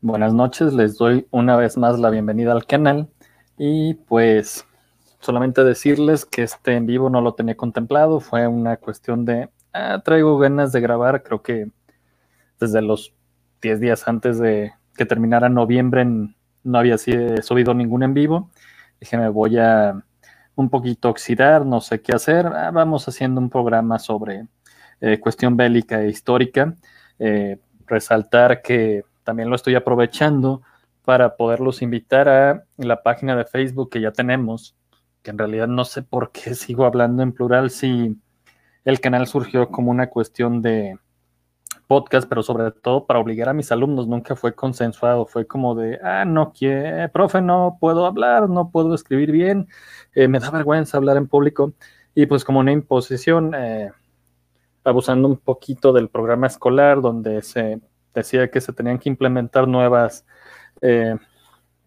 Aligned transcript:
Buenas 0.00 0.32
noches, 0.32 0.74
les 0.74 0.96
doy 0.96 1.26
una 1.32 1.56
vez 1.56 1.76
más 1.76 1.98
la 1.98 2.10
bienvenida 2.10 2.52
al 2.52 2.66
canal 2.66 3.08
y 3.56 3.94
pues 3.94 4.64
solamente 5.18 5.64
decirles 5.64 6.24
que 6.24 6.44
este 6.44 6.76
en 6.76 6.86
vivo 6.86 7.10
no 7.10 7.20
lo 7.20 7.34
tenía 7.34 7.56
contemplado, 7.56 8.20
fue 8.20 8.46
una 8.46 8.76
cuestión 8.76 9.24
de, 9.24 9.50
ah, 9.72 10.00
traigo 10.04 10.38
ganas 10.38 10.70
de 10.70 10.80
grabar, 10.80 11.24
creo 11.24 11.42
que 11.42 11.72
desde 12.60 12.80
los 12.80 13.12
10 13.60 13.80
días 13.80 14.06
antes 14.06 14.38
de 14.38 14.72
que 14.94 15.04
terminara 15.04 15.48
noviembre 15.48 16.04
no 16.04 16.78
había 16.78 16.96
subido 16.96 17.74
ningún 17.74 18.04
en 18.04 18.14
vivo, 18.14 18.50
dije 19.00 19.18
me 19.18 19.28
voy 19.28 19.58
a 19.58 20.00
un 20.54 20.70
poquito 20.70 21.08
oxidar, 21.08 21.66
no 21.66 21.80
sé 21.80 22.02
qué 22.02 22.12
hacer, 22.12 22.46
ah, 22.46 22.70
vamos 22.70 23.08
haciendo 23.08 23.40
un 23.40 23.50
programa 23.50 23.98
sobre 23.98 24.46
eh, 25.00 25.18
cuestión 25.18 25.56
bélica 25.56 26.00
e 26.02 26.08
histórica, 26.08 26.76
eh, 27.18 27.58
resaltar 27.88 28.62
que 28.62 29.02
también 29.28 29.50
lo 29.50 29.56
estoy 29.56 29.74
aprovechando 29.74 30.62
para 31.04 31.36
poderlos 31.36 31.82
invitar 31.82 32.30
a 32.30 32.64
la 32.78 33.02
página 33.02 33.36
de 33.36 33.44
Facebook 33.44 33.90
que 33.90 34.00
ya 34.00 34.10
tenemos, 34.10 34.74
que 35.20 35.30
en 35.30 35.36
realidad 35.36 35.68
no 35.68 35.84
sé 35.84 36.02
por 36.02 36.32
qué 36.32 36.54
sigo 36.54 36.86
hablando 36.86 37.22
en 37.22 37.32
plural 37.32 37.68
si 37.68 38.16
el 38.86 39.00
canal 39.00 39.26
surgió 39.26 39.68
como 39.68 39.90
una 39.90 40.06
cuestión 40.06 40.62
de 40.62 40.98
podcast, 41.86 42.26
pero 42.26 42.42
sobre 42.42 42.70
todo 42.70 43.04
para 43.04 43.18
obligar 43.18 43.50
a 43.50 43.52
mis 43.52 43.70
alumnos, 43.70 44.08
nunca 44.08 44.34
fue 44.34 44.54
consensuado, 44.54 45.26
fue 45.26 45.46
como 45.46 45.74
de, 45.74 46.00
ah, 46.02 46.24
no 46.24 46.54
quiero, 46.54 47.12
profe, 47.12 47.42
no 47.42 47.76
puedo 47.78 48.06
hablar, 48.06 48.48
no 48.48 48.70
puedo 48.70 48.94
escribir 48.94 49.30
bien, 49.30 49.68
eh, 50.14 50.26
me 50.26 50.40
da 50.40 50.50
vergüenza 50.50 50.96
hablar 50.96 51.18
en 51.18 51.28
público, 51.28 51.74
y 52.14 52.24
pues 52.24 52.46
como 52.46 52.60
una 52.60 52.72
imposición, 52.72 53.54
eh, 53.54 53.90
abusando 54.84 55.28
un 55.28 55.36
poquito 55.36 55.92
del 55.92 56.08
programa 56.08 56.46
escolar, 56.46 57.02
donde 57.02 57.42
se 57.42 57.82
decía 58.14 58.50
que 58.50 58.60
se 58.60 58.72
tenían 58.72 58.98
que 58.98 59.08
implementar 59.08 59.68
nuevas 59.68 60.26
eh, 60.80 61.16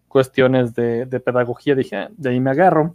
cuestiones 0.08 0.74
de, 0.74 1.06
pedagogía, 1.24 1.74
dije, 1.74 2.08
de 2.10 2.30
ahí 2.30 2.40
me 2.40 2.50
agarro. 2.50 2.92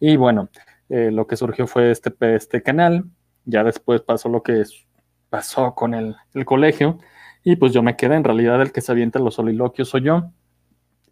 Y 0.00 0.16
bueno, 0.16 0.48
eh, 0.88 1.10
lo 1.10 1.26
que 1.26 1.36
surgió 1.36 1.66
fue 1.66 1.90
este, 1.90 2.12
este 2.34 2.62
canal, 2.62 3.04
ya 3.44 3.64
después 3.64 4.02
pasó 4.02 4.28
lo 4.28 4.42
que 4.42 4.64
pasó 5.30 5.74
con 5.74 5.94
el, 5.94 6.16
el, 6.34 6.44
colegio, 6.44 6.98
y 7.44 7.56
pues 7.56 7.72
yo 7.72 7.82
me 7.82 7.96
quedé, 7.96 8.16
en 8.16 8.24
realidad 8.24 8.60
el 8.60 8.72
que 8.72 8.80
se 8.80 8.92
avienta 8.92 9.18
los 9.18 9.34
soliloquios 9.34 9.88
soy 9.88 10.02
yo. 10.02 10.30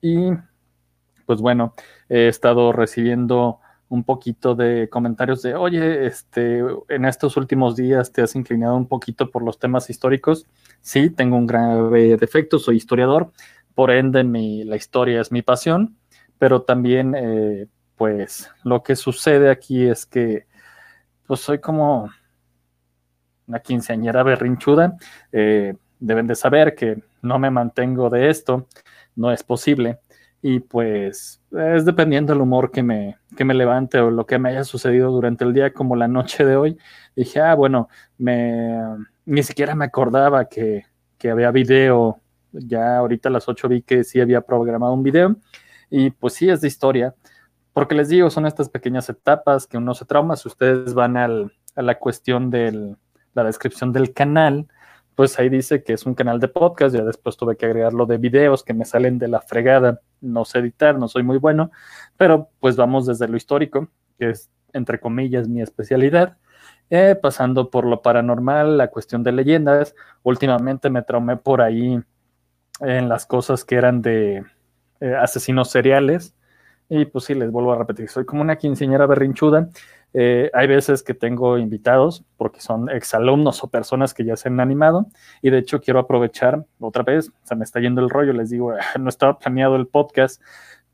Y 0.03 0.31
pues 1.25 1.41
bueno, 1.41 1.75
he 2.09 2.28
estado 2.28 2.72
recibiendo 2.72 3.61
un 3.89 4.05
poquito 4.05 4.55
de 4.55 4.89
comentarios 4.89 5.42
de, 5.42 5.55
oye, 5.55 6.06
este, 6.06 6.61
en 6.89 7.05
estos 7.05 7.37
últimos 7.37 7.77
días 7.77 8.12
te 8.12 8.23
has 8.23 8.34
inclinado 8.34 8.77
un 8.77 8.87
poquito 8.87 9.31
por 9.31 9.43
los 9.43 9.59
temas 9.59 9.89
históricos. 9.91 10.47
Sí, 10.81 11.11
tengo 11.11 11.37
un 11.37 11.47
grave 11.47 12.17
defecto, 12.17 12.59
soy 12.59 12.77
historiador, 12.77 13.33
por 13.75 13.91
ende 13.91 14.25
mi, 14.25 14.65
la 14.65 14.77
historia 14.77 15.20
es 15.20 15.31
mi 15.31 15.43
pasión, 15.43 15.97
pero 16.39 16.62
también, 16.62 17.15
eh, 17.17 17.67
pues, 17.97 18.51
lo 18.65 18.83
que 18.83 18.97
sucede 18.97 19.51
aquí 19.51 19.87
es 19.87 20.05
que, 20.06 20.47
pues, 21.27 21.41
soy 21.41 21.61
como 21.61 22.11
una 23.47 23.61
quinceañera 23.61 24.23
berrinchuda. 24.23 24.97
Eh, 25.33 25.75
deben 26.00 26.27
de 26.27 26.34
saber 26.34 26.75
que 26.75 27.03
no 27.23 27.39
me 27.39 27.50
mantengo 27.50 28.11
de 28.11 28.28
esto, 28.28 28.67
no 29.15 29.31
es 29.33 29.43
posible 29.43 30.00
y 30.42 30.61
pues 30.61 31.41
es 31.51 31.84
dependiendo 31.84 32.33
del 32.33 32.42
humor 32.42 32.70
que 32.70 32.83
me, 32.83 33.19
que 33.37 33.45
me 33.45 33.55
levante 33.55 33.98
o 33.98 34.11
lo 34.11 34.27
que 34.27 34.39
me 34.39 34.51
haya 34.51 34.65
sucedido 34.65 35.11
durante 35.11 35.45
el 35.45 35.53
día, 35.53 35.73
como 35.73 35.97
la 35.97 36.09
noche 36.09 36.45
de 36.45 36.56
hoy. 36.56 36.78
Dije, 37.15 37.41
ah, 37.41 37.55
bueno, 37.55 37.89
me, 38.19 38.78
ni 39.25 39.43
siquiera 39.43 39.75
me 39.75 39.87
acordaba 39.87 40.48
que, 40.48 40.84
que 41.19 41.31
había 41.31 41.51
video. 41.51 42.20
Ya 42.53 42.98
ahorita 42.98 43.28
a 43.28 43.33
las 43.33 43.48
8 43.48 43.69
vi 43.69 43.83
que 43.83 44.05
sí 44.05 44.21
había 44.21 44.41
programado 44.43 44.93
un 44.93 45.03
video. 45.03 45.37
Y 45.91 46.11
pues 46.11 46.34
sí, 46.34 46.49
es 46.49 46.61
de 46.61 46.69
historia. 46.69 47.15
Porque 47.72 47.94
les 47.94 48.09
digo, 48.09 48.31
son 48.31 48.47
estas 48.47 48.69
pequeñas 48.69 49.09
etapas 49.09 49.66
que 49.66 49.78
uno 49.78 49.94
se 49.94 50.05
trauma. 50.05 50.37
Si 50.37 50.49
ustedes 50.49 50.94
van 50.94 51.16
al, 51.16 51.53
a 51.75 51.82
la 51.82 51.99
cuestión 51.99 52.50
de 52.50 52.97
la 53.34 53.44
descripción 53.44 53.93
del 53.93 54.12
canal, 54.12 54.69
pues 55.16 55.38
ahí 55.38 55.49
dice 55.49 55.82
que 55.82 55.94
es 55.94 56.04
un 56.06 56.15
canal 56.15 56.38
de 56.38 56.49
podcast, 56.49 56.94
ya 56.94 57.03
después 57.03 57.37
tuve 57.38 57.56
que 57.56 57.65
agregarlo 57.65 58.04
de 58.04 58.19
videos 58.19 58.62
que 58.62 58.75
me 58.75 58.84
salen 58.84 59.19
de 59.19 59.28
la 59.28 59.41
fregada, 59.41 60.03
no 60.21 60.44
sé 60.44 60.59
editar, 60.59 60.99
no 60.99 61.09
soy 61.09 61.22
muy 61.22 61.38
bueno, 61.38 61.72
pero 62.19 62.50
pues 62.60 62.77
vamos 62.77 63.06
desde 63.06 63.26
lo 63.26 63.37
histórico, 63.37 63.88
que 64.19 64.31
es 64.31 64.50
entre 64.75 65.00
comillas 65.00 65.49
mi 65.49 65.62
especialidad, 65.62 66.37
eh, 66.91 67.16
pasando 67.21 67.71
por 67.71 67.87
lo 67.87 68.03
paranormal, 68.03 68.76
la 68.76 68.88
cuestión 68.88 69.22
de 69.22 69.32
leyendas, 69.32 69.94
últimamente 70.22 70.91
me 70.91 71.00
traumé 71.00 71.38
por 71.38 71.62
ahí 71.62 71.99
en 72.81 73.09
las 73.09 73.25
cosas 73.25 73.65
que 73.65 73.76
eran 73.76 74.03
de 74.03 74.44
eh, 75.00 75.15
asesinos 75.15 75.71
seriales, 75.71 76.34
y 76.91 77.06
pues 77.06 77.25
sí, 77.25 77.34
les 77.34 77.50
vuelvo 77.50 77.72
a 77.72 77.78
repetir, 77.78 78.10
soy 78.10 78.26
como 78.26 78.43
una 78.43 78.56
quinceañera 78.56 79.06
berrinchuda, 79.06 79.71
eh, 80.19 80.50
hay 80.55 80.67
veces 80.67 81.03
que 81.03 81.12
tengo 81.12 81.59
invitados 81.59 82.25
porque 82.39 82.61
son 82.61 82.89
exalumnos 82.89 83.62
o 83.62 83.69
personas 83.69 84.15
que 84.15 84.25
ya 84.25 84.37
se 84.37 84.49
han 84.49 84.61
animado 84.61 85.09
y 85.43 85.50
de 85.50 85.59
hecho 85.59 85.81
quiero 85.81 86.00
aprovechar 86.00 86.65
otra 86.81 87.03
vez, 87.03 87.33
se 87.43 87.55
me 87.55 87.65
está 87.65 87.81
yendo 87.81 88.00
el 88.00 88.09
rollo, 88.09 88.33
les 88.33 88.49
digo, 88.50 88.72
no 88.99 89.09
estaba 89.09 89.39
planeado 89.39 89.77
el 89.77 89.87
podcast, 89.87 90.41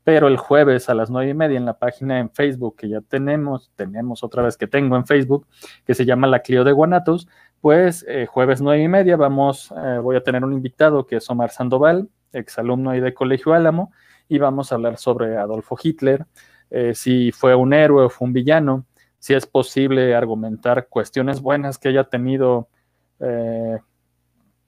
pero 0.03 0.27
el 0.27 0.35
jueves 0.35 0.89
a 0.89 0.93
las 0.93 1.09
nueve 1.09 1.31
y 1.31 1.33
media 1.33 1.57
en 1.57 1.65
la 1.65 1.77
página 1.77 2.19
en 2.19 2.31
Facebook 2.31 2.75
que 2.75 2.89
ya 2.89 2.99
tenemos, 2.99 3.71
tenemos 3.75 4.23
otra 4.25 4.43
vez 4.43 4.57
que 4.57 4.67
tengo 4.67 4.97
en 4.97 5.05
Facebook, 5.05 5.47
que 5.85 5.93
se 5.93 6.05
llama 6.05 6.27
La 6.27 6.39
Clio 6.39 6.65
de 6.65 6.73
Guanatos, 6.73 7.29
pues 7.61 8.05
eh, 8.09 8.25
jueves 8.25 8.61
nueve 8.61 8.83
y 8.83 8.89
media 8.89 9.15
vamos, 9.15 9.73
eh, 9.77 9.99
voy 9.99 10.17
a 10.17 10.23
tener 10.23 10.43
un 10.43 10.51
invitado 10.51 11.07
que 11.07 11.17
es 11.17 11.29
Omar 11.29 11.51
Sandoval, 11.51 12.09
exalumno 12.33 12.89
ahí 12.89 12.99
de 12.99 13.13
Colegio 13.13 13.53
Álamo, 13.53 13.93
y 14.27 14.37
vamos 14.37 14.71
a 14.71 14.75
hablar 14.75 14.97
sobre 14.97 15.37
Adolfo 15.37 15.77
Hitler, 15.81 16.25
si 16.93 17.31
fue 17.31 17.53
un 17.53 17.71
héroe 17.71 18.05
o 18.05 18.09
fue 18.09 18.25
un 18.25 18.33
villano, 18.33 18.87
si 19.23 19.33
es 19.33 19.45
posible 19.45 20.13
argumentar 20.15 20.89
cuestiones 20.89 21.39
buenas 21.39 21.77
que 21.77 21.87
haya 21.87 22.03
tenido, 22.03 22.67
eh, 23.21 23.79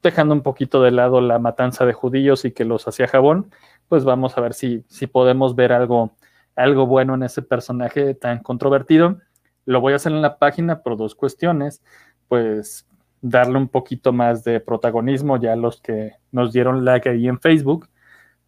dejando 0.01 0.33
un 0.33 0.43
poquito 0.43 0.81
de 0.81 0.91
lado 0.91 1.19
la 1.19 1.39
matanza 1.39 1.85
de 1.85 1.91
judíos 1.91 2.45
y 2.45 2.53
que 2.53 2.63
los 2.63 2.87
hacía 2.87 3.05
jabón, 3.05 3.51
pues 3.89 4.05
vamos 4.05 4.37
a 4.37 4.41
ver 4.41 4.53
si, 4.53 4.85
si 4.87 5.07
podemos 5.07 5.57
ver 5.57 5.73
algo, 5.73 6.15
algo 6.55 6.87
bueno 6.87 7.15
en 7.15 7.23
ese 7.23 7.41
personaje 7.41 8.13
tan 8.13 8.39
controvertido. 8.39 9.17
Lo 9.65 9.81
voy 9.81 9.91
a 9.91 9.97
hacer 9.97 10.13
en 10.13 10.21
la 10.21 10.37
página 10.37 10.83
por 10.83 10.95
dos 10.95 11.15
cuestiones, 11.15 11.83
pues 12.29 12.87
darle 13.19 13.57
un 13.57 13.67
poquito 13.67 14.13
más 14.13 14.45
de 14.45 14.61
protagonismo 14.61 15.35
ya 15.35 15.51
a 15.51 15.57
los 15.57 15.81
que 15.81 16.13
nos 16.31 16.53
dieron 16.53 16.85
like 16.85 17.09
ahí 17.09 17.27
en 17.27 17.41
Facebook, 17.41 17.89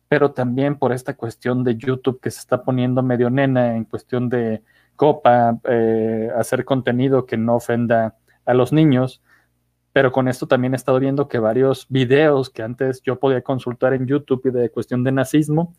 pero 0.07 0.31
también 0.31 0.79
por 0.79 0.94
esta 0.94 1.17
cuestión 1.17 1.66
de 1.66 1.75
YouTube 1.75 2.22
que 2.22 2.31
se 2.31 2.40
está 2.40 2.63
poniendo 2.63 3.03
medio 3.03 3.29
nena 3.29 3.75
en 3.75 3.84
cuestión 3.84 4.29
de 4.29 4.63
copa, 4.97 5.59
eh, 5.63 6.30
hacer 6.35 6.66
contenido 6.66 7.25
que 7.25 7.38
no 7.38 7.56
ofenda 7.56 8.18
a 8.46 8.53
los 8.53 8.74
niños, 8.74 9.22
pero 9.94 10.12
con 10.12 10.28
esto 10.28 10.47
también 10.47 10.74
he 10.74 10.75
estado 10.75 11.00
viendo 11.00 11.30
que 11.30 11.40
varios 11.40 11.88
videos 11.88 12.50
que 12.50 12.63
antes 12.63 13.02
yo 13.03 13.18
podía 13.19 13.41
consultar 13.41 13.94
en 13.94 14.06
YouTube 14.06 14.41
y 14.46 14.52
de 14.52 14.69
cuestión 14.69 15.06
de 15.06 15.13
nazismo, 15.13 15.74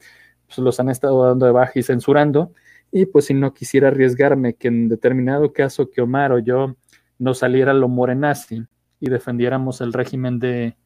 pues 0.47 0.59
los 0.59 0.81
han 0.81 0.89
estado 0.89 1.27
dando 1.27 1.45
de 1.45 1.53
baja 1.53 1.73
y 1.75 1.83
censurando, 1.83 2.53
y 2.91 3.05
pues 3.05 3.27
si 3.27 3.35
no 3.35 3.53
quisiera 3.53 3.89
arriesgarme 3.89 4.55
que 4.55 4.69
en 4.69 4.89
determinado 4.89 5.53
caso 5.53 5.91
que 5.91 6.01
Omar 6.01 6.33
o 6.33 6.39
yo 6.39 6.77
no 7.19 7.35
saliera 7.35 7.75
lo 7.75 7.89
morenazi 7.89 8.65
y 8.99 9.11
defendiéramos 9.11 9.83
el 9.83 9.93
régimen 9.93 10.39
de, 10.39 10.77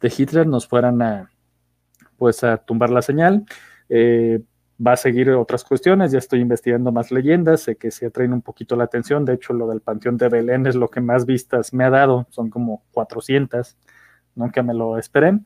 de 0.00 0.14
Hitler, 0.16 0.46
nos 0.46 0.66
fueran 0.66 1.00
a 1.00 1.30
pues 2.16 2.44
a 2.44 2.58
tumbar 2.58 2.90
la 2.90 3.02
señal. 3.02 3.44
Eh, 3.88 4.40
va 4.84 4.92
a 4.92 4.96
seguir 4.96 5.30
otras 5.30 5.64
cuestiones, 5.64 6.12
ya 6.12 6.18
estoy 6.18 6.40
investigando 6.40 6.92
más 6.92 7.10
leyendas, 7.10 7.62
sé 7.62 7.76
que 7.76 7.90
se 7.90 8.06
atraen 8.06 8.32
un 8.32 8.42
poquito 8.42 8.76
la 8.76 8.84
atención, 8.84 9.24
de 9.24 9.34
hecho 9.34 9.52
lo 9.52 9.68
del 9.68 9.80
Panteón 9.80 10.16
de 10.16 10.28
Belén 10.28 10.66
es 10.66 10.74
lo 10.74 10.88
que 10.88 11.00
más 11.00 11.26
vistas 11.26 11.72
me 11.72 11.84
ha 11.84 11.90
dado, 11.90 12.26
son 12.30 12.50
como 12.50 12.82
400, 12.92 13.76
nunca 14.34 14.62
me 14.62 14.74
lo 14.74 14.98
esperé. 14.98 15.38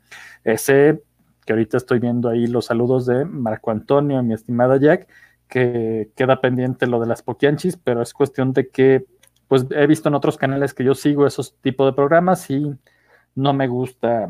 Ese 0.44 1.02
que 1.44 1.52
ahorita 1.52 1.78
estoy 1.78 1.98
viendo 1.98 2.28
ahí 2.28 2.46
los 2.46 2.66
saludos 2.66 3.06
de 3.06 3.24
Marco 3.24 3.70
Antonio, 3.70 4.22
mi 4.22 4.34
estimada 4.34 4.76
Jack, 4.78 5.08
que 5.48 6.10
queda 6.14 6.40
pendiente 6.40 6.86
lo 6.86 7.00
de 7.00 7.06
las 7.06 7.22
poquianchis, 7.22 7.78
pero 7.78 8.02
es 8.02 8.12
cuestión 8.12 8.52
de 8.52 8.68
que, 8.68 9.06
pues 9.46 9.64
he 9.70 9.86
visto 9.86 10.10
en 10.10 10.14
otros 10.14 10.36
canales 10.36 10.74
que 10.74 10.84
yo 10.84 10.94
sigo 10.94 11.26
esos 11.26 11.56
tipos 11.62 11.86
de 11.86 11.94
programas 11.94 12.50
y 12.50 12.74
no 13.34 13.54
me 13.54 13.66
gusta 13.66 14.28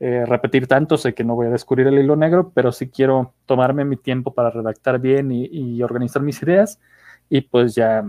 eh, 0.00 0.24
repetir 0.26 0.66
tanto, 0.66 0.96
sé 0.96 1.14
que 1.14 1.24
no 1.24 1.34
voy 1.34 1.46
a 1.46 1.50
descubrir 1.50 1.86
el 1.86 1.98
hilo 1.98 2.16
negro, 2.16 2.50
pero 2.54 2.72
sí 2.72 2.88
quiero 2.88 3.32
tomarme 3.46 3.84
mi 3.84 3.96
tiempo 3.96 4.34
para 4.34 4.50
redactar 4.50 4.98
bien 4.98 5.30
y, 5.32 5.82
organizar 5.82 6.22
mis 6.22 6.42
ideas 6.42 6.80
y 7.28 7.42
pues 7.42 7.74
ya 7.74 8.04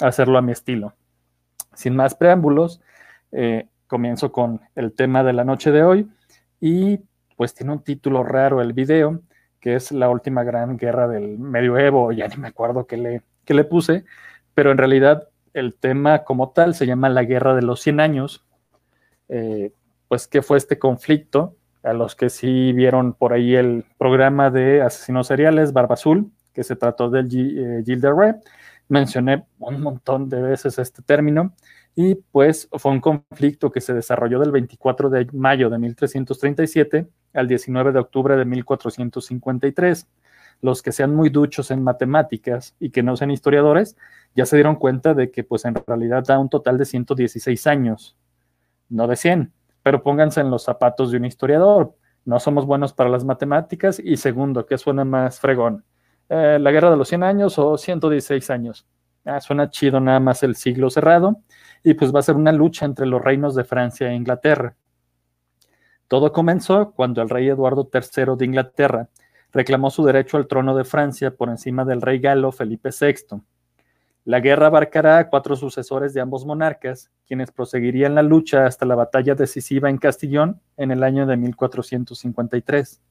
hacerlo 0.00 0.38
a 0.38 0.42
mi 0.42 0.52
estilo. 0.52 0.94
Sin 1.74 1.96
más 1.96 2.14
preámbulos, 2.14 2.80
eh, 3.32 3.68
comienzo 3.86 4.32
con 4.32 4.60
el 4.74 4.92
tema 4.92 5.22
de 5.22 5.32
la 5.32 5.44
noche 5.44 5.70
de 5.70 5.82
hoy 5.82 6.08
y 6.60 7.00
pues 7.36 7.54
tiene 7.54 7.72
un 7.72 7.82
título 7.82 8.22
raro 8.22 8.60
el 8.60 8.72
video, 8.72 9.20
que 9.60 9.76
es 9.76 9.92
la 9.92 10.08
última 10.08 10.44
gran 10.44 10.76
guerra 10.76 11.08
del 11.08 11.38
medioevo, 11.38 12.12
ya 12.12 12.28
ni 12.28 12.36
me 12.36 12.48
acuerdo 12.48 12.86
qué 12.86 12.96
le, 12.96 13.22
qué 13.44 13.54
le 13.54 13.64
puse, 13.64 14.04
pero 14.54 14.70
en 14.70 14.78
realidad 14.78 15.28
el 15.52 15.74
tema 15.74 16.24
como 16.24 16.50
tal 16.50 16.74
se 16.74 16.86
llama 16.86 17.08
la 17.08 17.22
guerra 17.22 17.54
de 17.54 17.62
los 17.62 17.80
100 17.80 18.00
años. 18.00 18.44
Eh, 19.28 19.72
pues 20.14 20.28
qué 20.28 20.42
fue 20.42 20.58
este 20.58 20.78
conflicto, 20.78 21.56
A 21.82 21.92
los 21.92 22.14
que 22.14 22.30
sí 22.30 22.72
vieron 22.72 23.14
por 23.14 23.32
ahí 23.32 23.56
el 23.56 23.84
programa 23.98 24.48
de 24.48 24.80
asesinos 24.80 25.26
seriales, 25.26 25.72
Barba 25.72 25.94
Azul, 25.94 26.30
que 26.52 26.62
se 26.62 26.76
trató 26.76 27.10
del 27.10 27.26
eh, 27.26 27.82
Gilles 27.84 28.00
de 28.00 28.34
mencioné 28.88 29.44
un 29.58 29.80
montón 29.80 30.28
de 30.28 30.40
veces 30.40 30.78
este 30.78 31.02
término 31.02 31.56
y 31.96 32.14
pues 32.14 32.68
fue 32.70 32.92
un 32.92 33.00
conflicto 33.00 33.72
que 33.72 33.80
se 33.80 33.92
desarrolló 33.92 34.38
del 34.38 34.52
24 34.52 35.10
de 35.10 35.26
mayo 35.32 35.68
de 35.68 35.80
1337 35.80 37.08
al 37.32 37.48
19 37.48 37.90
de 37.90 37.98
octubre 37.98 38.36
de 38.36 38.44
1453. 38.44 40.06
Los 40.60 40.80
que 40.80 40.92
sean 40.92 41.12
muy 41.12 41.28
duchos 41.28 41.72
en 41.72 41.82
matemáticas 41.82 42.76
y 42.78 42.90
que 42.90 43.02
no 43.02 43.16
sean 43.16 43.32
historiadores 43.32 43.96
ya 44.36 44.46
se 44.46 44.54
dieron 44.54 44.76
cuenta 44.76 45.12
de 45.12 45.32
que 45.32 45.42
pues 45.42 45.64
en 45.64 45.74
realidad 45.74 46.22
da 46.24 46.38
un 46.38 46.48
total 46.48 46.78
de 46.78 46.84
116 46.84 47.66
años, 47.66 48.16
no 48.88 49.08
de 49.08 49.16
100, 49.16 49.52
pero 49.84 50.02
pónganse 50.02 50.40
en 50.40 50.50
los 50.50 50.64
zapatos 50.64 51.12
de 51.12 51.18
un 51.18 51.26
historiador. 51.26 51.94
No 52.24 52.40
somos 52.40 52.64
buenos 52.64 52.94
para 52.94 53.10
las 53.10 53.22
matemáticas 53.22 54.00
y 54.02 54.16
segundo, 54.16 54.64
¿qué 54.64 54.78
suena 54.78 55.04
más 55.04 55.38
fregón? 55.38 55.84
Eh, 56.30 56.56
¿La 56.58 56.70
guerra 56.72 56.90
de 56.90 56.96
los 56.96 57.06
100 57.06 57.22
años 57.22 57.58
o 57.58 57.76
116 57.76 58.48
años? 58.48 58.86
Ah, 59.26 59.40
suena 59.42 59.68
chido 59.68 60.00
nada 60.00 60.20
más 60.20 60.42
el 60.42 60.56
siglo 60.56 60.88
cerrado 60.88 61.36
y 61.82 61.92
pues 61.92 62.14
va 62.14 62.20
a 62.20 62.22
ser 62.22 62.34
una 62.34 62.50
lucha 62.50 62.86
entre 62.86 63.04
los 63.04 63.22
reinos 63.22 63.54
de 63.54 63.64
Francia 63.64 64.10
e 64.10 64.14
Inglaterra. 64.14 64.74
Todo 66.08 66.32
comenzó 66.32 66.92
cuando 66.92 67.20
el 67.20 67.28
rey 67.28 67.48
Eduardo 67.48 67.90
III 67.92 68.36
de 68.38 68.44
Inglaterra 68.46 69.08
reclamó 69.52 69.90
su 69.90 70.02
derecho 70.02 70.38
al 70.38 70.46
trono 70.46 70.74
de 70.74 70.84
Francia 70.84 71.30
por 71.30 71.50
encima 71.50 71.84
del 71.84 72.00
rey 72.00 72.20
galo 72.20 72.52
Felipe 72.52 72.88
VI. 72.98 73.42
La 74.24 74.40
guerra 74.40 74.68
abarcará 74.68 75.18
a 75.18 75.28
cuatro 75.28 75.54
sucesores 75.54 76.14
de 76.14 76.22
ambos 76.22 76.46
monarcas, 76.46 77.10
quienes 77.26 77.52
proseguirían 77.52 78.14
la 78.14 78.22
lucha 78.22 78.64
hasta 78.64 78.86
la 78.86 78.94
batalla 78.94 79.34
decisiva 79.34 79.90
en 79.90 79.98
Castillón 79.98 80.62
en 80.78 80.90
el 80.90 81.02
año 81.02 81.26
de 81.26 81.36
1453. 81.36 83.02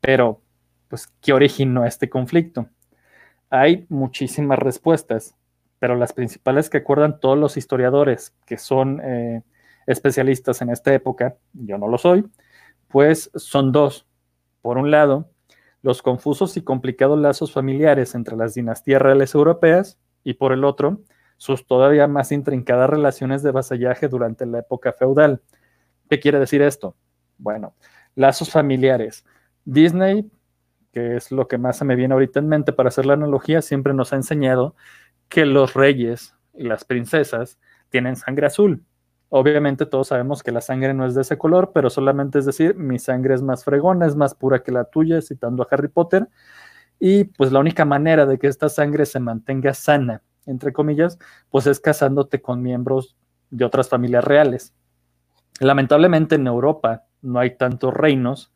Pero, 0.00 0.42
pues, 0.88 1.08
¿qué 1.22 1.32
originó 1.32 1.86
este 1.86 2.10
conflicto? 2.10 2.68
Hay 3.48 3.86
muchísimas 3.88 4.58
respuestas, 4.58 5.34
pero 5.78 5.96
las 5.96 6.12
principales 6.12 6.68
que 6.68 6.78
acuerdan 6.78 7.18
todos 7.18 7.38
los 7.38 7.56
historiadores 7.56 8.34
que 8.44 8.58
son 8.58 9.00
eh, 9.02 9.42
especialistas 9.86 10.60
en 10.60 10.68
esta 10.68 10.92
época, 10.92 11.36
yo 11.54 11.78
no 11.78 11.88
lo 11.88 11.96
soy, 11.96 12.28
pues 12.88 13.30
son 13.36 13.72
dos. 13.72 14.06
Por 14.60 14.76
un 14.76 14.90
lado, 14.90 15.30
los 15.80 16.02
confusos 16.02 16.58
y 16.58 16.62
complicados 16.62 17.18
lazos 17.18 17.52
familiares 17.52 18.14
entre 18.14 18.36
las 18.36 18.52
dinastías 18.52 19.00
reales 19.00 19.34
europeas 19.34 19.98
y 20.26 20.34
por 20.34 20.52
el 20.52 20.64
otro, 20.64 21.02
sus 21.36 21.68
todavía 21.68 22.08
más 22.08 22.32
intrincadas 22.32 22.90
relaciones 22.90 23.44
de 23.44 23.52
vasallaje 23.52 24.08
durante 24.08 24.44
la 24.44 24.58
época 24.58 24.92
feudal. 24.92 25.40
¿Qué 26.10 26.18
quiere 26.18 26.40
decir 26.40 26.62
esto? 26.62 26.96
Bueno, 27.38 27.74
lazos 28.16 28.50
familiares. 28.50 29.24
Disney, 29.64 30.28
que 30.90 31.14
es 31.14 31.30
lo 31.30 31.46
que 31.46 31.58
más 31.58 31.78
se 31.78 31.84
me 31.84 31.94
viene 31.94 32.14
ahorita 32.14 32.40
en 32.40 32.48
mente 32.48 32.72
para 32.72 32.88
hacer 32.88 33.06
la 33.06 33.12
analogía, 33.12 33.62
siempre 33.62 33.94
nos 33.94 34.12
ha 34.12 34.16
enseñado 34.16 34.74
que 35.28 35.46
los 35.46 35.74
reyes 35.74 36.34
y 36.54 36.64
las 36.64 36.84
princesas 36.84 37.60
tienen 37.88 38.16
sangre 38.16 38.48
azul. 38.48 38.82
Obviamente 39.28 39.86
todos 39.86 40.08
sabemos 40.08 40.42
que 40.42 40.50
la 40.50 40.60
sangre 40.60 40.92
no 40.92 41.06
es 41.06 41.14
de 41.14 41.22
ese 41.22 41.38
color, 41.38 41.70
pero 41.72 41.88
solamente 41.88 42.40
es 42.40 42.46
decir, 42.46 42.74
mi 42.74 42.98
sangre 42.98 43.34
es 43.34 43.42
más 43.42 43.62
fregona, 43.62 44.06
es 44.06 44.16
más 44.16 44.34
pura 44.34 44.64
que 44.64 44.72
la 44.72 44.86
tuya, 44.86 45.22
citando 45.22 45.62
a 45.62 45.68
Harry 45.70 45.88
Potter. 45.88 46.26
Y 46.98 47.24
pues 47.24 47.52
la 47.52 47.60
única 47.60 47.84
manera 47.84 48.26
de 48.26 48.38
que 48.38 48.46
esta 48.46 48.68
sangre 48.68 49.06
se 49.06 49.20
mantenga 49.20 49.74
sana, 49.74 50.22
entre 50.46 50.72
comillas, 50.72 51.18
pues 51.50 51.66
es 51.66 51.80
casándote 51.80 52.40
con 52.40 52.62
miembros 52.62 53.16
de 53.50 53.64
otras 53.64 53.88
familias 53.88 54.24
reales. 54.24 54.74
Lamentablemente 55.60 56.34
en 56.34 56.46
Europa 56.46 57.04
no 57.22 57.38
hay 57.38 57.56
tantos 57.56 57.92
reinos 57.92 58.52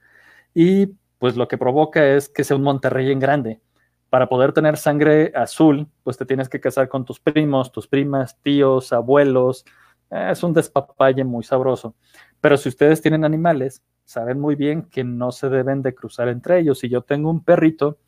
y 0.55 0.95
pues 1.19 1.37
lo 1.37 1.49
que 1.49 1.59
provoca 1.59 2.07
es 2.07 2.29
que 2.29 2.45
sea 2.45 2.57
un 2.57 2.63
Monterrey 2.63 3.11
en 3.11 3.19
grande. 3.19 3.61
Para 4.09 4.29
poder 4.29 4.53
tener 4.53 4.77
sangre 4.77 5.33
azul, 5.37 5.87
pues 6.03 6.17
te 6.17 6.27
tienes 6.27 6.49
que 6.49 6.61
casar 6.61 6.89
con 6.89 7.05
tus 7.05 7.21
primos, 7.21 7.71
tus 7.71 7.87
primas, 7.87 8.41
tíos, 8.41 8.93
abuelos, 8.93 9.65
es 10.11 10.43
un 10.43 10.53
despapalle 10.53 11.25
muy 11.25 11.45
sabroso. 11.45 11.95
Pero 12.41 12.57
si 12.57 12.69
ustedes 12.69 13.01
tienen 13.01 13.25
animales, 13.25 13.83
saben 14.05 14.41
muy 14.41 14.57
bien 14.57 14.83
que 14.83 15.05
no 15.05 15.31
se 15.31 15.49
deben 15.49 15.83
de 15.83 15.95
cruzar 15.95 16.29
entre 16.29 16.59
ellos. 16.59 16.81
Si 16.81 16.89
yo 16.89 17.03
tengo 17.03 17.31
un 17.31 17.45
perrito, 17.45 17.99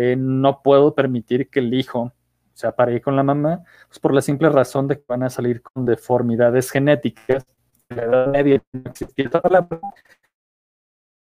eh, 0.00 0.14
no 0.16 0.62
puedo 0.62 0.94
permitir 0.94 1.50
que 1.50 1.58
el 1.58 1.74
hijo 1.74 2.12
se 2.54 2.68
aparee 2.68 3.00
con 3.00 3.16
la 3.16 3.24
mamá, 3.24 3.64
pues 3.88 3.98
por 3.98 4.14
la 4.14 4.20
simple 4.20 4.48
razón 4.48 4.86
de 4.86 4.96
que 4.96 5.04
van 5.08 5.24
a 5.24 5.30
salir 5.30 5.60
con 5.60 5.84
deformidades 5.84 6.70
genéticas. 6.70 7.44
En 7.88 7.96
la 7.96 8.04
Edad 8.04 8.26
Media 8.28 8.62
no 8.72 8.90
existía 8.90 9.24
esta 9.24 9.40
palabra, 9.40 9.80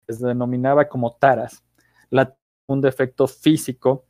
se 0.07 0.27
denominaba 0.27 0.89
como 0.89 1.13
taras. 1.15 1.63
Un 2.67 2.81
defecto 2.81 3.27
físico 3.27 4.05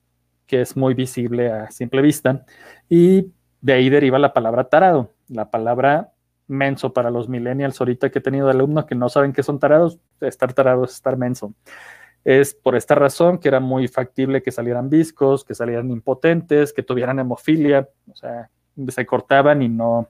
que 0.47 0.61
es 0.61 0.77
muy 0.77 0.93
visible 0.93 1.51
a 1.51 1.69
simple 1.69 2.01
vista 2.01 2.45
y 2.87 3.33
de 3.61 3.73
ahí 3.73 3.89
deriva 3.89 4.17
la 4.17 4.33
palabra 4.33 4.69
tarado 4.69 5.11
la 5.27 5.49
palabra 5.49 6.13
menso 6.47 6.93
para 6.93 7.09
los 7.09 7.27
millennials 7.27 7.79
ahorita 7.79 8.09
que 8.09 8.19
he 8.19 8.21
tenido 8.21 8.49
alumnos 8.49 8.85
que 8.85 8.95
no 8.95 9.09
saben 9.09 9.33
qué 9.33 9.43
son 9.43 9.59
tarados, 9.59 9.99
estar 10.21 10.53
tarado 10.53 10.85
es 10.85 10.93
estar 10.93 11.17
menso. 11.17 11.53
Es 12.25 12.55
por 12.55 12.75
esta 12.75 12.95
razón 12.95 13.37
que 13.37 13.47
era 13.47 13.59
muy 13.59 13.87
factible 13.87 14.41
que 14.41 14.51
salieran 14.51 14.89
viscos, 14.89 15.45
que 15.45 15.53
salieran 15.53 15.91
impotentes, 15.91 16.73
que 16.73 16.81
tuvieran 16.83 17.19
hemofilia, 17.19 17.87
o 18.11 18.15
sea, 18.15 18.49
se 18.89 19.05
cortaban 19.05 19.61
y 19.61 19.69
no, 19.69 20.09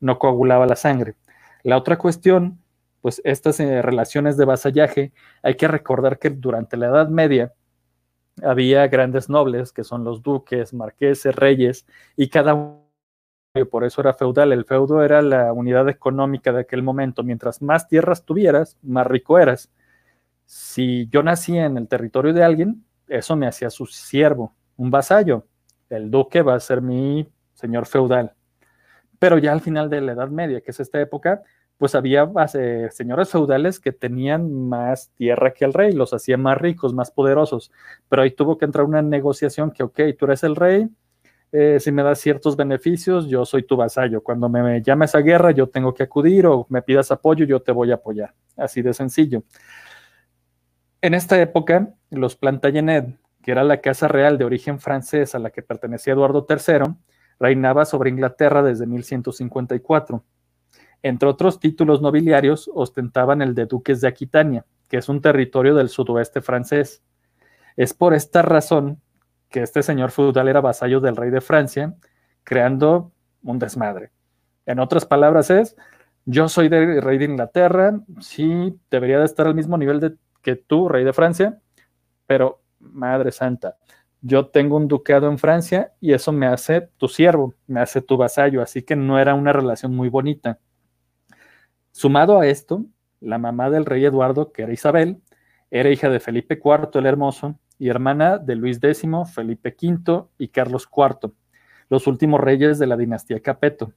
no 0.00 0.18
coagulaba 0.18 0.66
la 0.66 0.76
sangre. 0.76 1.14
La 1.62 1.76
otra 1.76 1.98
cuestión, 1.98 2.58
pues 3.00 3.22
estas 3.24 3.60
eh, 3.60 3.80
relaciones 3.80 4.36
de 4.36 4.44
vasallaje, 4.44 5.12
hay 5.42 5.54
que 5.54 5.68
recordar 5.68 6.18
que 6.18 6.30
durante 6.30 6.76
la 6.76 6.88
Edad 6.88 7.08
Media 7.08 7.54
había 8.42 8.86
grandes 8.88 9.28
nobles, 9.28 9.72
que 9.72 9.84
son 9.84 10.02
los 10.02 10.22
duques, 10.22 10.74
marqueses, 10.74 11.34
reyes, 11.34 11.86
y 12.16 12.28
cada 12.28 12.54
uno 12.54 12.86
por 13.70 13.84
eso 13.84 14.00
era 14.02 14.12
feudal. 14.12 14.52
El 14.52 14.64
feudo 14.64 15.02
era 15.02 15.22
la 15.22 15.52
unidad 15.52 15.88
económica 15.88 16.52
de 16.52 16.60
aquel 16.60 16.82
momento. 16.82 17.22
Mientras 17.22 17.62
más 17.62 17.88
tierras 17.88 18.24
tuvieras, 18.24 18.76
más 18.82 19.06
rico 19.06 19.38
eras. 19.38 19.70
Si 20.46 21.08
yo 21.10 21.22
nacía 21.22 21.66
en 21.66 21.76
el 21.76 21.88
territorio 21.88 22.32
de 22.32 22.44
alguien, 22.44 22.84
eso 23.08 23.36
me 23.36 23.46
hacía 23.46 23.68
su 23.68 23.86
siervo, 23.86 24.54
un 24.76 24.90
vasallo. 24.90 25.46
El 25.90 26.10
duque 26.10 26.42
va 26.42 26.54
a 26.54 26.60
ser 26.60 26.80
mi 26.80 27.28
señor 27.54 27.86
feudal. 27.86 28.32
Pero 29.18 29.38
ya 29.38 29.52
al 29.52 29.60
final 29.60 29.90
de 29.90 30.00
la 30.00 30.12
Edad 30.12 30.28
Media, 30.28 30.60
que 30.60 30.70
es 30.70 30.80
esta 30.80 31.00
época, 31.00 31.42
pues 31.78 31.94
había 31.94 32.30
señores 32.90 33.30
feudales 33.30 33.80
que 33.80 33.92
tenían 33.92 34.68
más 34.68 35.10
tierra 35.10 35.52
que 35.52 35.64
el 35.64 35.74
rey, 35.74 35.92
los 35.92 36.14
hacía 36.14 36.36
más 36.36 36.58
ricos, 36.58 36.94
más 36.94 37.10
poderosos. 37.10 37.70
Pero 38.08 38.22
ahí 38.22 38.30
tuvo 38.30 38.56
que 38.56 38.64
entrar 38.64 38.84
una 38.86 39.02
negociación 39.02 39.70
que, 39.70 39.82
ok, 39.82 40.00
tú 40.18 40.24
eres 40.26 40.42
el 40.42 40.56
rey, 40.56 40.88
eh, 41.52 41.78
si 41.80 41.92
me 41.92 42.02
das 42.02 42.18
ciertos 42.20 42.56
beneficios, 42.56 43.28
yo 43.28 43.44
soy 43.44 43.62
tu 43.62 43.76
vasallo. 43.76 44.22
Cuando 44.22 44.48
me 44.48 44.82
llames 44.82 45.14
a 45.14 45.20
guerra, 45.20 45.52
yo 45.52 45.68
tengo 45.68 45.94
que 45.94 46.02
acudir 46.02 46.46
o 46.46 46.66
me 46.68 46.82
pidas 46.82 47.10
apoyo, 47.10 47.44
yo 47.44 47.60
te 47.62 47.72
voy 47.72 47.92
a 47.92 47.94
apoyar. 47.94 48.34
Así 48.56 48.82
de 48.82 48.92
sencillo. 48.92 49.44
En 51.06 51.14
esta 51.14 51.40
época, 51.40 51.90
los 52.10 52.34
Plantagenet, 52.34 53.16
que 53.40 53.52
era 53.52 53.62
la 53.62 53.80
casa 53.80 54.08
real 54.08 54.38
de 54.38 54.44
origen 54.44 54.80
francés 54.80 55.36
a 55.36 55.38
la 55.38 55.50
que 55.50 55.62
pertenecía 55.62 56.14
Eduardo 56.14 56.44
III, 56.50 56.96
reinaba 57.38 57.84
sobre 57.84 58.10
Inglaterra 58.10 58.60
desde 58.60 58.88
1154. 58.88 60.24
Entre 61.04 61.28
otros 61.28 61.60
títulos 61.60 62.02
nobiliarios, 62.02 62.68
ostentaban 62.74 63.40
el 63.40 63.54
de 63.54 63.66
duques 63.66 64.00
de 64.00 64.08
Aquitania, 64.08 64.64
que 64.88 64.96
es 64.96 65.08
un 65.08 65.20
territorio 65.20 65.76
del 65.76 65.90
sudoeste 65.90 66.40
francés. 66.40 67.04
Es 67.76 67.94
por 67.94 68.12
esta 68.12 68.42
razón 68.42 69.00
que 69.48 69.62
este 69.62 69.84
señor 69.84 70.10
feudal 70.10 70.48
era 70.48 70.60
vasallo 70.60 70.98
del 70.98 71.14
rey 71.14 71.30
de 71.30 71.40
Francia, 71.40 71.94
creando 72.42 73.12
un 73.44 73.60
desmadre. 73.60 74.10
En 74.66 74.80
otras 74.80 75.06
palabras 75.06 75.50
es, 75.50 75.76
yo 76.24 76.48
soy 76.48 76.68
del 76.68 77.00
rey 77.00 77.18
de 77.18 77.26
Inglaterra, 77.26 78.00
sí, 78.18 78.76
debería 78.90 79.20
de 79.20 79.26
estar 79.26 79.46
al 79.46 79.54
mismo 79.54 79.78
nivel 79.78 80.00
de, 80.00 80.16
que 80.46 80.54
tú, 80.54 80.88
rey 80.88 81.02
de 81.02 81.12
Francia, 81.12 81.58
pero 82.24 82.62
Madre 82.78 83.32
Santa, 83.32 83.78
yo 84.20 84.46
tengo 84.46 84.76
un 84.76 84.86
ducado 84.86 85.28
en 85.28 85.38
Francia 85.38 85.92
y 86.00 86.12
eso 86.12 86.30
me 86.30 86.46
hace 86.46 86.82
tu 86.98 87.08
siervo, 87.08 87.54
me 87.66 87.80
hace 87.80 88.00
tu 88.00 88.16
vasallo, 88.16 88.62
así 88.62 88.82
que 88.82 88.94
no 88.94 89.18
era 89.18 89.34
una 89.34 89.52
relación 89.52 89.92
muy 89.92 90.08
bonita. 90.08 90.60
Sumado 91.90 92.38
a 92.38 92.46
esto, 92.46 92.86
la 93.18 93.38
mamá 93.38 93.70
del 93.70 93.86
rey 93.86 94.04
Eduardo, 94.04 94.52
que 94.52 94.62
era 94.62 94.72
Isabel, 94.72 95.20
era 95.68 95.90
hija 95.90 96.10
de 96.10 96.20
Felipe 96.20 96.60
IV 96.64 96.90
el 96.94 97.06
Hermoso, 97.06 97.58
y 97.76 97.88
hermana 97.88 98.38
de 98.38 98.54
Luis 98.54 98.78
X, 98.80 99.02
Felipe 99.34 99.74
V 99.82 100.26
y 100.38 100.46
Carlos 100.46 100.88
IV, 100.96 101.32
los 101.88 102.06
últimos 102.06 102.40
reyes 102.40 102.78
de 102.78 102.86
la 102.86 102.96
dinastía 102.96 103.40
Capeto. 103.40 103.92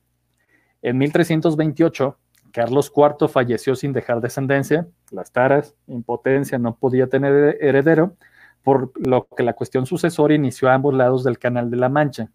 En 0.81 0.97
1328, 0.97 2.17
Carlos 2.51 2.91
IV 2.95 3.29
falleció 3.29 3.75
sin 3.75 3.93
dejar 3.93 4.19
descendencia, 4.19 4.87
las 5.11 5.31
taras, 5.31 5.75
impotencia, 5.87 6.57
no 6.57 6.75
podía 6.75 7.07
tener 7.07 7.57
heredero, 7.61 8.15
por 8.63 8.91
lo 9.05 9.27
que 9.35 9.43
la 9.43 9.53
cuestión 9.53 9.85
sucesoria 9.85 10.35
inició 10.35 10.69
a 10.69 10.73
ambos 10.73 10.93
lados 10.93 11.23
del 11.23 11.39
Canal 11.39 11.69
de 11.69 11.77
la 11.77 11.89
Mancha. 11.89 12.29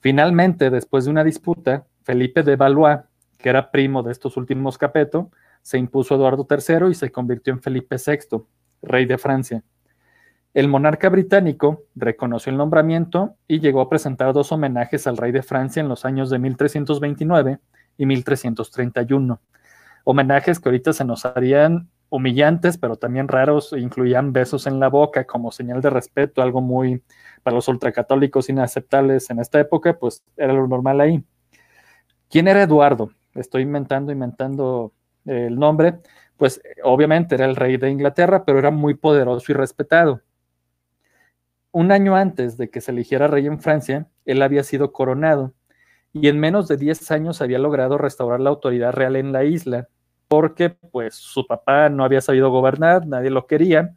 Finalmente, 0.00 0.70
después 0.70 1.04
de 1.04 1.10
una 1.10 1.24
disputa, 1.24 1.86
Felipe 2.02 2.42
de 2.42 2.56
Valois, 2.56 3.00
que 3.36 3.48
era 3.48 3.70
primo 3.70 4.02
de 4.02 4.12
estos 4.12 4.36
últimos 4.36 4.78
Capeto, 4.78 5.30
se 5.62 5.78
impuso 5.78 6.14
Eduardo 6.14 6.46
III 6.48 6.90
y 6.90 6.94
se 6.94 7.10
convirtió 7.10 7.52
en 7.52 7.60
Felipe 7.60 7.96
VI, 7.96 8.42
rey 8.82 9.06
de 9.06 9.18
Francia. 9.18 9.62
El 10.54 10.68
monarca 10.68 11.08
británico 11.08 11.84
reconoció 11.94 12.50
el 12.50 12.56
nombramiento 12.56 13.36
y 13.46 13.60
llegó 13.60 13.80
a 13.80 13.88
presentar 13.88 14.32
dos 14.32 14.50
homenajes 14.50 15.06
al 15.06 15.16
rey 15.16 15.30
de 15.30 15.42
Francia 15.42 15.80
en 15.80 15.88
los 15.88 16.04
años 16.04 16.30
de 16.30 16.38
1329 16.38 17.58
y 17.98 18.06
1331. 18.06 19.40
Homenajes 20.10 20.58
que 20.58 20.70
ahorita 20.70 20.94
se 20.94 21.04
nos 21.04 21.26
harían 21.26 21.90
humillantes, 22.08 22.78
pero 22.78 22.96
también 22.96 23.28
raros, 23.28 23.74
incluían 23.76 24.32
besos 24.32 24.66
en 24.66 24.80
la 24.80 24.88
boca 24.88 25.26
como 25.26 25.52
señal 25.52 25.82
de 25.82 25.90
respeto, 25.90 26.40
algo 26.40 26.62
muy 26.62 27.02
para 27.42 27.56
los 27.56 27.68
ultracatólicos 27.68 28.48
inaceptables 28.48 29.28
en 29.28 29.38
esta 29.38 29.60
época, 29.60 29.98
pues 29.98 30.24
era 30.38 30.54
lo 30.54 30.66
normal 30.66 31.02
ahí. 31.02 31.22
¿Quién 32.30 32.48
era 32.48 32.62
Eduardo? 32.62 33.10
Estoy 33.34 33.60
inventando, 33.60 34.10
inventando 34.10 34.94
el 35.26 35.58
nombre. 35.58 35.98
Pues 36.38 36.62
obviamente 36.84 37.34
era 37.34 37.44
el 37.44 37.54
rey 37.54 37.76
de 37.76 37.90
Inglaterra, 37.90 38.46
pero 38.46 38.58
era 38.58 38.70
muy 38.70 38.94
poderoso 38.94 39.52
y 39.52 39.54
respetado. 39.54 40.22
Un 41.70 41.92
año 41.92 42.16
antes 42.16 42.56
de 42.56 42.70
que 42.70 42.80
se 42.80 42.92
eligiera 42.92 43.26
rey 43.26 43.46
en 43.46 43.60
Francia, 43.60 44.06
él 44.24 44.40
había 44.40 44.62
sido 44.62 44.90
coronado 44.90 45.52
y 46.14 46.28
en 46.28 46.40
menos 46.40 46.66
de 46.66 46.78
10 46.78 47.10
años 47.10 47.42
había 47.42 47.58
logrado 47.58 47.98
restaurar 47.98 48.40
la 48.40 48.48
autoridad 48.48 48.94
real 48.94 49.14
en 49.14 49.32
la 49.32 49.44
isla, 49.44 49.88
porque 50.28 50.70
pues 50.70 51.14
su 51.14 51.46
papá 51.46 51.88
no 51.88 52.04
había 52.04 52.20
sabido 52.20 52.50
gobernar, 52.50 53.06
nadie 53.06 53.30
lo 53.30 53.46
quería, 53.46 53.94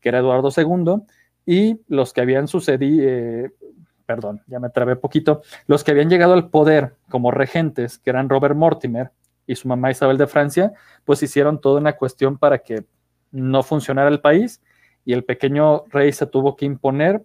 que 0.00 0.08
era 0.08 0.18
Eduardo 0.18 0.50
II, 0.56 1.02
y 1.44 1.80
los 1.88 2.12
que 2.12 2.20
habían 2.20 2.48
sucedido, 2.48 3.04
eh, 3.06 3.50
perdón, 4.06 4.42
ya 4.46 4.60
me 4.60 4.70
trabé 4.70 4.96
poquito, 4.96 5.42
los 5.66 5.84
que 5.84 5.90
habían 5.90 6.08
llegado 6.08 6.32
al 6.32 6.48
poder 6.48 6.94
como 7.10 7.30
regentes, 7.30 7.98
que 7.98 8.10
eran 8.10 8.28
Robert 8.28 8.56
Mortimer 8.56 9.10
y 9.46 9.56
su 9.56 9.68
mamá 9.68 9.90
Isabel 9.90 10.16
de 10.16 10.26
Francia, 10.26 10.72
pues 11.04 11.22
hicieron 11.22 11.60
toda 11.60 11.80
una 11.80 11.94
cuestión 11.94 12.38
para 12.38 12.58
que 12.58 12.84
no 13.30 13.62
funcionara 13.62 14.08
el 14.08 14.20
país 14.20 14.62
y 15.04 15.12
el 15.12 15.24
pequeño 15.24 15.84
rey 15.90 16.12
se 16.12 16.26
tuvo 16.26 16.56
que 16.56 16.64
imponer 16.64 17.22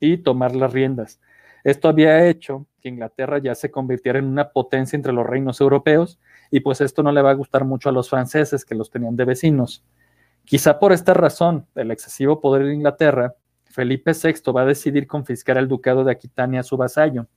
y 0.00 0.18
tomar 0.18 0.56
las 0.56 0.72
riendas. 0.72 1.20
Esto 1.62 1.88
había 1.88 2.26
hecho 2.26 2.66
que 2.80 2.88
Inglaterra 2.88 3.38
ya 3.38 3.54
se 3.54 3.70
convirtiera 3.70 4.18
en 4.18 4.24
una 4.24 4.50
potencia 4.50 4.96
entre 4.96 5.12
los 5.12 5.26
reinos 5.26 5.60
europeos 5.60 6.18
y 6.50 6.60
pues 6.60 6.80
esto 6.80 7.02
no 7.02 7.12
le 7.12 7.22
va 7.22 7.30
a 7.30 7.34
gustar 7.34 7.64
mucho 7.64 7.88
a 7.88 7.92
los 7.92 8.10
franceses 8.10 8.64
que 8.64 8.74
los 8.74 8.90
tenían 8.90 9.16
de 9.16 9.24
vecinos. 9.24 9.84
Quizá 10.44 10.78
por 10.78 10.92
esta 10.92 11.14
razón, 11.14 11.66
el 11.74 11.90
excesivo 11.90 12.40
poder 12.40 12.66
de 12.66 12.74
Inglaterra, 12.74 13.34
Felipe 13.64 14.12
VI 14.12 14.52
va 14.52 14.62
a 14.62 14.66
decidir 14.66 15.06
confiscar 15.06 15.56
el 15.58 15.68
ducado 15.68 16.02
de 16.02 16.12
Aquitania 16.12 16.60
a 16.60 16.64
su 16.64 16.76
vasallo. 16.76 17.28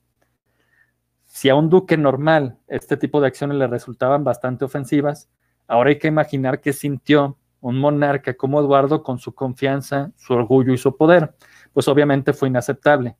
Si 1.24 1.48
a 1.48 1.54
un 1.54 1.68
duque 1.68 1.96
normal 1.96 2.58
este 2.66 2.96
tipo 2.96 3.20
de 3.20 3.28
acciones 3.28 3.56
le 3.56 3.66
resultaban 3.66 4.24
bastante 4.24 4.64
ofensivas, 4.64 5.28
ahora 5.66 5.90
hay 5.90 5.98
que 5.98 6.08
imaginar 6.08 6.60
qué 6.60 6.72
sintió 6.72 7.38
un 7.60 7.78
monarca 7.78 8.34
como 8.34 8.60
Eduardo 8.60 9.02
con 9.02 9.18
su 9.18 9.34
confianza, 9.34 10.12
su 10.16 10.34
orgullo 10.34 10.72
y 10.72 10.78
su 10.78 10.96
poder. 10.96 11.34
Pues 11.72 11.88
obviamente 11.88 12.32
fue 12.32 12.48
inaceptable. 12.48 13.16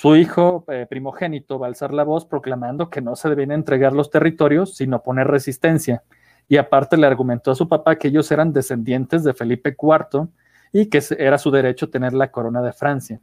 Su 0.00 0.14
hijo 0.14 0.64
eh, 0.68 0.86
primogénito 0.88 1.58
va 1.58 1.66
a 1.66 1.70
alzar 1.70 1.92
la 1.92 2.04
voz 2.04 2.24
proclamando 2.24 2.88
que 2.88 3.00
no 3.00 3.16
se 3.16 3.28
debían 3.28 3.50
entregar 3.50 3.92
los 3.92 4.10
territorios, 4.10 4.76
sino 4.76 5.02
poner 5.02 5.26
resistencia. 5.26 6.04
Y 6.46 6.56
aparte 6.56 6.96
le 6.96 7.04
argumentó 7.04 7.50
a 7.50 7.56
su 7.56 7.68
papá 7.68 7.96
que 7.96 8.06
ellos 8.06 8.30
eran 8.30 8.52
descendientes 8.52 9.24
de 9.24 9.34
Felipe 9.34 9.70
IV 9.76 10.28
y 10.72 10.86
que 10.86 11.02
era 11.18 11.36
su 11.36 11.50
derecho 11.50 11.90
tener 11.90 12.12
la 12.12 12.30
corona 12.30 12.62
de 12.62 12.72
Francia. 12.72 13.20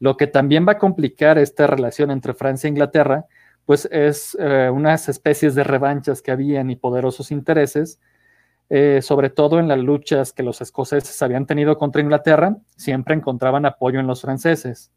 Lo 0.00 0.16
que 0.16 0.26
también 0.26 0.66
va 0.66 0.72
a 0.72 0.78
complicar 0.78 1.36
esta 1.36 1.66
relación 1.66 2.10
entre 2.10 2.32
Francia 2.32 2.66
e 2.66 2.70
Inglaterra, 2.70 3.26
pues 3.66 3.86
es 3.92 4.38
eh, 4.40 4.70
unas 4.72 5.10
especies 5.10 5.54
de 5.54 5.64
revanchas 5.64 6.22
que 6.22 6.30
habían 6.30 6.70
y 6.70 6.76
poderosos 6.76 7.30
intereses, 7.30 8.00
eh, 8.70 9.00
sobre 9.02 9.28
todo 9.28 9.60
en 9.60 9.68
las 9.68 9.80
luchas 9.80 10.32
que 10.32 10.42
los 10.42 10.62
escoceses 10.62 11.20
habían 11.20 11.44
tenido 11.44 11.76
contra 11.76 12.00
Inglaterra, 12.00 12.56
siempre 12.74 13.14
encontraban 13.14 13.66
apoyo 13.66 14.00
en 14.00 14.06
los 14.06 14.22
franceses. 14.22 14.92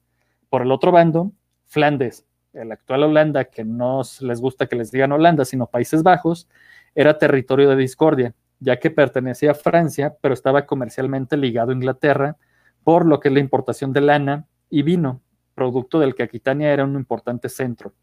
Por 0.51 0.63
el 0.63 0.71
otro 0.73 0.91
bando, 0.91 1.31
Flandes, 1.65 2.25
el 2.51 2.73
actual 2.73 3.03
Holanda, 3.03 3.45
que 3.45 3.63
no 3.63 4.01
les 4.19 4.41
gusta 4.41 4.67
que 4.67 4.75
les 4.75 4.91
digan 4.91 5.13
Holanda, 5.13 5.45
sino 5.45 5.67
Países 5.67 6.03
Bajos, 6.03 6.49
era 6.93 7.17
territorio 7.17 7.69
de 7.69 7.77
discordia, 7.77 8.35
ya 8.59 8.77
que 8.77 8.91
pertenecía 8.91 9.51
a 9.51 9.53
Francia, 9.53 10.13
pero 10.19 10.33
estaba 10.33 10.65
comercialmente 10.65 11.37
ligado 11.37 11.71
a 11.71 11.73
Inglaterra, 11.73 12.35
por 12.83 13.05
lo 13.05 13.21
que 13.21 13.29
la 13.29 13.39
importación 13.39 13.93
de 13.93 14.01
lana 14.01 14.45
y 14.69 14.81
vino, 14.81 15.21
producto 15.55 16.01
del 16.01 16.15
que 16.15 16.23
Aquitania 16.23 16.73
era 16.73 16.83
un 16.83 16.95
importante 16.97 17.47
centro. 17.47 17.93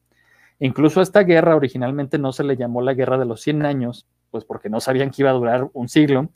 Incluso 0.59 1.03
esta 1.03 1.25
guerra 1.25 1.55
originalmente 1.55 2.17
no 2.17 2.33
se 2.33 2.45
le 2.45 2.57
llamó 2.57 2.81
la 2.81 2.95
Guerra 2.95 3.19
de 3.19 3.27
los 3.27 3.43
100 3.43 3.67
años, 3.67 4.07
pues 4.31 4.47
porque 4.47 4.71
no 4.71 4.81
sabían 4.81 5.11
que 5.11 5.21
iba 5.21 5.31
a 5.33 5.35
durar 5.35 5.69
un 5.75 5.91
siglo, 5.91 6.31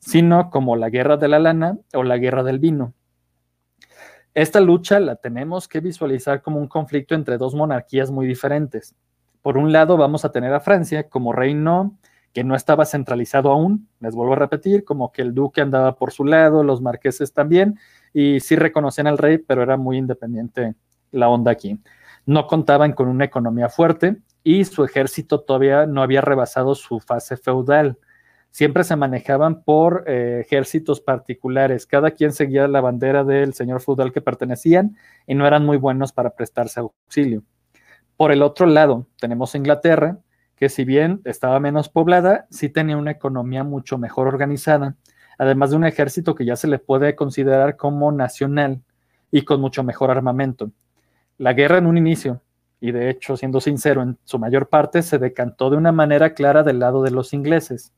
sino 0.00 0.50
como 0.50 0.74
la 0.74 0.90
Guerra 0.90 1.18
de 1.18 1.28
la 1.28 1.38
Lana 1.38 1.78
o 1.94 2.02
la 2.02 2.18
Guerra 2.18 2.42
del 2.42 2.58
Vino, 2.58 2.94
esta 4.34 4.60
lucha 4.60 4.98
la 5.00 5.16
tenemos 5.16 5.68
que 5.68 5.80
visualizar 5.80 6.42
como 6.42 6.58
un 6.58 6.68
conflicto 6.68 7.14
entre 7.14 7.36
dos 7.36 7.54
monarquías 7.54 8.10
muy 8.10 8.26
diferentes. 8.26 8.94
Por 9.42 9.58
un 9.58 9.72
lado 9.72 9.96
vamos 9.96 10.24
a 10.24 10.32
tener 10.32 10.52
a 10.54 10.60
Francia 10.60 11.08
como 11.08 11.32
reino 11.32 11.98
que 12.32 12.44
no 12.44 12.54
estaba 12.54 12.86
centralizado 12.86 13.50
aún, 13.50 13.88
les 14.00 14.14
vuelvo 14.14 14.32
a 14.32 14.36
repetir, 14.36 14.84
como 14.84 15.12
que 15.12 15.20
el 15.20 15.34
duque 15.34 15.60
andaba 15.60 15.96
por 15.96 16.12
su 16.12 16.24
lado, 16.24 16.64
los 16.64 16.80
marqueses 16.80 17.34
también, 17.34 17.78
y 18.14 18.40
sí 18.40 18.56
reconocían 18.56 19.06
al 19.06 19.18
rey, 19.18 19.36
pero 19.36 19.62
era 19.62 19.76
muy 19.76 19.98
independiente 19.98 20.74
la 21.10 21.28
onda 21.28 21.50
aquí. 21.52 21.78
No 22.24 22.46
contaban 22.46 22.92
con 22.92 23.08
una 23.08 23.26
economía 23.26 23.68
fuerte 23.68 24.16
y 24.42 24.64
su 24.64 24.84
ejército 24.84 25.40
todavía 25.40 25.86
no 25.86 26.02
había 26.02 26.22
rebasado 26.22 26.74
su 26.74 27.00
fase 27.00 27.36
feudal 27.36 27.98
siempre 28.52 28.84
se 28.84 28.94
manejaban 28.94 29.62
por 29.64 30.04
eh, 30.06 30.42
ejércitos 30.42 31.00
particulares. 31.00 31.86
Cada 31.86 32.12
quien 32.12 32.32
seguía 32.32 32.68
la 32.68 32.80
bandera 32.80 33.24
del 33.24 33.54
señor 33.54 33.80
feudal 33.80 34.12
que 34.12 34.20
pertenecían 34.20 34.96
y 35.26 35.34
no 35.34 35.46
eran 35.46 35.64
muy 35.64 35.78
buenos 35.78 36.12
para 36.12 36.30
prestarse 36.30 36.78
auxilio. 36.78 37.42
Por 38.16 38.30
el 38.30 38.42
otro 38.42 38.66
lado, 38.66 39.08
tenemos 39.18 39.54
Inglaterra, 39.54 40.18
que 40.54 40.68
si 40.68 40.84
bien 40.84 41.22
estaba 41.24 41.58
menos 41.58 41.88
poblada, 41.88 42.46
sí 42.50 42.68
tenía 42.68 42.96
una 42.96 43.10
economía 43.10 43.64
mucho 43.64 43.98
mejor 43.98 44.28
organizada, 44.28 44.96
además 45.38 45.70
de 45.70 45.76
un 45.76 45.84
ejército 45.86 46.34
que 46.34 46.44
ya 46.44 46.54
se 46.54 46.68
le 46.68 46.78
puede 46.78 47.16
considerar 47.16 47.76
como 47.76 48.12
nacional 48.12 48.82
y 49.30 49.42
con 49.42 49.60
mucho 49.60 49.82
mejor 49.82 50.10
armamento. 50.10 50.70
La 51.38 51.54
guerra 51.54 51.78
en 51.78 51.86
un 51.86 51.96
inicio, 51.96 52.42
y 52.80 52.92
de 52.92 53.08
hecho, 53.08 53.36
siendo 53.36 53.60
sincero, 53.62 54.02
en 54.02 54.18
su 54.24 54.38
mayor 54.38 54.68
parte 54.68 55.02
se 55.02 55.18
decantó 55.18 55.70
de 55.70 55.78
una 55.78 55.90
manera 55.90 56.34
clara 56.34 56.62
del 56.62 56.80
lado 56.80 57.02
de 57.02 57.12
los 57.12 57.32
ingleses 57.32 57.92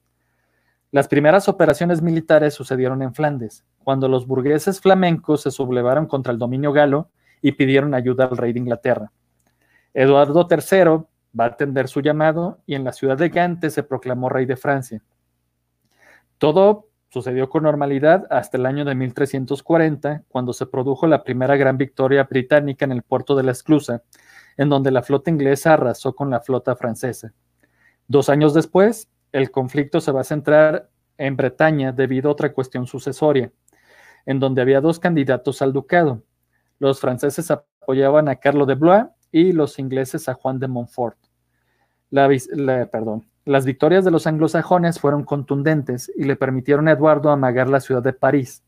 las 0.94 1.08
primeras 1.08 1.48
operaciones 1.48 2.02
militares 2.02 2.54
sucedieron 2.54 3.02
en 3.02 3.12
Flandes, 3.12 3.64
cuando 3.82 4.06
los 4.06 4.28
burgueses 4.28 4.80
flamencos 4.80 5.42
se 5.42 5.50
sublevaron 5.50 6.06
contra 6.06 6.32
el 6.32 6.38
dominio 6.38 6.72
galo 6.72 7.10
y 7.42 7.50
pidieron 7.50 7.94
ayuda 7.94 8.26
al 8.26 8.36
rey 8.36 8.52
de 8.52 8.60
Inglaterra. 8.60 9.10
Eduardo 9.92 10.46
III 10.48 11.04
va 11.36 11.46
a 11.46 11.48
atender 11.48 11.88
su 11.88 12.00
llamado 12.00 12.60
y 12.64 12.76
en 12.76 12.84
la 12.84 12.92
ciudad 12.92 13.18
de 13.18 13.28
Gante 13.28 13.70
se 13.70 13.82
proclamó 13.82 14.28
rey 14.28 14.46
de 14.46 14.54
Francia. 14.54 15.02
Todo 16.38 16.86
sucedió 17.08 17.50
con 17.50 17.64
normalidad 17.64 18.28
hasta 18.30 18.56
el 18.56 18.64
año 18.64 18.84
de 18.84 18.94
1340, 18.94 20.22
cuando 20.28 20.52
se 20.52 20.66
produjo 20.66 21.08
la 21.08 21.24
primera 21.24 21.56
gran 21.56 21.76
victoria 21.76 22.22
británica 22.22 22.84
en 22.84 22.92
el 22.92 23.02
puerto 23.02 23.34
de 23.34 23.42
la 23.42 23.50
Esclusa, 23.50 24.04
en 24.56 24.68
donde 24.68 24.92
la 24.92 25.02
flota 25.02 25.28
inglesa 25.28 25.72
arrasó 25.72 26.14
con 26.14 26.30
la 26.30 26.38
flota 26.38 26.76
francesa. 26.76 27.32
Dos 28.06 28.28
años 28.28 28.54
después, 28.54 29.08
el 29.34 29.50
conflicto 29.50 30.00
se 30.00 30.12
va 30.12 30.20
a 30.20 30.24
centrar 30.24 30.88
en 31.18 31.36
Bretaña 31.36 31.90
debido 31.90 32.28
a 32.28 32.32
otra 32.32 32.52
cuestión 32.52 32.86
sucesoria, 32.86 33.50
en 34.26 34.38
donde 34.38 34.62
había 34.62 34.80
dos 34.80 35.00
candidatos 35.00 35.60
al 35.60 35.72
ducado. 35.72 36.22
Los 36.78 37.00
franceses 37.00 37.50
apoyaban 37.50 38.28
a 38.28 38.36
Carlo 38.36 38.64
de 38.64 38.76
Blois 38.76 39.06
y 39.32 39.50
los 39.50 39.80
ingleses 39.80 40.28
a 40.28 40.34
Juan 40.34 40.60
de 40.60 40.68
Montfort. 40.68 41.18
las 42.10 43.64
victorias 43.66 44.04
de 44.04 44.12
los 44.12 44.28
anglosajones 44.28 45.00
fueron 45.00 45.24
contundentes 45.24 46.12
y 46.14 46.22
le 46.24 46.36
permitieron 46.36 46.86
a 46.86 46.92
Eduardo 46.92 47.30
amagar 47.30 47.68
la 47.68 47.80
ciudad 47.80 48.04
de 48.04 48.12
París. 48.12 48.62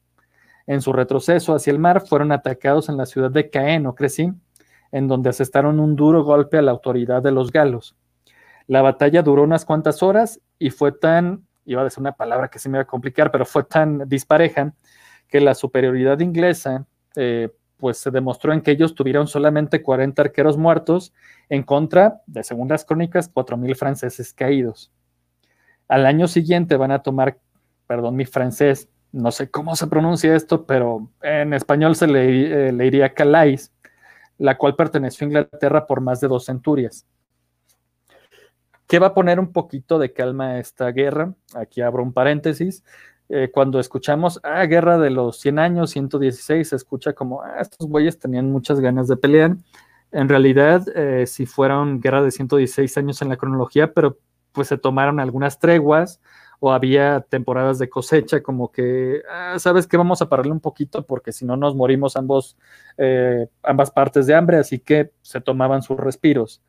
En 0.66 0.80
su 0.80 0.92
retroceso 0.92 1.54
hacia 1.54 1.70
el 1.70 1.78
mar 1.78 2.04
fueron 2.04 2.32
atacados 2.32 2.88
en 2.88 2.96
la 2.96 3.06
ciudad 3.06 3.30
de 3.30 3.50
Caen 3.50 3.86
o 3.86 3.94
Crecy, 3.94 4.32
en 4.90 5.06
donde 5.06 5.30
asestaron 5.30 5.78
un 5.78 5.94
duro 5.94 6.24
golpe 6.24 6.58
a 6.58 6.62
la 6.62 6.72
autoridad 6.72 7.22
de 7.22 7.30
los 7.30 7.52
galos. 7.52 7.94
La 8.66 8.82
batalla 8.82 9.22
duró 9.22 9.44
unas 9.44 9.64
cuantas 9.64 10.02
horas 10.02 10.40
y 10.58 10.70
fue 10.70 10.92
tan, 10.92 11.46
iba 11.64 11.80
a 11.80 11.84
decir 11.84 12.00
una 12.00 12.12
palabra 12.12 12.48
que 12.48 12.58
se 12.58 12.68
me 12.68 12.78
iba 12.78 12.82
a 12.82 12.86
complicar, 12.86 13.30
pero 13.30 13.44
fue 13.44 13.64
tan 13.64 14.08
dispareja 14.08 14.72
que 15.28 15.40
la 15.40 15.54
superioridad 15.54 16.20
inglesa 16.20 16.86
eh, 17.16 17.50
pues 17.76 17.98
se 17.98 18.10
demostró 18.10 18.52
en 18.52 18.62
que 18.62 18.70
ellos 18.70 18.94
tuvieron 18.94 19.26
solamente 19.26 19.82
40 19.82 20.22
arqueros 20.22 20.56
muertos 20.56 21.12
en 21.48 21.62
contra 21.62 22.22
de, 22.26 22.42
según 22.42 22.68
las 22.68 22.84
crónicas, 22.84 23.32
4.000 23.32 23.74
franceses 23.76 24.32
caídos. 24.32 24.92
Al 25.88 26.06
año 26.06 26.26
siguiente 26.26 26.76
van 26.76 26.90
a 26.90 27.02
tomar, 27.02 27.38
perdón, 27.86 28.16
mi 28.16 28.24
francés, 28.24 28.88
no 29.12 29.30
sé 29.30 29.50
cómo 29.50 29.76
se 29.76 29.86
pronuncia 29.86 30.34
esto, 30.34 30.66
pero 30.66 31.10
en 31.22 31.52
español 31.52 31.96
se 31.96 32.06
le, 32.06 32.68
eh, 32.68 32.72
le 32.72 32.86
iría 32.86 33.14
Calais, 33.14 33.72
la 34.38 34.56
cual 34.56 34.74
perteneció 34.74 35.24
a 35.24 35.28
Inglaterra 35.28 35.86
por 35.86 36.00
más 36.00 36.20
de 36.20 36.28
dos 36.28 36.46
centurias. 36.46 37.06
¿Qué 38.86 38.98
va 39.00 39.08
a 39.08 39.14
poner 39.14 39.40
un 39.40 39.52
poquito 39.52 39.98
de 39.98 40.12
calma 40.12 40.50
a 40.52 40.58
esta 40.58 40.90
guerra? 40.92 41.34
Aquí 41.54 41.80
abro 41.80 42.02
un 42.02 42.12
paréntesis. 42.12 42.84
Eh, 43.28 43.50
cuando 43.52 43.80
escuchamos, 43.80 44.38
ah, 44.44 44.64
guerra 44.66 44.98
de 44.98 45.10
los 45.10 45.40
100 45.40 45.58
años, 45.58 45.90
116, 45.90 46.68
se 46.68 46.76
escucha 46.76 47.12
como, 47.12 47.42
ah, 47.42 47.56
estos 47.60 47.88
güeyes 47.88 48.18
tenían 48.18 48.52
muchas 48.52 48.78
ganas 48.78 49.08
de 49.08 49.16
pelear. 49.16 49.56
En 50.12 50.28
realidad, 50.28 50.86
eh, 50.94 51.26
si 51.26 51.46
fueron 51.46 52.00
guerra 52.00 52.22
de 52.22 52.30
116 52.30 52.96
años 52.98 53.20
en 53.22 53.28
la 53.28 53.36
cronología, 53.36 53.92
pero 53.92 54.18
pues 54.52 54.68
se 54.68 54.78
tomaron 54.78 55.18
algunas 55.20 55.58
treguas 55.58 56.20
o 56.60 56.72
había 56.72 57.20
temporadas 57.28 57.78
de 57.78 57.88
cosecha, 57.90 58.42
como 58.42 58.70
que, 58.72 59.22
ah, 59.30 59.58
sabes 59.58 59.86
que 59.88 59.96
vamos 59.96 60.22
a 60.22 60.28
pararle 60.28 60.52
un 60.52 60.60
poquito 60.60 61.04
porque 61.04 61.32
si 61.32 61.44
no 61.44 61.56
nos 61.56 61.74
morimos 61.74 62.16
ambos, 62.16 62.56
eh, 62.98 63.48
ambas 63.64 63.90
partes 63.90 64.26
de 64.26 64.34
hambre, 64.34 64.58
así 64.58 64.78
que 64.78 65.10
se 65.22 65.40
tomaban 65.40 65.82
sus 65.82 65.96
respiros. 65.98 66.62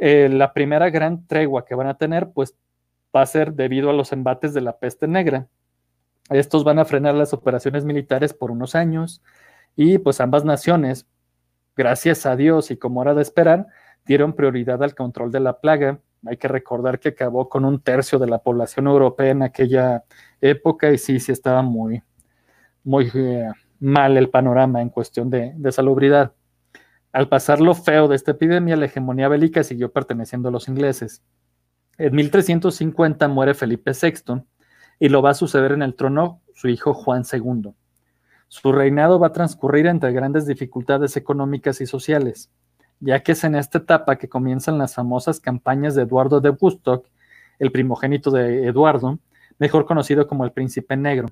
La 0.00 0.52
primera 0.52 0.90
gran 0.90 1.26
tregua 1.26 1.64
que 1.64 1.74
van 1.74 1.86
a 1.86 1.98
tener, 1.98 2.30
pues 2.32 2.56
va 3.14 3.22
a 3.22 3.26
ser 3.26 3.52
debido 3.52 3.90
a 3.90 3.92
los 3.92 4.12
embates 4.12 4.54
de 4.54 4.60
la 4.60 4.78
peste 4.78 5.06
negra 5.06 5.48
estos 6.30 6.62
van 6.62 6.78
a 6.78 6.84
frenar 6.84 7.14
las 7.14 7.32
operaciones 7.32 7.84
militares 7.84 8.32
por 8.32 8.50
unos 8.52 8.74
años 8.74 9.20
y 9.76 9.98
pues 9.98 10.20
ambas 10.20 10.44
naciones, 10.44 11.06
gracias 11.76 12.24
a 12.24 12.36
Dios 12.36 12.70
y 12.70 12.76
como 12.76 13.02
era 13.02 13.14
de 13.14 13.22
esperar, 13.22 13.66
dieron 14.06 14.34
prioridad 14.34 14.82
al 14.82 14.94
control 14.94 15.32
de 15.32 15.40
la 15.40 15.60
plaga. 15.60 15.98
Hay 16.26 16.36
que 16.36 16.48
recordar 16.48 17.00
que 17.00 17.10
acabó 17.10 17.48
con 17.48 17.64
un 17.64 17.80
tercio 17.80 18.18
de 18.18 18.28
la 18.28 18.38
población 18.38 18.86
europea 18.86 19.30
en 19.30 19.42
aquella 19.42 20.04
época 20.40 20.92
y 20.92 20.98
sí, 20.98 21.18
sí 21.18 21.32
estaba 21.32 21.62
muy, 21.62 22.02
muy 22.84 23.10
eh, 23.12 23.50
mal 23.80 24.16
el 24.16 24.30
panorama 24.30 24.80
en 24.82 24.90
cuestión 24.90 25.30
de, 25.30 25.52
de 25.56 25.72
salubridad. 25.72 26.32
Al 27.12 27.28
pasar 27.28 27.60
lo 27.60 27.74
feo 27.74 28.06
de 28.06 28.14
esta 28.14 28.32
epidemia, 28.32 28.76
la 28.76 28.86
hegemonía 28.86 29.28
bélica 29.28 29.64
siguió 29.64 29.92
perteneciendo 29.92 30.48
a 30.48 30.52
los 30.52 30.68
ingleses. 30.68 31.22
En 31.98 32.14
1350 32.14 33.26
muere 33.28 33.54
Felipe 33.54 33.92
VI 33.92 34.42
y 35.00 35.08
lo 35.08 35.20
va 35.20 35.30
a 35.30 35.34
suceder 35.34 35.72
en 35.72 35.82
el 35.82 35.96
trono 35.96 36.40
su 36.54 36.68
hijo 36.68 36.94
Juan 36.94 37.24
II. 37.30 37.72
Su 38.46 38.72
reinado 38.72 39.18
va 39.18 39.28
a 39.28 39.32
transcurrir 39.32 39.86
entre 39.86 40.12
grandes 40.12 40.46
dificultades 40.46 41.16
económicas 41.16 41.80
y 41.80 41.86
sociales, 41.86 42.50
ya 43.00 43.20
que 43.22 43.32
es 43.32 43.42
en 43.44 43.54
esta 43.54 43.78
etapa 43.78 44.16
que 44.16 44.28
comienzan 44.28 44.78
las 44.78 44.94
famosas 44.94 45.40
campañas 45.40 45.94
de 45.94 46.02
Eduardo 46.02 46.40
de 46.40 46.50
Woodstock, 46.50 47.06
el 47.58 47.72
primogénito 47.72 48.30
de 48.30 48.66
Eduardo, 48.66 49.18
mejor 49.58 49.84
conocido 49.84 50.26
como 50.26 50.44
el 50.44 50.52
príncipe 50.52 50.96
negro. 50.96 51.28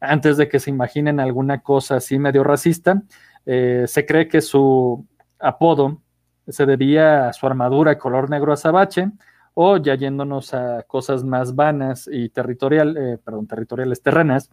Antes 0.00 0.36
de 0.38 0.48
que 0.48 0.60
se 0.60 0.70
imaginen 0.70 1.20
alguna 1.20 1.62
cosa 1.62 1.96
así 1.96 2.18
medio 2.18 2.42
racista, 2.42 3.02
eh, 3.46 3.84
se 3.86 4.06
cree 4.06 4.28
que 4.28 4.40
su 4.40 5.06
apodo 5.40 6.00
se 6.48 6.66
debía 6.66 7.28
a 7.28 7.32
su 7.32 7.46
armadura 7.46 7.98
color 7.98 8.30
negro 8.30 8.52
azabache, 8.52 9.10
o 9.54 9.76
ya 9.76 9.94
yéndonos 9.94 10.54
a 10.54 10.82
cosas 10.84 11.24
más 11.24 11.54
vanas 11.54 12.08
y 12.10 12.28
territorial, 12.28 12.96
eh, 12.96 13.18
perdón, 13.22 13.46
territoriales 13.46 14.02
terrenas, 14.02 14.50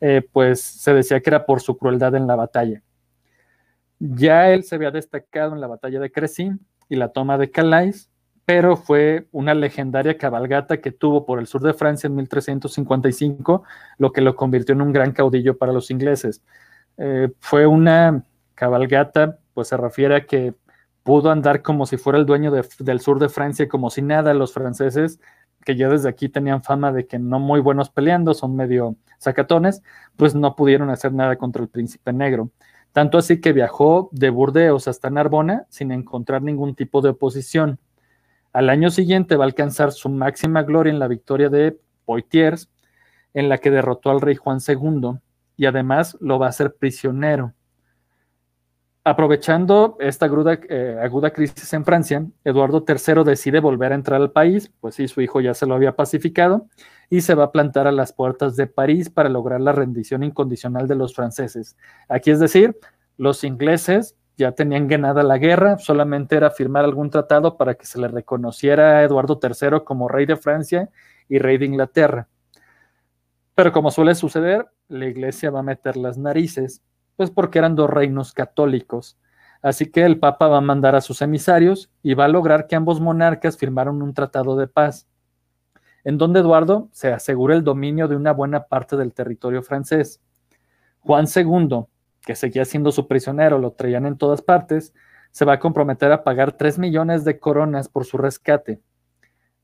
eh, 0.00 0.26
pues 0.32 0.60
se 0.62 0.94
decía 0.94 1.20
que 1.20 1.30
era 1.30 1.44
por 1.44 1.60
su 1.60 1.76
crueldad 1.76 2.14
en 2.14 2.26
la 2.26 2.36
batalla. 2.36 2.82
Ya 3.98 4.50
él 4.50 4.64
se 4.64 4.74
había 4.74 4.90
destacado 4.90 5.54
en 5.54 5.60
la 5.60 5.66
batalla 5.66 6.00
de 6.00 6.10
Crecy 6.10 6.52
y 6.88 6.96
la 6.96 7.08
toma 7.08 7.36
de 7.36 7.50
Calais, 7.50 8.10
pero 8.46 8.76
fue 8.76 9.28
una 9.30 9.54
legendaria 9.54 10.16
cabalgata 10.16 10.80
que 10.80 10.90
tuvo 10.90 11.26
por 11.26 11.38
el 11.38 11.46
sur 11.46 11.60
de 11.60 11.74
Francia 11.74 12.08
en 12.08 12.16
1355, 12.16 13.62
lo 13.98 14.12
que 14.12 14.22
lo 14.22 14.34
convirtió 14.34 14.74
en 14.74 14.82
un 14.82 14.92
gran 14.92 15.12
caudillo 15.12 15.56
para 15.58 15.72
los 15.72 15.90
ingleses. 15.90 16.42
Eh, 16.96 17.30
fue 17.38 17.66
una 17.66 18.24
cabalgata, 18.54 19.38
pues 19.60 19.68
se 19.68 19.76
refiere 19.76 20.16
a 20.16 20.24
que 20.24 20.54
pudo 21.02 21.30
andar 21.30 21.60
como 21.60 21.84
si 21.84 21.98
fuera 21.98 22.18
el 22.18 22.24
dueño 22.24 22.50
del 22.50 23.00
sur 23.00 23.18
de 23.18 23.28
Francia, 23.28 23.68
como 23.68 23.90
si 23.90 24.00
nada. 24.00 24.32
Los 24.32 24.54
franceses, 24.54 25.20
que 25.66 25.76
ya 25.76 25.90
desde 25.90 26.08
aquí 26.08 26.30
tenían 26.30 26.62
fama 26.62 26.92
de 26.92 27.06
que 27.06 27.18
no 27.18 27.38
muy 27.38 27.60
buenos 27.60 27.90
peleando, 27.90 28.32
son 28.32 28.56
medio 28.56 28.96
sacatones, 29.18 29.82
pues 30.16 30.34
no 30.34 30.56
pudieron 30.56 30.88
hacer 30.88 31.12
nada 31.12 31.36
contra 31.36 31.62
el 31.62 31.68
príncipe 31.68 32.10
negro. 32.14 32.50
Tanto 32.92 33.18
así 33.18 33.38
que 33.42 33.52
viajó 33.52 34.08
de 34.12 34.30
Burdeos 34.30 34.88
hasta 34.88 35.10
Narbona 35.10 35.66
sin 35.68 35.92
encontrar 35.92 36.40
ningún 36.40 36.74
tipo 36.74 37.02
de 37.02 37.10
oposición. 37.10 37.78
Al 38.54 38.70
año 38.70 38.88
siguiente 38.88 39.36
va 39.36 39.44
a 39.44 39.48
alcanzar 39.48 39.92
su 39.92 40.08
máxima 40.08 40.62
gloria 40.62 40.90
en 40.90 40.98
la 40.98 41.06
victoria 41.06 41.50
de 41.50 41.78
Poitiers, 42.06 42.70
en 43.34 43.50
la 43.50 43.58
que 43.58 43.70
derrotó 43.70 44.10
al 44.10 44.22
rey 44.22 44.36
Juan 44.36 44.60
II 44.66 45.18
y 45.58 45.66
además 45.66 46.16
lo 46.18 46.38
va 46.38 46.46
a 46.46 46.48
hacer 46.48 46.76
prisionero. 46.76 47.52
Aprovechando 49.02 49.96
esta 49.98 50.26
eh, 50.26 50.98
aguda, 51.02 51.30
crisis 51.30 51.72
en 51.72 51.86
Francia, 51.86 52.26
Eduardo 52.44 52.84
III 52.86 53.24
decide 53.24 53.60
volver 53.60 53.92
a 53.92 53.94
entrar 53.94 54.20
al 54.20 54.30
país, 54.30 54.70
pues 54.78 54.94
sí, 54.94 55.08
su 55.08 55.22
hijo 55.22 55.40
ya 55.40 55.54
se 55.54 55.64
lo 55.64 55.74
había 55.74 55.96
pacificado, 55.96 56.68
y 57.08 57.22
se 57.22 57.34
va 57.34 57.44
a 57.44 57.52
plantar 57.52 57.86
a 57.86 57.92
las 57.92 58.12
puertas 58.12 58.56
de 58.56 58.66
París 58.66 59.08
para 59.08 59.30
lograr 59.30 59.62
la 59.62 59.72
rendición 59.72 60.22
incondicional 60.22 60.86
de 60.86 60.96
los 60.96 61.14
franceses. 61.14 61.78
Aquí 62.10 62.30
es 62.30 62.40
decir, 62.40 62.76
los 63.16 63.42
ingleses 63.42 64.16
ya 64.36 64.52
tenían 64.52 64.86
ganada 64.86 65.22
la 65.22 65.38
guerra, 65.38 65.78
solamente 65.78 66.36
era 66.36 66.50
firmar 66.50 66.84
algún 66.84 67.08
tratado 67.08 67.56
para 67.56 67.74
que 67.74 67.86
se 67.86 67.98
le 67.98 68.08
reconociera 68.08 68.98
a 68.98 69.02
Eduardo 69.02 69.40
III 69.42 69.80
como 69.82 70.08
rey 70.08 70.26
de 70.26 70.36
Francia 70.36 70.90
y 71.26 71.38
rey 71.38 71.56
de 71.56 71.66
Inglaterra. 71.66 72.28
Pero 73.54 73.72
como 73.72 73.90
suele 73.90 74.14
suceder, 74.14 74.66
la 74.88 75.06
iglesia 75.06 75.50
va 75.50 75.60
a 75.60 75.62
meter 75.62 75.96
las 75.96 76.18
narices 76.18 76.82
pues 77.20 77.30
porque 77.30 77.58
eran 77.58 77.76
dos 77.76 77.90
reinos 77.90 78.32
católicos. 78.32 79.18
Así 79.60 79.90
que 79.90 80.06
el 80.06 80.18
Papa 80.18 80.48
va 80.48 80.56
a 80.56 80.62
mandar 80.62 80.94
a 80.94 81.02
sus 81.02 81.20
emisarios 81.20 81.90
y 82.02 82.14
va 82.14 82.24
a 82.24 82.28
lograr 82.28 82.66
que 82.66 82.76
ambos 82.76 82.98
monarcas 82.98 83.58
firmaron 83.58 84.00
un 84.00 84.14
tratado 84.14 84.56
de 84.56 84.66
paz, 84.66 85.06
en 86.02 86.16
donde 86.16 86.40
Eduardo 86.40 86.88
se 86.92 87.12
asegura 87.12 87.54
el 87.54 87.62
dominio 87.62 88.08
de 88.08 88.16
una 88.16 88.32
buena 88.32 88.68
parte 88.68 88.96
del 88.96 89.12
territorio 89.12 89.62
francés. 89.62 90.22
Juan 91.00 91.26
II, 91.26 91.84
que 92.22 92.34
seguía 92.36 92.64
siendo 92.64 92.90
su 92.90 93.06
prisionero, 93.06 93.58
lo 93.58 93.72
traían 93.72 94.06
en 94.06 94.16
todas 94.16 94.40
partes, 94.40 94.94
se 95.30 95.44
va 95.44 95.52
a 95.52 95.60
comprometer 95.60 96.12
a 96.12 96.24
pagar 96.24 96.52
3 96.52 96.78
millones 96.78 97.22
de 97.22 97.38
coronas 97.38 97.90
por 97.90 98.06
su 98.06 98.16
rescate. 98.16 98.80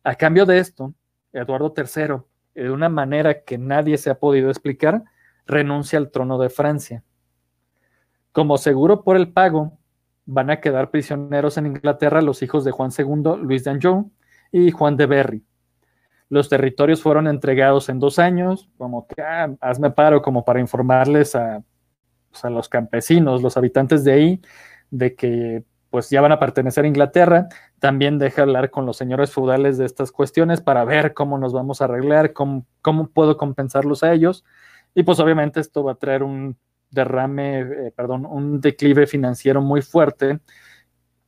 A 0.05 0.15
cambio 0.17 0.45
de 0.45 0.59
esto, 0.59 0.93
Eduardo 1.33 1.73
III, 1.75 2.17
de 2.55 2.71
una 2.71 2.91
manera 2.91 3.45
que 3.45 3.57
nadie 3.57 3.97
se 3.97 4.11
ha 4.11 4.19
podido 4.19 4.51
explicar, 4.51 5.05
renuncia 5.47 5.99
al 5.99 6.11
trono 6.11 6.37
de 6.37 6.51
Francia. 6.51 7.03
Como 8.37 8.59
seguro 8.59 9.03
por 9.03 9.17
el 9.17 9.33
pago, 9.33 9.79
van 10.27 10.51
a 10.51 10.61
quedar 10.61 10.91
prisioneros 10.91 11.57
en 11.57 11.65
Inglaterra 11.65 12.21
los 12.21 12.43
hijos 12.43 12.67
de 12.67 12.71
Juan 12.71 12.91
II, 12.95 13.41
Luis 13.41 13.65
de 13.65 13.71
Anjou 13.71 14.13
y 14.53 14.73
Juan 14.73 14.99
de 14.99 15.07
Berry. 15.07 15.43
Los 16.29 16.51
territorios 16.51 17.01
fueron 17.01 17.29
entregados 17.29 17.89
en 17.89 17.99
dos 17.99 18.19
años, 18.19 18.69
como 18.77 19.07
que 19.07 19.23
ah, 19.23 19.55
hazme 19.63 19.91
paro, 19.91 20.21
como 20.21 20.45
para 20.45 20.61
informarles 20.61 21.35
a, 21.35 21.65
pues, 22.31 22.45
a, 22.45 22.51
los 22.51 22.69
campesinos, 22.69 23.41
los 23.41 23.57
habitantes 23.57 24.05
de 24.05 24.13
ahí, 24.13 24.43
de 24.91 25.15
que 25.15 25.65
pues 25.89 26.11
ya 26.11 26.21
van 26.21 26.33
a 26.33 26.39
pertenecer 26.39 26.85
a 26.85 26.89
Inglaterra. 26.89 27.49
También 27.79 28.19
deja 28.19 28.43
hablar 28.43 28.69
con 28.69 28.85
los 28.85 28.99
señores 28.99 29.33
feudales 29.33 29.79
de 29.79 29.87
estas 29.87 30.13
cuestiones 30.13 30.61
para 30.61 30.85
ver 30.85 31.15
cómo 31.15 31.39
nos 31.39 31.55
vamos 31.55 31.81
a 31.81 31.87
arreglar, 31.87 32.35
cómo, 32.35 32.67
cómo 32.83 33.07
puedo 33.07 33.39
compensarlos 33.39 34.03
a 34.03 34.13
ellos. 34.13 34.45
Y 34.95 35.05
pues 35.05 35.21
obviamente 35.21 35.59
esto 35.59 35.83
va 35.83 35.93
a 35.93 35.95
traer 35.95 36.23
un 36.23 36.59
derrame, 36.91 37.61
eh, 37.61 37.93
perdón, 37.95 38.27
un 38.27 38.61
declive 38.61 39.07
financiero 39.07 39.61
muy 39.61 39.83
fuerte, 39.83 40.41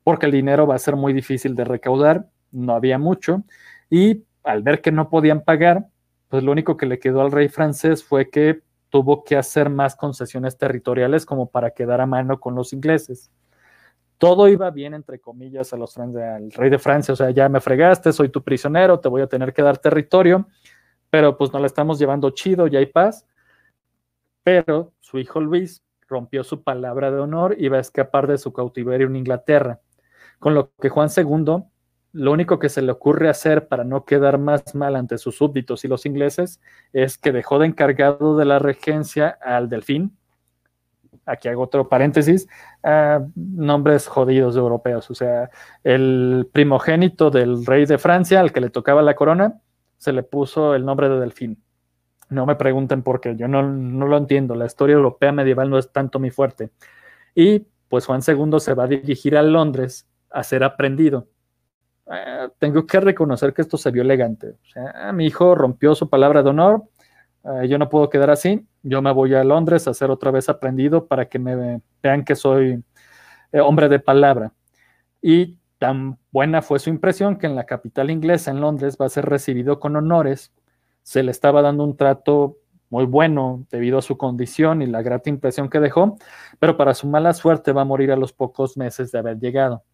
porque 0.03 0.27
el 0.27 0.33
dinero 0.33 0.67
va 0.67 0.75
a 0.75 0.79
ser 0.79 0.97
muy 0.97 1.13
difícil 1.13 1.55
de 1.55 1.65
recaudar, 1.65 2.29
no 2.51 2.75
había 2.75 2.99
mucho, 2.99 3.45
y 3.91 4.25
al 4.43 4.63
ver 4.63 4.81
que 4.81 4.93
no 4.93 5.11
podían 5.11 5.43
pagar, 5.43 5.87
pues 6.29 6.43
lo 6.43 6.53
único 6.53 6.77
que 6.77 6.87
le 6.87 6.99
quedó 6.99 7.21
al 7.21 7.33
rey 7.33 7.49
francés 7.49 8.05
fue 8.05 8.31
que 8.31 8.63
tuvo 8.91 9.25
que 9.25 9.37
hacer 9.37 9.69
más 9.71 9.97
concesiones 9.97 10.57
territoriales 10.57 11.27
como 11.27 11.51
para 11.51 11.71
quedar 11.73 12.01
a 12.01 12.07
mano 12.07 12.41
con 12.41 12.55
los 12.55 12.73
ingleses. 12.73 13.31
Todo 14.17 14.49
iba 14.49 14.71
bien, 14.71 14.95
entre 14.95 15.21
comillas, 15.21 15.73
a 15.73 15.77
los, 15.77 15.97
al 15.97 16.51
rey 16.53 16.71
de 16.71 16.79
Francia, 16.79 17.13
o 17.13 17.17
sea, 17.17 17.31
ya 17.31 17.49
me 17.49 17.61
fregaste, 17.61 18.13
soy 18.13 18.31
tu 18.31 18.43
prisionero, 18.43 18.99
te 18.99 19.09
voy 19.09 19.23
a 19.23 19.27
tener 19.27 19.53
que 19.53 19.63
dar 19.63 19.79
territorio, 19.79 20.49
pero 21.11 21.37
pues 21.37 21.53
no 21.53 21.59
la 21.59 21.67
estamos 21.67 21.99
llevando 21.99 22.31
chido, 22.31 22.67
ya 22.67 22.79
hay 22.79 22.87
paz. 22.87 23.27
Pero 24.43 24.93
su 25.01 25.19
hijo 25.19 25.41
Luis 25.41 25.83
rompió 26.09 26.45
su 26.45 26.63
palabra 26.63 27.11
de 27.11 27.21
honor 27.21 27.57
y 27.59 27.69
va 27.69 27.79
a 27.79 27.81
escapar 27.81 28.27
de 28.27 28.39
su 28.39 28.53
cautiverio 28.53 29.07
en 29.07 29.17
Inglaterra, 29.17 29.81
con 30.39 30.55
lo 30.55 30.73
que 30.81 30.89
Juan 30.89 31.09
II 31.15 31.65
lo 32.13 32.33
único 32.33 32.59
que 32.59 32.69
se 32.69 32.83
le 32.83 32.93
ocurre 32.93 33.29
hacer 33.29 33.69
para 33.69 33.85
no 33.85 34.05
quedar 34.05 34.39
más 34.39 34.75
mal 34.75 34.97
ante 34.97 35.19
sus 35.19 35.37
súbditos 35.37 35.85
y 35.85 35.89
los 35.89 36.07
ingleses 36.07 36.61
es 36.93 37.19
que 37.19 37.33
dejó 37.33 37.59
de 37.59 37.67
encargado 37.67 38.37
de 38.37 38.45
la 38.45 38.59
regencia 38.59 39.39
al 39.43 39.69
delfín, 39.69 40.17
aquí 41.27 41.49
hago 41.49 41.63
otro 41.63 41.89
paréntesis, 41.89 42.49
nombres 43.35 44.07
jodidos 44.09 44.57
europeos, 44.57 45.11
o 45.11 45.15
sea, 45.15 45.51
el 45.85 46.49
primogénito 46.53 47.31
del 47.31 47.67
rey 47.67 47.85
de 47.85 47.99
Francia, 47.99 48.41
al 48.41 48.53
que 48.53 48.63
le 48.63 48.71
tocaba 48.71 49.03
la 49.03 49.15
corona, 49.15 49.61
se 49.99 50.13
le 50.13 50.23
puso 50.23 50.75
el 50.75 50.85
nombre 50.85 51.09
de 51.09 51.21
delfín. 51.21 51.63
No 52.31 52.47
me 52.47 52.57
pregunten 52.57 53.03
por 53.03 53.21
qué, 53.21 53.37
yo 53.37 53.49
no, 53.49 53.63
lo 53.63 54.17
entiendo. 54.17 54.55
La 54.55 54.67
historia 54.67 54.95
europea 54.95 55.33
medieval 55.33 55.71
no 55.71 55.79
es 55.79 55.91
tanto 55.93 56.19
mi 56.19 56.31
fuerte. 56.31 56.71
Y 57.35 57.67
pues 57.89 58.07
Juan 58.07 58.21
II 58.27 58.61
se 58.61 58.75
va 58.75 58.85
a 58.85 58.87
dirigir 58.89 59.37
a 59.37 59.43
Londres 59.43 60.07
a 60.31 60.43
ser 60.43 60.65
aprendido. 60.65 61.29
eh, 62.13 62.49
tengo 62.59 62.87
que 62.87 63.01
reconocer 63.01 63.53
que 63.55 63.63
esto 63.63 63.77
se 63.77 63.91
vio 63.91 64.03
elegante. 64.03 64.51
O 64.51 64.67
sea, 64.73 65.13
mi 65.13 65.27
hijo 65.27 65.55
rompió 65.55 65.95
su 65.95 66.09
palabra 66.09 66.43
de 66.43 66.51
honor, 66.51 66.85
eh, 67.45 67.69
yo 67.69 67.79
no 67.79 67.89
puedo 67.89 68.11
quedar 68.11 68.31
así, 68.31 68.67
yo 68.83 69.03
me 69.03 69.13
voy 69.13 69.35
a 69.35 69.45
Londres 69.45 69.89
a 69.89 69.95
ser 69.95 70.11
otra 70.11 70.31
vez 70.31 70.49
aprendido 70.49 71.07
para 71.07 71.29
que 71.29 71.39
me 71.39 71.81
vean 72.03 72.25
que 72.25 72.35
soy 72.35 72.83
eh, 73.53 73.61
hombre 73.61 73.89
de 73.89 74.01
palabra. 74.01 74.53
Y 75.23 75.59
tan 75.79 76.19
buena 76.33 76.63
fue 76.63 76.79
su 76.79 76.91
impresión 76.91 77.37
que 77.39 77.47
en 77.47 77.57
la 77.57 77.67
capital 77.67 78.11
inglesa, 78.11 78.51
en 78.51 78.61
Londres, 78.61 78.97
va 79.01 79.07
a 79.07 79.11
ser 79.11 79.27
recibido 79.27 79.81
con 79.81 79.97
honores. 79.97 80.53
Se 81.09 81.23
le 81.23 81.31
estaba 81.31 81.63
dando 81.63 81.85
un 81.85 81.97
trato 81.97 82.59
muy 82.91 83.07
bueno 83.07 83.65
debido 83.71 83.97
a 83.97 84.03
su 84.03 84.19
condición 84.19 84.83
y 84.83 84.87
la 84.87 85.01
grata 85.01 85.31
impresión 85.31 85.71
que 85.71 85.81
dejó, 85.81 86.19
pero 86.59 86.77
para 86.77 86.93
su 86.93 87.07
mala 87.07 87.33
suerte 87.33 87.73
va 87.73 87.81
a 87.81 87.87
morir 87.87 88.13
a 88.13 88.17
los 88.17 88.35
pocos 88.35 88.77
meses 88.77 89.11
de 89.11 89.19
haber 89.19 89.39
llegado. 89.39 89.85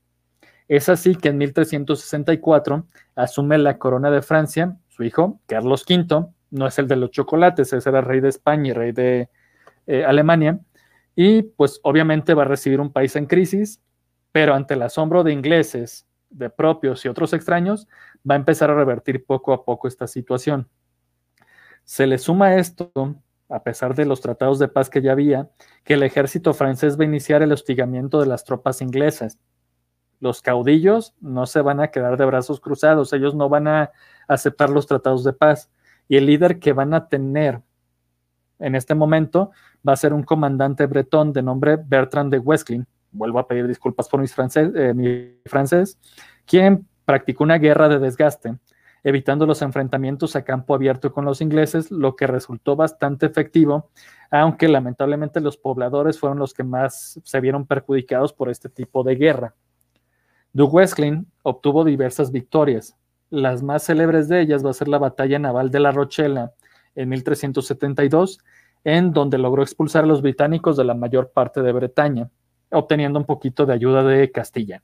Es 0.67 0.89
así 0.89 1.15
que 1.15 1.29
en 1.29 1.39
1364 1.39 2.89
asume 3.15 3.59
la 3.59 3.79
corona 3.79 4.11
de 4.11 4.23
Francia 4.23 4.77
su 4.89 5.05
hijo, 5.05 5.39
Carlos 5.47 5.85
V, 5.89 6.27
no 6.51 6.67
es 6.67 6.81
el 6.81 6.89
de 6.89 6.97
los 6.97 7.13
chocolates, 7.13 7.73
ese 7.73 7.89
era 7.89 8.01
rey 8.01 8.19
de 8.19 8.31
España 8.31 8.71
y 8.71 8.73
rey 8.73 8.91
de 8.91 9.29
eh, 9.87 10.05
Alemania, 10.05 10.59
y 11.15 11.43
pues 11.43 11.79
obviamente 11.85 12.35
va 12.35 12.43
a 12.43 12.47
recibir 12.47 12.81
un 12.81 12.93
país 12.93 13.15
en 13.15 13.27
crisis, 13.27 13.81
pero 14.33 14.53
ante 14.53 14.75
el 14.75 14.83
asombro 14.83 15.23
de 15.23 15.33
ingleses, 15.33 16.09
de 16.31 16.51
propios 16.51 17.05
y 17.05 17.09
otros 17.09 17.33
extraños, 17.35 17.87
va 18.29 18.35
a 18.35 18.39
empezar 18.39 18.69
a 18.69 18.75
revertir 18.75 19.25
poco 19.25 19.53
a 19.53 19.65
poco 19.65 19.87
esta 19.87 20.09
situación. 20.09 20.69
Se 21.85 22.07
le 22.07 22.19
suma 22.19 22.57
esto, 22.57 22.91
a 23.49 23.63
pesar 23.63 23.95
de 23.95 24.07
los 24.07 24.21
tratados 24.21 24.59
de 24.59 24.69
paz 24.69 24.89
que 24.89 25.03
ya 25.03 25.13
había, 25.13 25.51
que 25.85 25.95
el 25.95 26.03
ejército 26.03 26.55
francés 26.55 26.99
va 26.99 27.03
a 27.03 27.07
iniciar 27.07 27.43
el 27.43 27.53
hostigamiento 27.53 28.21
de 28.21 28.27
las 28.27 28.45
tropas 28.45 28.81
inglesas. 28.81 29.39
Los 30.19 30.41
caudillos 30.41 31.15
no 31.21 31.45
se 31.45 31.61
van 31.61 31.81
a 31.81 31.89
quedar 31.89 32.17
de 32.17 32.25
brazos 32.25 32.61
cruzados, 32.61 33.13
ellos 33.13 33.35
no 33.35 33.51
van 33.51 33.69
a 33.69 33.93
aceptar 34.29 34.71
los 34.71 34.87
tratados 34.87 35.25
de 35.25 35.35
paz. 35.35 35.71
Y 36.09 36.17
el 36.17 36.27
líder 36.27 36.59
que 36.59 36.73
van 36.73 36.95
a 36.95 37.09
tener 37.09 37.61
en 38.59 38.75
este 38.75 38.95
momento 38.95 39.51
va 39.87 39.93
a 39.93 39.97
ser 39.97 40.15
un 40.15 40.23
comandante 40.23 40.87
bretón 40.87 41.33
de 41.33 41.43
nombre 41.43 41.77
Bertrand 41.77 42.33
de 42.33 42.39
Wesklin. 42.39 42.87
Vuelvo 43.13 43.39
a 43.39 43.47
pedir 43.47 43.69
disculpas 43.69 44.09
por 44.09 44.27
francés, 44.29 44.71
eh, 44.75 44.95
mi 44.95 45.39
francés, 45.47 45.99
quien 46.47 46.89
practicó 47.05 47.45
una 47.45 47.59
guerra 47.59 47.89
de 47.89 47.99
desgaste 47.99 48.57
evitando 49.05 49.45
los 49.45 49.61
enfrentamientos 49.61 50.35
a 50.35 50.45
campo 50.45 50.75
abierto 50.75 51.13
con 51.13 51.27
los 51.27 51.43
ingleses, 51.43 51.91
lo 51.91 52.17
que 52.17 52.27
resultó 52.27 52.75
bastante 52.75 53.27
efectivo, 53.27 53.91
aunque 54.31 54.67
lamentablemente 54.67 55.41
los 55.41 55.59
pobladores 55.59 56.19
fueron 56.19 56.39
los 56.39 56.55
que 56.55 56.65
más 56.65 57.21
se 57.23 57.41
vieron 57.41 57.67
perjudicados 57.67 58.33
por 58.33 58.49
este 58.49 58.71
tipo 58.71 59.05
de 59.05 59.17
guerra. 59.17 59.55
Du 60.55 60.71
Guesclin 60.71 61.27
obtuvo 61.43 61.85
diversas 61.85 62.33
victorias. 62.33 62.97
Las 63.29 63.63
más 63.63 63.85
célebres 63.85 64.29
de 64.29 64.41
ellas 64.41 64.65
va 64.65 64.71
a 64.71 64.75
ser 64.75 64.89
la 64.89 64.99
batalla 64.99 65.39
naval 65.39 65.71
de 65.71 65.81
La 65.81 65.93
Rochela 65.93 66.53
en 66.95 67.11
1372, 67.11 68.39
en 68.85 69.13
donde 69.13 69.37
logró 69.37 69.63
expulsar 69.63 70.05
a 70.05 70.07
los 70.07 70.23
británicos 70.23 70.77
de 70.77 70.85
la 70.85 70.95
mayor 70.95 71.31
parte 71.33 71.61
de 71.61 71.73
Bretaña, 71.73 72.31
obteniendo 72.71 73.19
un 73.19 73.27
poquito 73.27 73.67
de 73.67 73.75
ayuda 73.75 74.03
de 74.03 74.31
Castilla. 74.31 74.83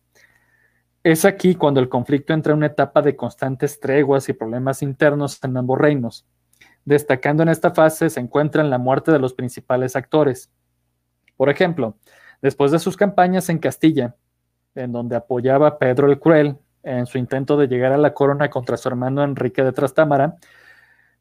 Es 1.02 1.24
aquí 1.24 1.54
cuando 1.54 1.80
el 1.80 1.88
conflicto 1.88 2.34
entra 2.34 2.52
en 2.52 2.58
una 2.58 2.66
etapa 2.66 3.00
de 3.00 3.16
constantes 3.16 3.80
treguas 3.80 4.28
y 4.28 4.34
problemas 4.34 4.82
internos 4.82 5.42
en 5.42 5.56
ambos 5.56 5.78
reinos. 5.78 6.26
Destacando 6.84 7.42
en 7.42 7.48
esta 7.48 7.70
fase 7.70 8.10
se 8.10 8.20
encuentra 8.20 8.62
la 8.64 8.76
muerte 8.76 9.10
de 9.10 9.18
los 9.18 9.32
principales 9.32 9.96
actores. 9.96 10.50
Por 11.38 11.48
ejemplo, 11.48 11.96
después 12.42 12.70
de 12.70 12.78
sus 12.78 12.98
campañas 12.98 13.48
en 13.48 13.58
Castilla, 13.58 14.14
en 14.74 14.92
donde 14.92 15.16
apoyaba 15.16 15.68
a 15.68 15.78
Pedro 15.78 16.06
el 16.10 16.20
Cruel 16.20 16.58
en 16.82 17.06
su 17.06 17.16
intento 17.16 17.56
de 17.56 17.66
llegar 17.66 17.92
a 17.92 17.98
la 17.98 18.12
corona 18.12 18.50
contra 18.50 18.76
su 18.76 18.88
hermano 18.88 19.24
Enrique 19.24 19.64
de 19.64 19.72
Trastámara, 19.72 20.36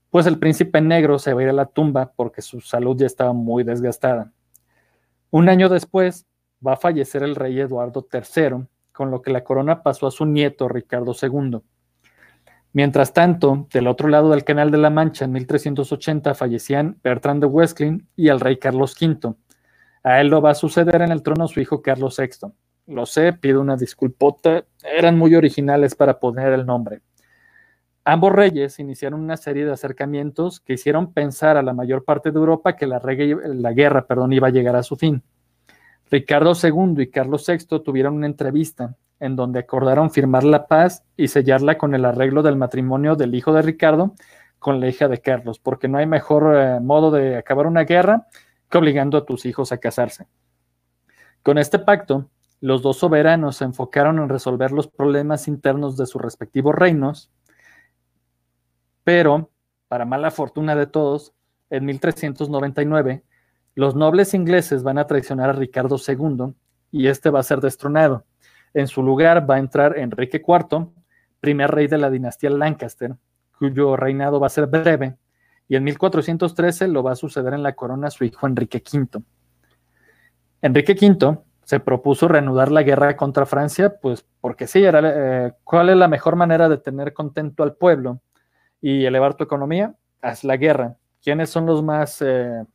pues 0.10 0.26
el 0.26 0.40
príncipe 0.40 0.82
negro 0.82 1.20
se 1.20 1.34
va 1.34 1.40
a 1.40 1.44
ir 1.44 1.50
a 1.50 1.54
la 1.54 1.68
tumba 1.68 2.12
porque 2.18 2.42
su 2.42 2.60
salud 2.60 2.98
ya 2.98 3.06
estaba 3.06 3.32
muy 3.32 3.64
desgastada. 3.64 4.34
Un 5.30 5.48
año 5.48 5.70
después 5.70 6.26
va 6.66 6.74
a 6.74 6.78
fallecer 6.78 7.24
el 7.24 7.36
rey 7.36 7.62
Eduardo 7.62 8.06
III, 8.12 8.66
con 9.00 9.12
lo 9.12 9.22
que 9.22 9.32
la 9.32 9.46
corona 9.46 9.82
pasó 9.82 10.08
a 10.08 10.12
su 10.12 10.26
nieto 10.26 10.68
Ricardo 10.68 11.14
II. 11.14 11.62
Mientras 12.74 13.14
tanto, 13.14 13.66
del 13.72 13.88
otro 13.88 14.10
lado 14.10 14.30
del 14.32 14.44
Canal 14.44 14.72
de 14.72 14.78
la 14.78 14.90
Mancha, 14.90 15.24
en 15.24 15.32
1380, 15.32 16.34
fallecían 16.34 17.00
Bertrand 17.02 17.40
de 17.40 17.48
Westlin 17.48 18.10
y 18.18 18.28
el 18.28 18.42
rey 18.42 18.58
Carlos 18.58 18.98
V. 19.00 19.36
A 20.04 20.20
él 20.20 20.28
lo 20.28 20.42
va 20.42 20.50
a 20.50 20.54
suceder 20.54 21.02
en 21.02 21.14
el 21.14 21.24
trono 21.24 21.48
su 21.48 21.62
hijo 21.62 21.82
Carlos 21.82 22.20
VI. 22.20 22.52
Lo 22.88 23.06
sé, 23.06 23.32
pido 23.32 23.62
una 23.62 23.78
disculpota, 23.78 24.66
eran 24.84 25.18
muy 25.18 25.34
originales 25.34 25.96
para 25.96 26.20
poner 26.20 26.52
el 26.52 26.66
nombre. 26.66 27.00
Ambos 28.04 28.34
reyes 28.34 28.80
iniciaron 28.80 29.22
una 29.22 29.38
serie 29.38 29.64
de 29.64 29.72
acercamientos 29.72 30.60
que 30.60 30.74
hicieron 30.74 31.14
pensar 31.14 31.56
a 31.56 31.64
la 31.64 31.72
mayor 31.74 32.04
parte 32.04 32.32
de 32.32 32.38
Europa 32.38 32.76
que 32.76 32.86
la, 32.86 33.02
la 33.02 33.72
guerra 33.72 34.06
perdón, 34.08 34.34
iba 34.34 34.50
a 34.50 34.52
llegar 34.52 34.76
a 34.76 34.84
su 34.84 34.98
fin. 34.98 35.24
Ricardo 36.12 36.54
II 36.62 37.04
y 37.04 37.08
Carlos 37.08 37.46
VI 37.48 37.80
tuvieron 37.84 38.16
una 38.16 38.26
entrevista 38.26 38.96
en 39.20 39.36
donde 39.36 39.60
acordaron 39.60 40.12
firmar 40.12 40.44
la 40.44 40.68
paz 40.68 41.04
y 41.18 41.28
sellarla 41.28 41.78
con 41.78 41.94
el 41.94 42.06
arreglo 42.06 42.42
del 42.42 42.56
matrimonio 42.56 43.16
del 43.16 43.36
hijo 43.36 43.54
de 43.54 43.62
Ricardo 43.62 44.16
con 44.60 44.80
la 44.80 44.88
hija 44.88 45.08
de 45.08 45.22
Carlos, 45.22 45.60
porque 45.60 45.88
no 45.88 45.98
hay 45.98 46.06
mejor 46.06 46.56
eh, 46.56 46.80
modo 46.80 47.12
de 47.12 47.38
acabar 47.38 47.66
una 47.66 47.84
guerra 47.84 48.28
que 48.70 48.78
obligando 48.78 49.18
a 49.18 49.26
tus 49.26 49.46
hijos 49.46 49.72
a 49.72 49.78
casarse. 49.78 50.28
Con 51.44 51.58
este 51.58 51.80
pacto, 51.80 52.30
los 52.60 52.82
dos 52.82 52.98
soberanos 52.98 53.58
se 53.58 53.64
enfocaron 53.64 54.20
en 54.20 54.28
resolver 54.28 54.72
los 54.72 54.88
problemas 54.88 55.48
internos 55.48 55.96
de 55.96 56.06
sus 56.06 56.22
respectivos 56.22 56.76
reinos, 56.76 57.32
pero, 59.04 59.50
para 59.88 60.06
mala 60.06 60.30
fortuna 60.30 60.76
de 60.76 60.88
todos, 60.88 61.34
en 61.70 61.86
1399 61.86 63.24
los 63.80 63.96
nobles 63.96 64.34
ingleses 64.34 64.84
van 64.84 64.98
a 64.98 65.08
traicionar 65.08 65.52
a 65.52 65.54
Ricardo 65.54 65.96
II 66.06 66.54
y 66.92 67.08
este 67.08 67.30
va 67.30 67.40
a 67.40 67.44
ser 67.44 67.62
destronado. 67.62 68.26
En 68.74 68.88
su 68.88 69.02
lugar 69.02 69.50
va 69.50 69.56
a 69.56 69.60
entrar 69.60 69.98
Enrique 69.98 70.44
IV, 70.46 70.90
primer 71.40 71.72
rey 71.72 71.88
de 71.88 71.98
la 71.98 72.10
dinastía 72.10 72.50
Lancaster, 72.50 73.16
cuyo 73.58 73.96
reinado 73.96 74.38
va 74.38 74.48
a 74.48 74.50
ser 74.50 74.68
breve, 74.68 75.16
y 75.70 75.78
en 75.78 75.86
1413 75.86 76.90
lo 76.90 77.04
va 77.04 77.14
a 77.14 77.16
suceder 77.16 77.54
en 77.54 77.64
la 77.64 77.74
corona 77.74 78.10
su 78.10 78.26
hijo 78.26 78.48
Enrique 78.48 78.84
V. 78.84 79.24
Enrique 80.62 80.98
V 81.00 81.38
se 81.64 81.80
propuso 81.80 82.28
reanudar 82.28 82.74
la 82.74 82.84
guerra 82.84 83.16
contra 83.16 83.46
Francia, 83.46 83.98
pues 84.02 84.26
porque 84.42 84.68
sí, 84.68 84.84
eh, 84.84 85.54
¿cuál 85.64 85.88
es 85.88 85.96
la 85.96 86.10
mejor 86.10 86.36
manera 86.36 86.68
de 86.68 86.80
tener 86.80 87.14
contento 87.14 87.64
al 87.64 87.76
pueblo 87.76 88.20
y 88.82 89.06
elevar 89.06 89.36
tu 89.36 89.46
economía? 89.46 89.96
Haz 90.22 90.44
la 90.44 90.58
guerra. 90.58 90.98
¿Quiénes 91.24 91.50
son 91.50 91.66
los 91.66 91.82
más 91.82 92.22
eh, 92.22 92.66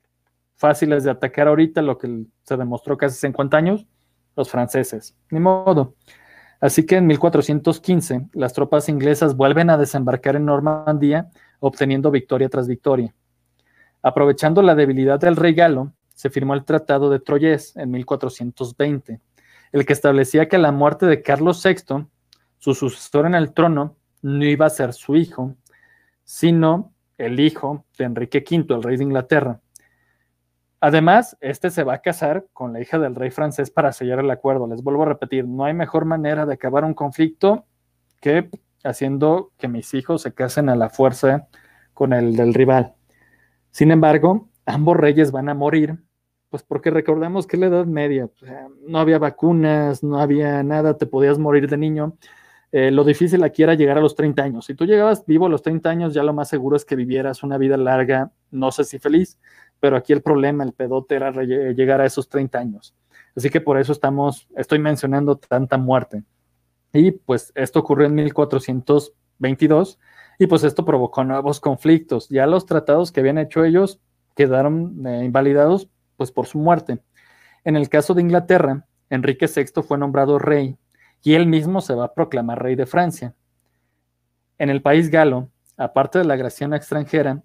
fáciles 0.56 1.04
de 1.04 1.10
atacar 1.10 1.48
ahorita, 1.48 1.82
lo 1.82 1.98
que 1.98 2.24
se 2.42 2.56
demostró 2.56 2.96
casi 2.96 3.18
50 3.18 3.56
años, 3.56 3.86
los 4.36 4.50
franceses. 4.50 5.16
Ni 5.30 5.40
modo. 5.40 5.94
Así 6.60 6.86
que 6.86 6.96
en 6.96 7.06
1415 7.06 8.28
las 8.32 8.52
tropas 8.52 8.88
inglesas 8.88 9.36
vuelven 9.36 9.70
a 9.70 9.76
desembarcar 9.76 10.36
en 10.36 10.46
Normandía, 10.46 11.28
obteniendo 11.60 12.10
victoria 12.10 12.48
tras 12.48 12.68
victoria. 12.68 13.14
Aprovechando 14.02 14.62
la 14.62 14.74
debilidad 14.74 15.20
del 15.20 15.36
rey 15.36 15.54
galo, 15.54 15.92
se 16.14 16.30
firmó 16.30 16.54
el 16.54 16.64
Tratado 16.64 17.10
de 17.10 17.20
Troyes 17.20 17.76
en 17.76 17.90
1420, 17.90 19.20
el 19.72 19.86
que 19.86 19.92
establecía 19.92 20.48
que 20.48 20.58
la 20.58 20.72
muerte 20.72 21.06
de 21.06 21.22
Carlos 21.22 21.62
VI, 21.62 22.06
su 22.58 22.74
sucesor 22.74 23.26
en 23.26 23.34
el 23.34 23.52
trono, 23.52 23.96
no 24.22 24.44
iba 24.44 24.66
a 24.66 24.70
ser 24.70 24.92
su 24.92 25.16
hijo, 25.16 25.54
sino 26.24 26.92
el 27.18 27.40
hijo 27.40 27.84
de 27.98 28.04
Enrique 28.04 28.44
V, 28.48 28.74
el 28.74 28.82
rey 28.82 28.96
de 28.96 29.04
Inglaterra. 29.04 29.60
Además, 30.86 31.34
este 31.40 31.70
se 31.70 31.82
va 31.82 31.94
a 31.94 32.02
casar 32.02 32.44
con 32.52 32.74
la 32.74 32.80
hija 32.82 32.98
del 32.98 33.14
rey 33.14 33.30
francés 33.30 33.70
para 33.70 33.90
sellar 33.90 34.18
el 34.18 34.30
acuerdo. 34.30 34.66
Les 34.66 34.82
vuelvo 34.82 35.04
a 35.04 35.06
repetir, 35.06 35.48
no 35.48 35.64
hay 35.64 35.72
mejor 35.72 36.04
manera 36.04 36.44
de 36.44 36.52
acabar 36.52 36.84
un 36.84 36.92
conflicto 36.92 37.64
que 38.20 38.50
haciendo 38.84 39.50
que 39.56 39.66
mis 39.66 39.94
hijos 39.94 40.20
se 40.20 40.34
casen 40.34 40.68
a 40.68 40.76
la 40.76 40.90
fuerza 40.90 41.48
con 41.94 42.12
el 42.12 42.36
del 42.36 42.52
rival. 42.52 42.92
Sin 43.70 43.92
embargo, 43.92 44.50
ambos 44.66 44.98
reyes 44.98 45.32
van 45.32 45.48
a 45.48 45.54
morir, 45.54 45.96
pues 46.50 46.62
porque 46.62 46.90
recordemos 46.90 47.46
que 47.46 47.56
la 47.56 47.68
Edad 47.68 47.86
Media 47.86 48.28
no 48.86 48.98
había 48.98 49.18
vacunas, 49.18 50.02
no 50.02 50.18
había 50.18 50.62
nada, 50.62 50.98
te 50.98 51.06
podías 51.06 51.38
morir 51.38 51.66
de 51.66 51.78
niño. 51.78 52.18
Eh, 52.72 52.90
lo 52.90 53.04
difícil 53.04 53.42
aquí 53.42 53.62
era 53.62 53.72
llegar 53.72 53.96
a 53.96 54.02
los 54.02 54.14
30 54.16 54.42
años. 54.42 54.66
Si 54.66 54.74
tú 54.74 54.84
llegabas 54.84 55.24
vivo 55.24 55.46
a 55.46 55.48
los 55.48 55.62
30 55.62 55.88
años, 55.88 56.12
ya 56.12 56.22
lo 56.22 56.34
más 56.34 56.50
seguro 56.50 56.76
es 56.76 56.84
que 56.84 56.94
vivieras 56.94 57.42
una 57.42 57.56
vida 57.56 57.78
larga, 57.78 58.32
no 58.50 58.70
sé 58.70 58.84
si 58.84 58.98
feliz, 58.98 59.38
pero 59.84 59.98
aquí 59.98 60.14
el 60.14 60.22
problema, 60.22 60.64
el 60.64 60.72
pedote 60.72 61.14
era 61.14 61.30
llegar 61.30 62.00
a 62.00 62.06
esos 62.06 62.26
30 62.30 62.58
años. 62.58 62.94
Así 63.36 63.50
que 63.50 63.60
por 63.60 63.78
eso 63.78 63.92
estamos, 63.92 64.48
estoy 64.56 64.78
mencionando 64.78 65.36
tanta 65.36 65.76
muerte. 65.76 66.24
Y 66.94 67.10
pues 67.10 67.52
esto 67.54 67.80
ocurrió 67.80 68.06
en 68.06 68.14
1422 68.14 69.98
y 70.38 70.46
pues 70.46 70.64
esto 70.64 70.86
provocó 70.86 71.22
nuevos 71.22 71.60
conflictos. 71.60 72.30
Ya 72.30 72.46
los 72.46 72.64
tratados 72.64 73.12
que 73.12 73.20
habían 73.20 73.36
hecho 73.36 73.62
ellos 73.62 74.00
quedaron 74.34 75.06
eh, 75.06 75.22
invalidados 75.22 75.90
pues 76.16 76.32
por 76.32 76.46
su 76.46 76.56
muerte. 76.56 77.02
En 77.62 77.76
el 77.76 77.90
caso 77.90 78.14
de 78.14 78.22
Inglaterra, 78.22 78.86
Enrique 79.10 79.50
VI 79.54 79.82
fue 79.82 79.98
nombrado 79.98 80.38
rey 80.38 80.78
y 81.22 81.34
él 81.34 81.46
mismo 81.46 81.82
se 81.82 81.94
va 81.94 82.06
a 82.06 82.14
proclamar 82.14 82.62
rey 82.62 82.74
de 82.74 82.86
Francia. 82.86 83.34
En 84.56 84.70
el 84.70 84.80
país 84.80 85.10
galo, 85.10 85.50
aparte 85.76 86.20
de 86.20 86.24
la 86.24 86.32
agresión 86.32 86.72
extranjera, 86.72 87.42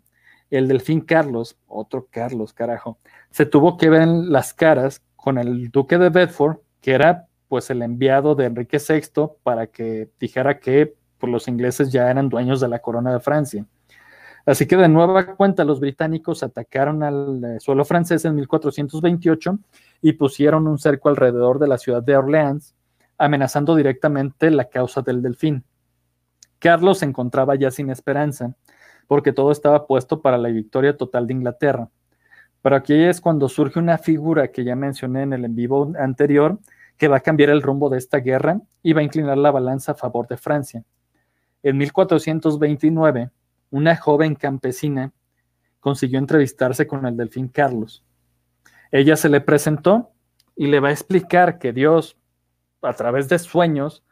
el 0.49 0.67
delfín 0.67 1.01
Carlos, 1.01 1.57
otro 1.67 2.07
Carlos, 2.09 2.53
carajo, 2.53 2.97
se 3.29 3.45
tuvo 3.45 3.77
que 3.77 3.89
ver 3.89 4.01
en 4.01 4.31
las 4.31 4.53
caras 4.53 5.01
con 5.15 5.38
el 5.38 5.69
duque 5.69 5.97
de 5.97 6.09
Bedford, 6.09 6.57
que 6.81 6.93
era 6.93 7.27
pues 7.47 7.69
el 7.69 7.81
enviado 7.81 8.35
de 8.35 8.45
Enrique 8.45 8.77
VI 8.77 9.31
para 9.43 9.67
que 9.67 10.09
dijera 10.19 10.59
que 10.59 10.95
pues, 11.17 11.31
los 11.31 11.47
ingleses 11.47 11.91
ya 11.91 12.09
eran 12.09 12.29
dueños 12.29 12.62
de 12.62 12.67
la 12.67 12.79
corona 12.79 13.12
de 13.12 13.19
Francia. 13.19 13.65
Así 14.45 14.65
que 14.65 14.77
de 14.77 14.88
nueva 14.88 15.35
cuenta 15.35 15.63
los 15.63 15.79
británicos 15.79 16.41
atacaron 16.43 17.03
al 17.03 17.43
eh, 17.43 17.59
suelo 17.59 17.85
francés 17.85 18.23
en 18.25 18.35
1428 18.35 19.59
y 20.01 20.13
pusieron 20.13 20.67
un 20.67 20.79
cerco 20.79 21.09
alrededor 21.09 21.59
de 21.59 21.67
la 21.67 21.77
ciudad 21.77 22.01
de 22.01 22.15
Orleans, 22.15 22.73
amenazando 23.17 23.75
directamente 23.75 24.49
la 24.49 24.65
causa 24.65 25.01
del 25.01 25.21
delfín. 25.21 25.63
Carlos 26.57 26.99
se 26.99 27.05
encontraba 27.05 27.55
ya 27.55 27.69
sin 27.71 27.89
esperanza, 27.89 28.55
porque 29.09 29.33
todo 29.33 29.51
estaba 29.51 29.87
puesto 29.87 30.21
para 30.21 30.37
la 30.37 30.49
victoria 30.49 30.95
total 30.95 31.25
de 31.25 31.33
Inglaterra. 31.33 31.89
Pero 32.61 32.75
aquí 32.75 32.93
es 32.93 33.19
cuando 33.19 33.49
surge 33.49 33.79
una 33.79 33.97
figura 33.97 34.49
que 34.49 34.63
ya 34.63 34.75
mencioné 34.75 35.23
en 35.23 35.33
el 35.33 35.45
en 35.45 35.55
vivo 35.55 35.91
anterior, 35.97 36.59
que 36.95 37.07
va 37.07 37.17
a 37.17 37.21
cambiar 37.21 37.49
el 37.49 37.63
rumbo 37.63 37.89
de 37.89 37.97
esta 37.97 38.19
guerra 38.19 38.61
y 38.83 38.93
va 38.93 39.01
a 39.01 39.03
inclinar 39.03 39.39
la 39.39 39.49
balanza 39.49 39.93
a 39.93 39.95
favor 39.95 40.27
de 40.27 40.37
Francia. 40.37 40.83
En 41.63 41.77
1429, 41.79 43.31
una 43.71 43.95
joven 43.95 44.35
campesina 44.35 45.11
consiguió 45.79 46.19
entrevistarse 46.19 46.85
con 46.85 47.03
el 47.07 47.17
delfín 47.17 47.47
Carlos. 47.47 48.03
Ella 48.91 49.15
se 49.15 49.29
le 49.29 49.41
presentó 49.41 50.11
y 50.55 50.67
le 50.67 50.79
va 50.79 50.89
a 50.89 50.91
explicar 50.91 51.57
que 51.57 51.73
Dios, 51.73 52.15
a 52.83 52.93
través 52.93 53.27
de 53.27 53.39
sueños 53.39 54.03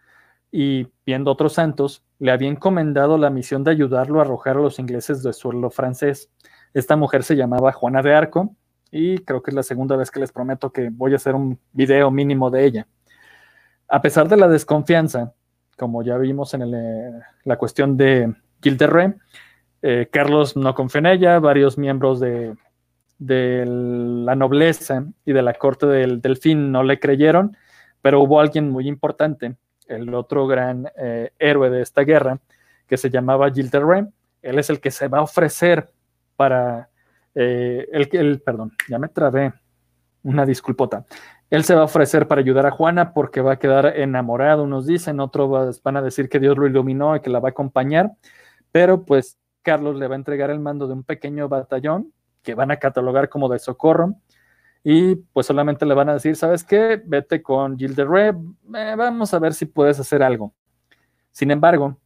y 0.52 0.88
viendo 1.06 1.32
otros 1.32 1.54
santos, 1.54 2.04
le 2.20 2.32
había 2.32 2.50
encomendado 2.50 3.18
la 3.18 3.30
misión 3.30 3.64
de 3.64 3.72
ayudarlo 3.72 4.20
a 4.20 4.24
arrojar 4.24 4.58
a 4.58 4.62
los 4.62 4.80
ingleses 4.80 5.24
del 5.24 5.34
suelo 5.34 5.70
francés. 5.70 6.30
Esta 6.74 6.96
mujer 6.96 7.24
se 7.24 7.36
llamaba 7.36 7.72
Juana 7.72 8.02
de 8.02 8.14
Arco 8.14 8.56
y 8.92 9.20
creo 9.20 9.42
que 9.42 9.52
es 9.52 9.56
la 9.56 9.64
segunda 9.64 9.96
vez 9.96 10.12
que 10.12 10.20
les 10.20 10.32
prometo 10.32 10.72
que 10.72 10.90
voy 10.92 11.14
a 11.14 11.18
hacer 11.18 11.36
un 11.36 11.60
video 11.74 12.10
mínimo 12.12 12.50
de 12.50 12.66
ella. 12.66 12.88
A 13.88 14.02
pesar 14.02 14.28
de 14.28 14.38
la 14.38 14.48
desconfianza, 14.48 15.34
como 15.78 16.04
ya 16.04 16.18
vimos 16.18 16.54
en 16.54 16.74
eh, 16.74 17.20
la 17.44 17.58
cuestión 17.58 17.96
de 17.96 18.34
Gilles 18.62 18.90
eh, 19.84 20.10
Carlos 20.12 20.58
no 20.58 20.74
confió 20.74 21.00
en 21.00 21.06
ella, 21.06 21.40
varios 21.40 21.78
miembros 21.78 22.20
de, 22.20 22.56
la 23.20 24.36
nobleza 24.36 25.06
y 25.26 25.34
de 25.34 25.42
la 25.42 25.54
corte 25.54 25.86
del 25.86 26.22
delfín 26.22 26.72
no 26.72 26.84
le 26.84 27.00
creyeron, 27.00 27.56
pero 28.02 28.22
hubo 28.22 28.40
alguien 28.40 28.70
muy 28.70 28.88
importante 28.88 29.56
el 29.88 30.14
otro 30.14 30.48
gran 30.48 30.90
eh, 30.98 31.32
héroe 31.40 31.70
de 31.70 31.82
esta 31.82 32.02
guerra, 32.02 32.40
que 32.88 32.98
se 32.98 33.10
llamaba 33.10 33.50
de 33.50 33.70
Él 34.42 34.60
es 34.60 34.70
el 34.70 34.80
que 34.80 34.92
se 34.92 35.08
va 35.08 35.20
a 35.20 35.24
ofrecer 35.24 35.90
para, 36.36 36.90
eh, 37.36 37.88
el, 37.92 38.10
el, 38.12 38.42
perdón, 38.42 38.74
ya 38.90 39.00
me 39.00 39.10
trabé, 39.10 39.54
una 40.24 40.46
disculpota. 40.46 41.06
Él 41.50 41.64
se 41.64 41.76
va 41.76 41.82
a 41.82 41.86
ofrecer 41.86 42.28
para 42.28 42.42
ayudar 42.42 42.66
a 42.66 42.72
Juana 42.72 43.14
porque 43.14 43.42
va 43.42 43.54
a 43.54 43.60
quedar 43.60 43.98
enamorado, 43.98 44.64
unos 44.64 44.86
dicen, 44.86 45.20
otros 45.20 45.82
van 45.82 45.98
a 45.98 46.02
decir 46.02 46.30
que 46.30 46.40
Dios 46.40 46.58
lo 46.58 46.68
iluminó 46.68 47.16
y 47.16 47.22
que 47.22 47.30
la 47.30 47.40
va 47.40 47.50
a 47.50 47.52
acompañar, 47.52 48.12
pero 48.72 49.04
pues 49.04 49.38
Carlos 49.62 49.96
le 49.96 50.08
va 50.08 50.16
a 50.16 50.18
entregar 50.18 50.50
el 50.50 50.60
mando 50.60 50.88
de 50.88 50.94
un 50.94 51.04
pequeño 51.04 51.48
batallón 51.48 52.12
que 52.44 52.54
van 52.54 52.72
a 52.72 52.78
catalogar 52.78 53.30
como 53.30 53.50
de 53.50 53.60
socorro 53.60 54.16
y 54.90 55.16
pues 55.16 55.46
solamente 55.46 55.86
le 55.86 55.94
van 55.94 56.08
a 56.08 56.14
decir, 56.14 56.38
¿sabes 56.38 56.64
qué? 56.64 57.02
Vete 57.06 57.44
con 57.44 57.78
Gilles 57.78 57.98
de 57.98 58.04
eh, 58.04 58.96
vamos 58.96 59.34
a 59.34 59.40
ver 59.40 59.54
si 59.54 59.66
puedes 59.66 60.00
hacer 60.00 60.24
algo. 60.24 60.54
Sin 61.34 61.52
embargo, 61.52 61.98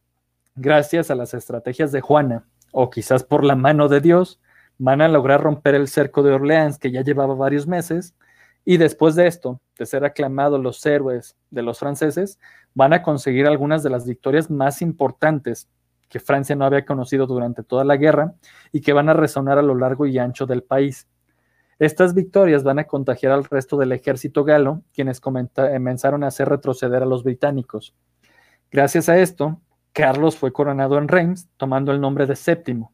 gracias 0.56 1.08
a 1.08 1.14
las 1.14 1.32
estrategias 1.32 1.92
de 1.92 2.00
Juana, 2.00 2.44
o 2.72 2.90
quizás 2.90 3.22
por 3.22 3.44
la 3.44 3.54
mano 3.54 3.86
de 3.86 4.00
Dios, 4.00 4.40
van 4.78 5.00
a 5.00 5.06
lograr 5.06 5.40
romper 5.40 5.76
el 5.76 5.86
cerco 5.86 6.24
de 6.24 6.32
Orleans 6.32 6.76
que 6.76 6.90
ya 6.90 7.02
llevaba 7.02 7.36
varios 7.36 7.68
meses, 7.68 8.16
y 8.64 8.78
después 8.78 9.14
de 9.14 9.28
esto, 9.28 9.60
de 9.78 9.86
ser 9.86 10.04
aclamados 10.04 10.60
los 10.60 10.84
héroes 10.84 11.36
de 11.50 11.62
los 11.62 11.78
franceses, 11.78 12.40
van 12.74 12.94
a 12.94 13.02
conseguir 13.04 13.46
algunas 13.46 13.84
de 13.84 13.90
las 13.90 14.08
victorias 14.08 14.50
más 14.50 14.82
importantes 14.82 15.68
que 16.08 16.18
Francia 16.18 16.56
no 16.56 16.64
había 16.64 16.84
conocido 16.84 17.28
durante 17.28 17.62
toda 17.62 17.84
la 17.84 17.96
guerra 17.96 18.34
y 18.72 18.80
que 18.80 18.92
van 18.92 19.08
a 19.08 19.14
resonar 19.14 19.56
a 19.58 19.62
lo 19.62 19.76
largo 19.76 20.04
y 20.04 20.18
ancho 20.18 20.46
del 20.46 20.64
país. 20.64 21.06
Estas 21.82 22.14
victorias 22.14 22.62
van 22.62 22.78
a 22.78 22.84
contagiar 22.84 23.32
al 23.32 23.42
resto 23.42 23.76
del 23.76 23.90
ejército 23.90 24.44
galo, 24.44 24.82
quienes 24.94 25.18
comenzaron 25.18 26.22
a 26.22 26.28
hacer 26.28 26.48
retroceder 26.48 27.02
a 27.02 27.06
los 27.06 27.24
británicos. 27.24 27.92
Gracias 28.70 29.08
a 29.08 29.18
esto, 29.18 29.60
Carlos 29.92 30.36
fue 30.36 30.52
coronado 30.52 30.96
en 30.96 31.08
Reims, 31.08 31.48
tomando 31.56 31.90
el 31.90 32.00
nombre 32.00 32.26
de 32.26 32.36
séptimo. 32.36 32.92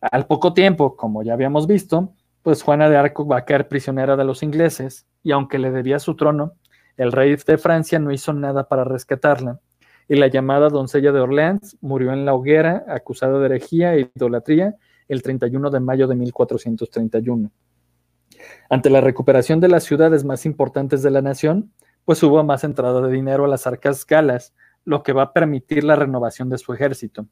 Al 0.00 0.26
poco 0.26 0.54
tiempo, 0.54 0.96
como 0.96 1.22
ya 1.24 1.34
habíamos 1.34 1.66
visto, 1.66 2.14
pues 2.40 2.62
Juana 2.62 2.88
de 2.88 2.96
Arco 2.96 3.26
va 3.26 3.36
a 3.36 3.44
caer 3.44 3.68
prisionera 3.68 4.16
de 4.16 4.24
los 4.24 4.42
ingleses, 4.42 5.06
y 5.22 5.32
aunque 5.32 5.58
le 5.58 5.70
debía 5.70 5.98
su 5.98 6.16
trono, 6.16 6.54
el 6.96 7.12
rey 7.12 7.36
de 7.36 7.58
Francia 7.58 7.98
no 7.98 8.12
hizo 8.12 8.32
nada 8.32 8.66
para 8.66 8.84
rescatarla, 8.84 9.60
y 10.08 10.16
la 10.16 10.28
llamada 10.28 10.70
doncella 10.70 11.12
de 11.12 11.20
Orleans 11.20 11.76
murió 11.82 12.14
en 12.14 12.24
la 12.24 12.32
hoguera, 12.32 12.82
acusada 12.88 13.38
de 13.40 13.44
herejía 13.44 13.94
e 13.94 14.10
idolatría, 14.16 14.74
el 15.06 15.20
31 15.20 15.68
de 15.68 15.80
mayo 15.80 16.06
de 16.06 16.16
1431. 16.16 17.50
Ante 18.68 18.90
la 18.90 19.00
recuperación 19.00 19.60
de 19.60 19.68
las 19.68 19.84
ciudades 19.84 20.24
más 20.24 20.46
importantes 20.46 21.02
de 21.02 21.10
la 21.10 21.22
nación, 21.22 21.72
pues 22.04 22.22
hubo 22.22 22.42
más 22.44 22.64
entrada 22.64 23.00
de 23.00 23.12
dinero 23.12 23.44
a 23.44 23.48
las 23.48 23.66
arcas 23.66 24.06
galas, 24.06 24.54
lo 24.84 25.02
que 25.02 25.12
va 25.12 25.22
a 25.22 25.32
permitir 25.32 25.84
la 25.84 25.96
renovación 25.96 26.48
de 26.48 26.58
su 26.58 26.72
ejército, 26.72 27.26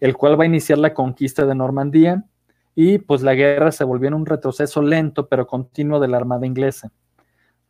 el 0.00 0.16
cual 0.16 0.38
va 0.38 0.44
a 0.44 0.48
iniciar 0.48 0.78
la 0.78 0.94
conquista 0.94 1.46
de 1.46 1.54
Normandía 1.54 2.24
y 2.74 2.98
pues 2.98 3.22
la 3.22 3.34
guerra 3.34 3.72
se 3.72 3.84
volvió 3.84 4.08
en 4.08 4.14
un 4.14 4.26
retroceso 4.26 4.82
lento 4.82 5.28
pero 5.28 5.46
continuo 5.46 6.00
de 6.00 6.08
la 6.08 6.16
armada 6.16 6.46
inglesa. 6.46 6.92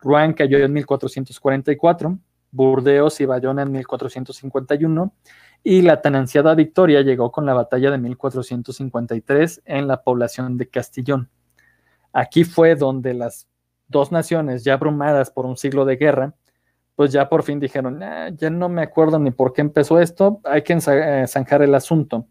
Rouen 0.01 0.33
cayó 0.33 0.59
en 0.59 0.73
1444, 0.73 2.19
Burdeos 2.51 3.21
y 3.21 3.27
Bayona 3.27 3.63
en 3.63 3.73
1451 3.73 5.13
y 5.65 5.83
la 5.83 6.01
tan 6.01 6.15
ansiada 6.15 6.55
victoria 6.55 7.03
llegó 7.03 7.31
con 7.31 7.45
la 7.45 7.55
batalla 7.55 7.91
de 7.91 7.99
1453 7.99 9.63
en 9.65 9.89
la 9.89 10.03
población 10.03 10.57
de 10.57 10.69
Castillón. 10.69 11.29
Aquí 12.13 12.45
fue 12.45 12.75
donde 12.75 13.15
las 13.15 13.49
dos 13.89 14.13
naciones, 14.13 14.65
ya 14.65 14.75
abrumadas 14.75 15.31
por 15.31 15.47
un 15.47 15.57
siglo 15.57 15.85
de 15.85 15.97
guerra, 15.97 16.35
pues 16.95 17.13
ya 17.13 17.29
por 17.29 17.43
fin 17.43 17.61
dijeron, 17.61 18.03
ah, 18.03 18.31
ya 18.31 18.51
no 18.51 18.69
me 18.69 18.83
acuerdo 18.83 19.19
ni 19.19 19.31
por 19.31 19.53
qué 19.53 19.61
empezó 19.61 20.01
esto, 20.01 20.41
hay 20.45 20.63
que 20.63 20.75
eh, 20.75 21.25
zanjar 21.29 21.63
el 21.63 21.75
asunto. 21.75 22.27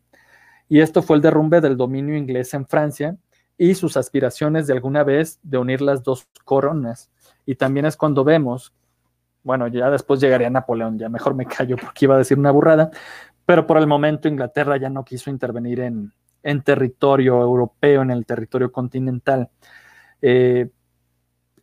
Y 0.70 0.82
esto 0.82 1.02
fue 1.02 1.16
el 1.16 1.22
derrumbe 1.22 1.62
del 1.62 1.78
dominio 1.78 2.18
inglés 2.18 2.54
en 2.54 2.68
Francia 2.68 3.16
y 3.58 3.76
sus 3.76 3.96
aspiraciones 3.98 4.68
de 4.68 4.74
alguna 4.74 5.04
vez 5.04 5.40
de 5.42 5.58
unir 5.58 5.82
las 5.82 6.04
dos 6.04 6.28
coronas. 6.44 7.10
Y 7.46 7.56
también 7.56 7.86
es 7.86 7.96
cuando 7.96 8.24
vemos, 8.24 8.74
bueno, 9.42 9.68
ya 9.68 9.90
después 9.90 10.20
llegaría 10.20 10.50
Napoleón, 10.50 11.00
ya 11.00 11.08
mejor 11.08 11.34
me 11.34 11.46
callo 11.46 11.78
porque 11.78 12.06
iba 12.06 12.16
a 12.16 12.20
decir 12.20 12.38
una 12.38 12.52
burrada, 12.52 12.92
pero 13.46 13.66
por 13.66 13.78
el 13.78 13.88
momento 13.88 14.28
Inglaterra 14.28 14.76
ya 14.76 14.90
no 14.90 15.06
quiso 15.06 15.30
intervenir 15.30 15.80
en, 15.80 16.12
en 16.48 16.62
territorio 16.62 17.42
europeo, 17.42 18.04
en 18.04 18.10
el 18.10 18.26
territorio 18.26 18.72
continental. 18.72 19.50
Eh, 20.22 20.70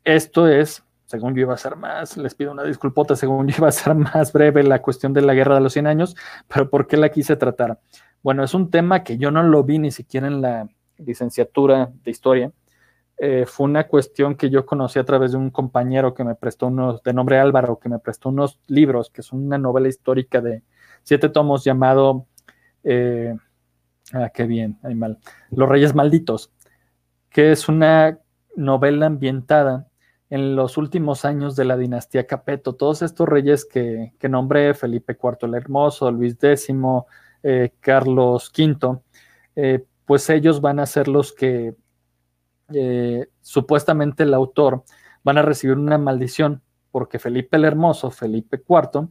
esto 0.04 0.46
es, 0.46 0.84
según 1.06 1.34
yo 1.34 1.40
iba 1.40 1.54
a 1.54 1.56
ser 1.56 1.76
más, 1.76 2.18
les 2.18 2.34
pido 2.34 2.52
una 2.52 2.64
disculpota, 2.64 3.16
según 3.16 3.48
yo 3.48 3.56
iba 3.56 3.68
a 3.68 3.72
ser 3.72 3.94
más 3.94 4.30
breve 4.30 4.62
la 4.62 4.82
cuestión 4.82 5.14
de 5.14 5.22
la 5.22 5.32
guerra 5.32 5.54
de 5.54 5.62
los 5.62 5.72
100 5.72 5.86
años, 5.86 6.14
pero 6.48 6.68
¿por 6.68 6.86
qué 6.86 6.98
la 6.98 7.08
quise 7.08 7.34
tratar? 7.36 7.80
Bueno, 8.22 8.44
es 8.44 8.52
un 8.52 8.70
tema 8.70 9.02
que 9.04 9.16
yo 9.16 9.30
no 9.30 9.42
lo 9.42 9.64
vi 9.64 9.78
ni 9.78 9.90
siquiera 9.90 10.26
en 10.26 10.42
la 10.42 10.68
licenciatura 10.98 11.90
de 12.04 12.10
historia. 12.10 12.52
Eh, 13.16 13.46
fue 13.46 13.64
una 13.64 13.88
cuestión 13.88 14.34
que 14.34 14.50
yo 14.50 14.66
conocí 14.66 14.98
a 14.98 15.04
través 15.04 15.32
de 15.32 15.38
un 15.38 15.48
compañero 15.48 16.12
que 16.12 16.24
me 16.24 16.34
prestó 16.34 16.66
unos, 16.66 17.02
de 17.02 17.14
nombre 17.14 17.38
Álvaro, 17.38 17.78
que 17.78 17.88
me 17.88 18.00
prestó 18.00 18.28
unos 18.28 18.60
libros, 18.66 19.08
que 19.08 19.22
son 19.22 19.46
una 19.46 19.56
novela 19.56 19.88
histórica 19.88 20.42
de 20.42 20.62
siete 21.04 21.30
tomos 21.30 21.64
llamado 21.64 22.26
eh, 22.82 23.34
Ah, 24.12 24.30
qué 24.32 24.44
bien, 24.44 24.78
hay 24.82 24.94
mal. 24.94 25.18
Los 25.50 25.68
Reyes 25.68 25.94
Malditos, 25.94 26.52
que 27.30 27.52
es 27.52 27.68
una 27.68 28.18
novela 28.54 29.06
ambientada 29.06 29.88
en 30.30 30.56
los 30.56 30.76
últimos 30.76 31.24
años 31.24 31.56
de 31.56 31.64
la 31.64 31.76
dinastía 31.76 32.26
Capeto. 32.26 32.74
Todos 32.74 33.02
estos 33.02 33.28
reyes 33.28 33.64
que, 33.64 34.12
nombré, 34.28 34.74
Felipe 34.74 35.16
IV 35.20 35.38
el 35.42 35.54
Hermoso, 35.54 36.10
Luis 36.10 36.36
X, 36.40 36.68
eh, 37.42 37.72
Carlos 37.80 38.52
V, 38.56 39.00
eh, 39.56 39.84
pues 40.04 40.28
ellos 40.30 40.60
van 40.60 40.80
a 40.80 40.86
ser 40.86 41.08
los 41.08 41.32
que 41.32 41.74
eh, 42.72 43.28
supuestamente 43.40 44.22
el 44.24 44.34
autor 44.34 44.84
van 45.22 45.38
a 45.38 45.42
recibir 45.42 45.76
una 45.76 45.98
maldición, 45.98 46.62
porque 46.90 47.18
Felipe 47.18 47.56
el 47.56 47.64
Hermoso, 47.64 48.10
Felipe 48.10 48.62
IV, 48.68 49.08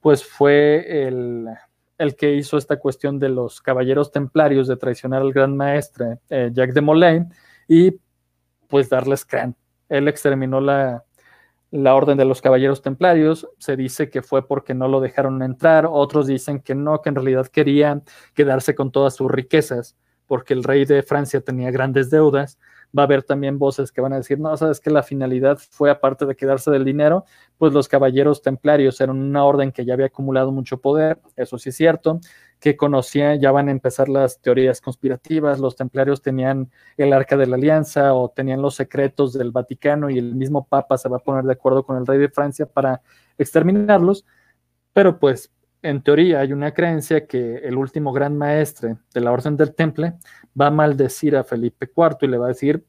pues 0.00 0.24
fue 0.24 1.06
el 1.06 1.46
el 1.98 2.16
que 2.16 2.34
hizo 2.34 2.56
esta 2.56 2.78
cuestión 2.78 3.18
de 3.18 3.28
los 3.28 3.60
caballeros 3.60 4.10
templarios 4.10 4.66
de 4.68 4.76
traicionar 4.76 5.22
al 5.22 5.32
gran 5.32 5.56
maestre 5.56 6.18
eh, 6.28 6.50
Jacques 6.52 6.74
de 6.74 6.80
Molay 6.80 7.24
y 7.68 7.96
pues 8.68 8.88
darles 8.88 9.24
crán. 9.24 9.56
Él 9.88 10.08
exterminó 10.08 10.60
la, 10.60 11.04
la 11.70 11.94
orden 11.94 12.16
de 12.16 12.24
los 12.24 12.40
caballeros 12.40 12.82
templarios. 12.82 13.48
Se 13.58 13.76
dice 13.76 14.08
que 14.08 14.22
fue 14.22 14.46
porque 14.46 14.74
no 14.74 14.86
lo 14.86 15.00
dejaron 15.00 15.42
entrar, 15.42 15.86
otros 15.90 16.26
dicen 16.28 16.60
que 16.60 16.74
no, 16.74 17.02
que 17.02 17.08
en 17.08 17.16
realidad 17.16 17.48
quería 17.48 18.00
quedarse 18.32 18.74
con 18.74 18.92
todas 18.92 19.14
sus 19.16 19.30
riquezas, 19.30 19.96
porque 20.26 20.54
el 20.54 20.62
rey 20.62 20.84
de 20.84 21.02
Francia 21.02 21.40
tenía 21.40 21.70
grandes 21.72 22.10
deudas. 22.10 22.58
Va 22.96 23.02
a 23.02 23.06
haber 23.06 23.22
también 23.22 23.58
voces 23.58 23.90
que 23.90 24.00
van 24.00 24.12
a 24.12 24.16
decir, 24.16 24.38
no, 24.38 24.56
sabes 24.56 24.80
que 24.80 24.90
la 24.90 25.02
finalidad 25.02 25.58
fue 25.58 25.90
aparte 25.90 26.26
de 26.26 26.36
quedarse 26.36 26.70
del 26.70 26.84
dinero, 26.84 27.24
pues 27.58 27.72
los 27.72 27.88
caballeros 27.88 28.42
templarios 28.42 29.00
eran 29.00 29.18
una 29.18 29.44
orden 29.44 29.72
que 29.72 29.84
ya 29.84 29.94
había 29.94 30.06
acumulado 30.06 30.52
mucho 30.52 30.80
poder, 30.80 31.20
eso 31.36 31.58
sí 31.58 31.70
es 31.70 31.76
cierto, 31.76 32.20
que 32.60 32.76
conocía, 32.76 33.34
ya 33.34 33.50
van 33.50 33.68
a 33.68 33.72
empezar 33.72 34.08
las 34.08 34.40
teorías 34.40 34.80
conspirativas, 34.80 35.58
los 35.58 35.76
templarios 35.76 36.22
tenían 36.22 36.70
el 36.96 37.12
arca 37.12 37.36
de 37.36 37.46
la 37.46 37.56
alianza 37.56 38.14
o 38.14 38.30
tenían 38.30 38.62
los 38.62 38.74
secretos 38.74 39.32
del 39.32 39.50
Vaticano 39.50 40.08
y 40.08 40.18
el 40.18 40.34
mismo 40.34 40.66
Papa 40.66 40.96
se 40.96 41.08
va 41.08 41.18
a 41.18 41.20
poner 41.20 41.44
de 41.44 41.52
acuerdo 41.52 41.84
con 41.84 41.96
el 41.98 42.06
rey 42.06 42.18
de 42.18 42.28
Francia 42.28 42.66
para 42.66 43.02
exterminarlos, 43.38 44.24
pero 44.92 45.18
pues 45.18 45.52
en 45.84 46.02
teoría 46.02 46.40
hay 46.40 46.52
una 46.52 46.72
creencia 46.72 47.26
que 47.26 47.56
el 47.58 47.76
último 47.76 48.10
gran 48.10 48.38
maestre 48.38 48.96
de 49.12 49.20
la 49.20 49.32
Orden 49.32 49.56
del 49.56 49.74
Temple 49.74 50.14
va 50.58 50.68
a 50.68 50.70
maldecir 50.70 51.36
a 51.36 51.44
Felipe 51.44 51.90
IV 51.94 52.16
y 52.22 52.26
le 52.26 52.38
va 52.38 52.46
a 52.46 52.48
decir, 52.48 52.82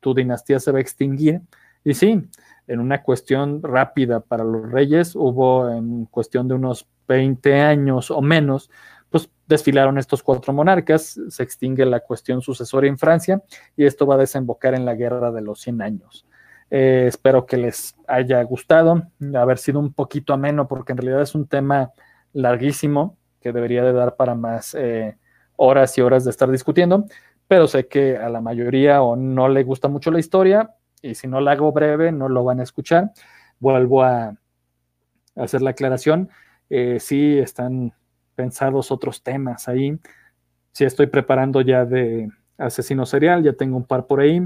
tu 0.00 0.14
dinastía 0.14 0.58
se 0.58 0.72
va 0.72 0.78
a 0.78 0.80
extinguir. 0.80 1.42
Y 1.84 1.94
sí, 1.94 2.28
en 2.66 2.80
una 2.80 3.02
cuestión 3.02 3.62
rápida 3.62 4.18
para 4.18 4.42
los 4.42 4.70
reyes, 4.70 5.14
hubo 5.14 5.70
en 5.70 6.06
cuestión 6.06 6.48
de 6.48 6.54
unos 6.54 6.88
20 7.06 7.60
años 7.60 8.10
o 8.10 8.20
menos, 8.20 8.68
pues 9.10 9.30
desfilaron 9.46 9.96
estos 9.96 10.24
cuatro 10.24 10.52
monarcas, 10.52 11.20
se 11.28 11.42
extingue 11.44 11.86
la 11.86 12.00
cuestión 12.00 12.42
sucesoria 12.42 12.88
en 12.88 12.98
Francia 12.98 13.42
y 13.76 13.84
esto 13.84 14.06
va 14.06 14.16
a 14.16 14.18
desembocar 14.18 14.74
en 14.74 14.84
la 14.84 14.96
guerra 14.96 15.30
de 15.30 15.40
los 15.40 15.60
100 15.60 15.82
años. 15.82 16.26
Eh, 16.68 17.04
espero 17.06 17.46
que 17.46 17.58
les 17.58 17.94
haya 18.08 18.42
gustado, 18.42 19.04
haber 19.36 19.58
sido 19.58 19.78
un 19.78 19.92
poquito 19.92 20.32
ameno 20.32 20.66
porque 20.66 20.90
en 20.90 20.98
realidad 20.98 21.22
es 21.22 21.36
un 21.36 21.46
tema 21.46 21.92
larguísimo 22.34 23.16
que 23.40 23.52
debería 23.52 23.82
de 23.82 23.92
dar 23.92 24.16
para 24.16 24.34
más 24.34 24.74
eh, 24.74 25.16
horas 25.56 25.96
y 25.96 26.02
horas 26.02 26.24
de 26.24 26.30
estar 26.30 26.50
discutiendo, 26.50 27.06
pero 27.48 27.66
sé 27.66 27.86
que 27.88 28.18
a 28.18 28.28
la 28.28 28.40
mayoría 28.40 29.02
o 29.02 29.16
no 29.16 29.48
le 29.48 29.62
gusta 29.62 29.88
mucho 29.88 30.10
la 30.10 30.18
historia 30.18 30.74
y 31.00 31.14
si 31.14 31.26
no 31.26 31.40
la 31.40 31.52
hago 31.52 31.72
breve 31.72 32.12
no 32.12 32.28
lo 32.28 32.44
van 32.44 32.60
a 32.60 32.62
escuchar. 32.62 33.12
Vuelvo 33.58 34.02
a 34.02 34.34
hacer 35.36 35.62
la 35.62 35.70
aclaración. 35.70 36.28
Eh, 36.70 36.98
sí 37.00 37.38
están 37.38 37.92
pensados 38.34 38.90
otros 38.90 39.22
temas 39.22 39.68
ahí. 39.68 39.98
Si 40.72 40.84
estoy 40.84 41.06
preparando 41.06 41.60
ya 41.60 41.84
de 41.84 42.28
asesino 42.58 43.06
serial, 43.06 43.42
ya 43.42 43.52
tengo 43.52 43.76
un 43.76 43.84
par 43.84 44.06
por 44.06 44.20
ahí, 44.20 44.40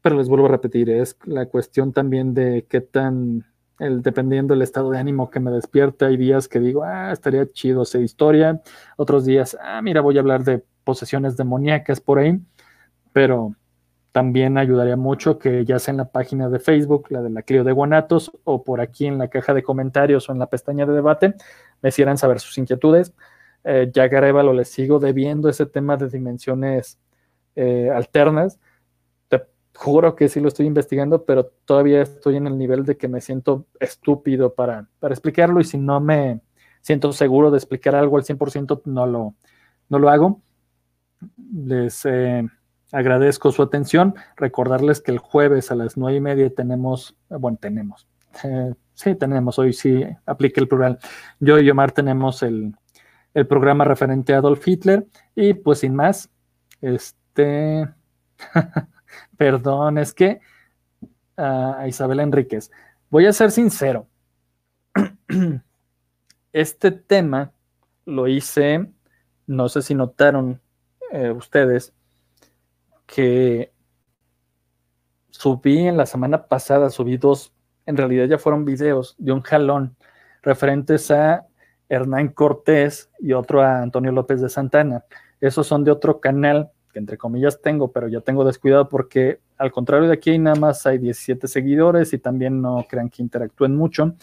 pero 0.00 0.16
les 0.16 0.28
vuelvo 0.28 0.46
a 0.46 0.50
repetir, 0.50 0.90
es 0.90 1.16
la 1.24 1.46
cuestión 1.46 1.92
también 1.92 2.34
de 2.34 2.66
qué 2.68 2.80
tan, 2.80 3.44
el, 3.78 4.02
dependiendo 4.02 4.54
del 4.54 4.62
estado 4.62 4.90
de 4.90 4.98
ánimo 4.98 5.30
que 5.30 5.40
me 5.40 5.50
despierta, 5.50 6.06
hay 6.06 6.16
días 6.16 6.48
que 6.48 6.60
digo, 6.60 6.84
ah, 6.84 7.12
estaría 7.12 7.50
chido 7.50 7.82
hacer 7.82 8.02
historia, 8.02 8.62
otros 8.96 9.24
días, 9.24 9.56
ah, 9.60 9.80
mira, 9.82 10.00
voy 10.00 10.16
a 10.16 10.20
hablar 10.20 10.44
de 10.44 10.64
posesiones 10.84 11.36
demoníacas 11.36 12.00
por 12.00 12.18
ahí, 12.18 12.40
pero 13.12 13.54
también 14.12 14.58
ayudaría 14.58 14.96
mucho 14.96 15.38
que 15.38 15.64
ya 15.64 15.78
sea 15.78 15.92
en 15.92 15.98
la 15.98 16.10
página 16.10 16.50
de 16.50 16.60
Facebook, 16.60 17.06
la 17.10 17.22
de 17.22 17.30
la 17.30 17.42
Clio 17.42 17.64
de 17.64 17.72
Guanatos, 17.72 18.30
o 18.44 18.62
por 18.62 18.80
aquí 18.80 19.06
en 19.06 19.18
la 19.18 19.28
caja 19.28 19.54
de 19.54 19.62
comentarios 19.62 20.28
o 20.28 20.32
en 20.32 20.38
la 20.38 20.46
pestaña 20.46 20.84
de 20.84 20.92
debate, 20.92 21.34
me 21.80 21.88
hicieran 21.88 22.18
saber 22.18 22.38
sus 22.38 22.58
inquietudes. 22.58 23.14
Eh, 23.64 23.90
ya 23.92 24.08
Garevalo 24.08 24.52
le 24.52 24.64
sigo 24.64 24.98
debiendo 24.98 25.48
ese 25.48 25.66
tema 25.66 25.96
de 25.96 26.08
dimensiones 26.08 26.98
eh, 27.56 27.90
alternas. 27.90 28.58
Juro 29.74 30.14
que 30.14 30.28
sí 30.28 30.40
lo 30.40 30.48
estoy 30.48 30.66
investigando, 30.66 31.24
pero 31.24 31.46
todavía 31.64 32.02
estoy 32.02 32.36
en 32.36 32.46
el 32.46 32.58
nivel 32.58 32.84
de 32.84 32.96
que 32.96 33.08
me 33.08 33.20
siento 33.20 33.66
estúpido 33.80 34.54
para, 34.54 34.88
para 35.00 35.14
explicarlo 35.14 35.60
y 35.60 35.64
si 35.64 35.78
no 35.78 36.00
me 36.00 36.40
siento 36.82 37.12
seguro 37.12 37.50
de 37.50 37.58
explicar 37.58 37.94
algo 37.94 38.16
al 38.16 38.24
100% 38.24 38.82
no 38.84 39.06
lo, 39.06 39.34
no 39.88 39.98
lo 39.98 40.10
hago. 40.10 40.42
Les 41.54 42.04
eh, 42.04 42.46
agradezco 42.92 43.50
su 43.52 43.62
atención. 43.62 44.14
Recordarles 44.36 45.00
que 45.00 45.12
el 45.12 45.18
jueves 45.18 45.70
a 45.70 45.74
las 45.74 45.96
nueve 45.96 46.18
y 46.18 46.20
media 46.20 46.54
tenemos, 46.54 47.16
bueno, 47.28 47.58
tenemos, 47.60 48.06
Sí, 48.94 49.14
tenemos, 49.14 49.58
hoy 49.58 49.72
sí 49.72 50.04
aplica 50.26 50.60
el 50.60 50.68
plural. 50.68 50.98
Yo 51.40 51.58
y 51.58 51.68
Omar 51.70 51.92
tenemos 51.92 52.42
el, 52.42 52.74
programa 53.48 53.84
referente 53.84 54.34
a 54.34 54.38
Adolf 54.38 54.66
Hitler 54.68 55.06
y 55.34 55.54
pues 55.54 55.80
sin 55.80 55.94
más, 55.94 56.30
este, 56.82 57.88
perdón, 59.36 59.98
es 59.98 60.12
que 60.12 60.40
a 61.36 61.86
Isabel 61.88 62.20
Enríquez, 62.20 62.70
voy 63.10 63.26
a 63.26 63.32
ser 63.32 63.50
sincero, 63.50 64.06
este 66.52 66.90
tema 66.90 67.52
lo 68.04 68.28
hice, 68.28 68.90
no 69.46 69.68
sé 69.68 69.82
si 69.82 69.94
notaron 69.94 70.60
eh, 71.10 71.30
ustedes, 71.30 71.92
que 73.06 73.72
subí 75.30 75.78
en 75.78 75.96
la 75.96 76.06
semana 76.06 76.46
pasada, 76.46 76.90
subí 76.90 77.16
dos 77.16 77.52
en 77.86 77.96
realidad 77.96 78.26
ya 78.26 78.38
fueron 78.38 78.64
videos 78.64 79.16
de 79.18 79.32
un 79.32 79.42
jalón 79.42 79.96
referentes 80.42 81.10
a 81.10 81.46
Hernán 81.88 82.28
Cortés 82.28 83.10
y 83.18 83.32
otro 83.32 83.60
a 83.60 83.82
Antonio 83.82 84.12
López 84.12 84.40
de 84.40 84.48
Santana. 84.48 85.04
Esos 85.40 85.66
son 85.66 85.84
de 85.84 85.90
otro 85.90 86.20
canal 86.20 86.70
que 86.92 86.98
entre 86.98 87.18
comillas 87.18 87.60
tengo, 87.60 87.90
pero 87.90 88.08
ya 88.08 88.20
tengo 88.20 88.44
descuidado 88.44 88.88
porque 88.88 89.40
al 89.58 89.72
contrario 89.72 90.08
de 90.08 90.14
aquí 90.14 90.38
nada 90.38 90.56
más 90.56 90.86
hay 90.86 90.98
17 90.98 91.48
seguidores 91.48 92.12
y 92.12 92.18
también 92.18 92.60
no 92.60 92.86
crean 92.88 93.08
que 93.08 93.22
interactúen 93.22 93.74
mucho. 93.74 94.14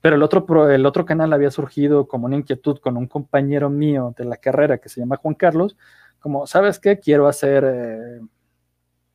Pero 0.00 0.16
el 0.16 0.22
otro, 0.22 0.70
el 0.70 0.86
otro 0.86 1.04
canal 1.04 1.32
había 1.32 1.50
surgido 1.50 2.06
como 2.06 2.26
una 2.26 2.36
inquietud 2.36 2.78
con 2.78 2.96
un 2.96 3.06
compañero 3.06 3.70
mío 3.70 4.14
de 4.16 4.24
la 4.24 4.36
carrera 4.36 4.78
que 4.78 4.88
se 4.88 5.00
llama 5.00 5.16
Juan 5.16 5.34
Carlos, 5.34 5.76
como, 6.20 6.46
¿sabes 6.46 6.78
qué? 6.78 6.98
Quiero 6.98 7.28
hacer 7.28 7.64
eh, 7.66 8.20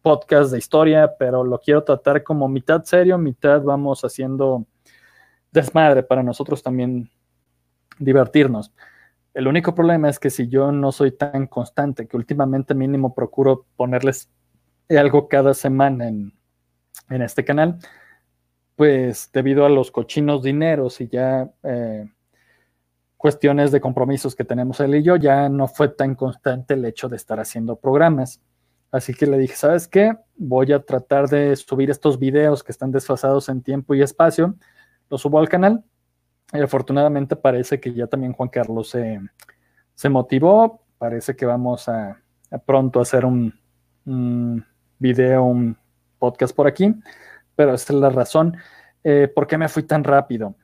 podcast 0.02 0.52
de 0.52 0.58
historia, 0.58 1.14
pero 1.18 1.44
lo 1.44 1.60
quiero 1.60 1.84
tratar 1.84 2.24
como 2.24 2.48
mitad 2.48 2.84
serio, 2.84 3.18
mitad 3.18 3.62
vamos 3.62 4.04
haciendo 4.04 4.66
desmadre 5.52 6.04
para 6.04 6.24
nosotros 6.24 6.64
también 6.64 7.10
divertirnos. 8.00 8.72
El 9.34 9.48
único 9.48 9.74
problema 9.74 10.10
es 10.10 10.20
que 10.20 10.30
si 10.30 10.48
yo 10.48 10.72
no 10.72 10.92
soy 10.92 11.12
tan 11.12 11.48
constante, 11.48 12.08
que 12.08 12.18
últimamente 12.18 12.76
mínimo 12.76 13.16
procuro 13.16 13.66
ponerles 13.76 14.30
algo 14.90 15.28
cada 15.28 15.54
semana 15.54 16.08
en, 16.08 16.34
este 17.10 17.44
canal, 17.44 17.80
pues 18.76 19.30
debido 19.32 19.66
a 19.66 19.70
los 19.70 19.92
cochinos 19.92 20.44
dineros 20.44 21.02
y 21.02 21.08
ya 21.08 21.52
eh, 21.64 22.08
cuestiones 23.18 23.72
de 23.72 23.82
compromisos 23.82 24.36
que 24.36 24.44
tenemos 24.44 24.80
él 24.80 24.96
y 24.96 25.04
yo, 25.04 25.16
ya 25.16 25.50
no 25.50 25.68
fue 25.68 25.90
tan 25.90 26.16
constante 26.16 26.76
el 26.76 26.86
hecho 26.86 27.10
de 27.10 27.16
estar 27.16 27.40
haciendo 27.40 27.76
programas. 27.76 28.42
Así 28.92 29.14
que 29.14 29.26
le 29.26 29.40
dije, 29.40 29.56
¿sabes 29.56 29.88
qué? 29.88 30.16
Voy 30.36 30.72
a 30.72 30.84
tratar 30.84 31.28
de 31.28 31.56
subir 31.56 31.90
estos 31.90 32.20
videos 32.20 32.64
que 32.64 32.72
están 32.72 32.92
desfasados 32.92 33.50
en 33.50 33.64
tiempo 33.64 33.96
y 33.96 34.04
espacio. 34.04 34.56
Los 35.10 35.22
subo 35.22 35.40
al 35.40 35.50
canal. 35.50 35.84
Y 36.54 36.62
afortunadamente 36.62 37.36
parece 37.36 37.80
que 37.80 37.94
ya 37.94 38.08
también 38.08 38.34
Juan 38.34 38.50
Carlos 38.50 38.90
se, 38.90 40.10
motivó. 40.10 40.82
Parece 40.98 41.36
que 41.36 41.46
vamos 41.46 41.90
a, 41.90 42.22
pronto 42.66 43.02
hacer 43.02 43.26
un, 43.26 43.54
un, 44.06 44.66
video, 45.00 45.44
un 45.44 45.76
podcast 46.20 46.56
por 46.56 46.68
aquí. 46.68 46.94
Pero 47.56 47.74
esta 47.74 47.94
es 47.94 48.00
la 48.00 48.10
razón. 48.10 48.56
Eh, 49.04 49.28
¿Por 49.34 49.48
qué 49.48 49.58
me 49.58 49.68
fui 49.68 49.84
tan 49.84 50.04
rápido? 50.04 50.56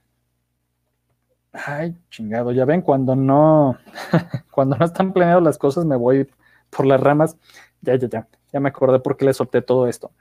Ay, 1.52 1.98
chingado, 2.12 2.52
ya 2.52 2.64
ven, 2.66 2.82
cuando 2.82 3.16
no, 3.16 3.78
cuando 4.52 4.78
no 4.78 4.86
están 4.86 5.14
planeadas 5.14 5.42
las 5.42 5.58
cosas 5.58 5.84
me 5.86 5.96
voy 5.96 6.30
por 6.70 6.86
las 6.86 7.02
ramas. 7.02 7.38
Ya, 7.82 7.96
ya, 7.96 8.08
ya. 8.08 8.28
Ya 8.54 8.60
me 8.60 8.70
acordé 8.70 9.00
por 9.00 9.18
qué 9.18 9.26
le 9.26 9.34
solté 9.34 9.62
todo 9.62 9.88
esto. 9.88 10.12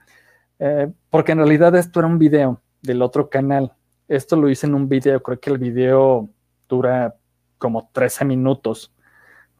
Eh, 0.58 0.90
porque 1.10 1.32
en 1.32 1.38
realidad 1.38 1.74
esto 1.76 2.00
era 2.00 2.08
un 2.08 2.18
video 2.18 2.60
del 2.82 3.02
otro 3.02 3.28
canal. 3.28 3.74
Esto 4.08 4.36
lo 4.36 4.48
hice 4.48 4.66
en 4.66 4.74
un 4.74 4.88
video. 4.88 5.22
Creo 5.22 5.38
que 5.38 5.50
el 5.50 5.58
video 5.58 6.28
dura 6.68 7.14
como 7.58 7.90
13 7.92 8.24
minutos. 8.24 8.92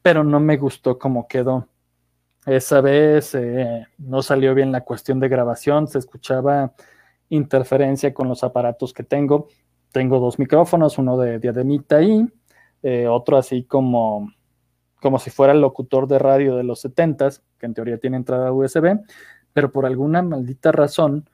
Pero 0.03 0.24
no 0.24 0.40
me 0.40 0.57
gustó 0.57 0.99
cómo 0.99 1.28
quedó. 1.28 1.68
Esa 2.46 2.80
vez 2.80 3.34
eh, 3.34 3.86
no 3.99 4.22
salió 4.22 4.55
bien 4.55 4.72
la 4.72 4.80
cuestión 4.80 5.20
de 5.20 5.28
grabación. 5.28 5.86
Se 5.86 5.99
escuchaba 5.99 6.72
interferencia 7.28 8.14
con 8.14 8.28
los 8.28 8.42
aparatos 8.42 8.92
que 8.92 9.03
tengo. 9.03 9.49
Tengo 9.92 10.18
dos 10.18 10.38
micrófonos, 10.38 10.99
uno 10.99 11.18
de 11.18 11.38
diademita 11.38 11.96
ahí, 11.96 12.26
eh, 12.82 13.07
otro 13.07 13.36
así 13.38 13.64
como 13.64 14.30
como 15.01 15.18
si 15.18 15.30
fuera 15.30 15.53
el 15.53 15.61
locutor 15.61 16.09
de 16.09 16.18
radio 16.18 16.57
de 16.57 16.64
los 16.64 16.84
70s, 16.84 17.42
que 17.59 17.66
en 17.66 17.74
teoría 17.74 17.99
tiene 17.99 18.16
entrada 18.16 18.53
USB, 18.53 18.99
pero 19.53 19.70
por 19.70 19.86
alguna 19.86 20.22
maldita 20.22 20.72
razón, 20.72 21.28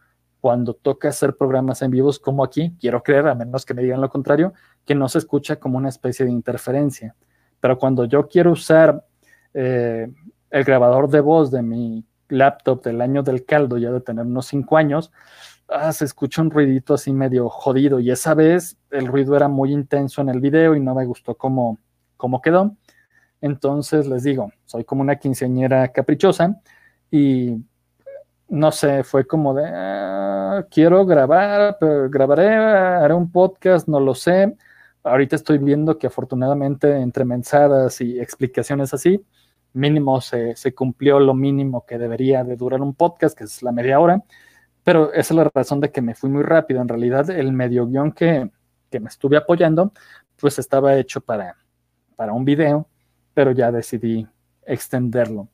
cuando 0.45 0.75
toca 0.75 1.09
hacer 1.09 1.39
programas 1.39 1.81
en 1.81 1.91
vivos 1.91 2.19
como 2.19 2.45
aquí, 2.45 2.77
quiero 2.79 3.03
creer, 3.03 3.29
a 3.29 3.35
menos 3.35 3.65
que 3.65 3.73
me 3.73 3.83
digan 3.83 4.03
lo 4.03 4.11
contrario, 4.11 4.53
que 4.85 4.95
no 4.95 5.09
se 5.09 5.17
escucha 5.17 5.57
como 5.57 5.79
una 5.79 5.89
especie 5.89 6.27
de 6.27 6.33
interferencia. 6.33 7.17
Pero 7.61 7.79
cuando 7.79 8.05
yo 8.05 8.29
quiero 8.29 8.53
usar 8.53 9.07
eh, 9.55 10.07
el 10.51 10.65
grabador 10.65 11.09
de 11.09 11.21
voz 11.21 11.51
de 11.51 11.63
mi 11.63 12.05
laptop 12.29 12.85
del 12.85 13.01
año 13.01 13.23
del 13.23 13.47
caldo, 13.47 13.79
ya 13.79 13.91
de 13.91 14.03
tener 14.03 14.27
unos 14.27 14.45
cinco 14.45 14.77
años, 14.77 15.11
ah, 15.67 15.91
se 15.95 16.05
escucha 16.05 16.43
un 16.43 16.51
ruidito 16.51 16.93
así 16.93 17.11
medio 17.15 17.49
jodido 17.49 17.99
y 17.99 18.11
esa 18.11 18.35
vez 18.35 18.77
el 18.91 19.07
ruido 19.07 19.37
era 19.37 19.49
muy 19.49 19.73
intenso 19.73 20.21
en 20.21 20.29
el 20.29 20.41
video 20.41 20.77
y 20.77 20.81
no 20.81 20.95
me 20.95 21.07
gustó 21.07 21.39
cómo, 21.39 21.79
cómo 22.19 22.43
quedó. 22.43 22.77
Entonces 23.41 24.07
les 24.07 24.25
digo, 24.25 24.53
soy 24.67 24.85
como 24.85 25.01
una 25.01 25.17
quinceañera 25.17 25.89
caprichosa 25.89 26.61
y 27.11 27.65
no 28.55 28.71
sé, 28.73 29.03
fue 29.03 29.27
como 29.27 29.53
de, 29.55 29.65
ah, 29.67 30.67
quiero 30.71 31.05
grabar, 31.05 31.77
pero 31.81 32.09
grabaré, 32.09 32.49
haré 32.49 33.13
un 33.15 33.31
podcast, 33.33 33.89
no 33.89 33.99
lo 34.01 34.15
sé. 34.15 34.57
Ahorita 35.03 35.37
estoy 35.37 35.59
viendo 35.59 35.99
que 35.99 36.07
afortunadamente 36.07 37.01
entre 37.01 37.25
mensadas 37.25 38.01
y 38.01 38.21
explicaciones 38.21 38.95
así, 38.95 39.25
mínimo 39.73 40.21
se, 40.21 40.55
cumplió 40.75 41.19
lo 41.21 41.35
mínimo 41.35 41.85
que 41.85 41.99
debería 41.99 42.45
de 42.45 42.57
durar 42.57 42.81
un 42.81 42.95
podcast, 42.95 43.37
que 43.37 43.45
es 43.45 43.63
la 43.63 43.73
media 43.73 43.99
hora, 43.99 44.23
pero 44.85 45.13
esa 45.13 45.35
es 45.35 45.37
la 45.37 45.51
razón 45.53 45.81
de 45.81 45.91
que 45.91 46.01
me 46.03 46.15
fui 46.15 46.31
muy 46.31 46.45
rápido. 46.45 46.81
En 46.81 46.89
realidad, 46.89 47.29
el 47.31 47.53
medio 47.53 47.87
guion 47.89 48.13
que, 48.13 48.51
que 48.91 49.01
me 49.01 49.09
estuve 49.09 49.37
apoyando, 49.37 49.93
pues 50.37 50.59
estaba 50.61 50.97
hecho 50.97 51.21
para, 51.21 51.57
para 52.17 52.33
un 52.33 52.45
video, 52.45 52.89
pero 53.35 53.51
ya 53.53 53.73
decidí 53.73 54.27
extenderlo. 54.65 55.49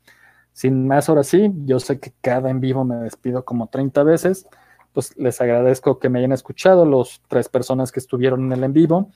Sin 0.53 0.87
más, 0.87 1.09
ahora 1.09 1.23
sí, 1.23 1.53
yo 1.65 1.79
sé 1.81 2.01
que 2.01 2.13
cada 2.21 2.51
en 2.51 2.61
vivo 2.61 2.85
me 2.85 2.97
despido 2.97 3.45
como 3.45 3.69
30 3.69 4.03
veces, 4.03 4.47
pues 4.93 5.17
les 5.17 5.41
agradezco 5.41 5.99
que 5.99 6.09
me 6.09 6.19
hayan 6.19 6.33
escuchado, 6.33 6.85
los 6.85 7.23
tres 7.29 7.49
personas 7.49 7.93
que 7.93 8.01
estuvieron 8.01 8.45
en 8.47 8.53
el 8.53 8.65
en 8.65 8.73
vivo. 8.73 9.11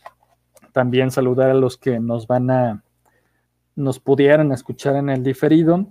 También 0.72 1.10
saludar 1.10 1.50
a 1.50 1.54
los 1.54 1.76
que 1.76 2.00
nos 2.00 2.26
van 2.26 2.50
a, 2.50 2.84
nos 3.74 4.00
pudieran 4.00 4.52
escuchar 4.52 4.96
en 4.96 5.10
el 5.10 5.22
diferido. 5.22 5.86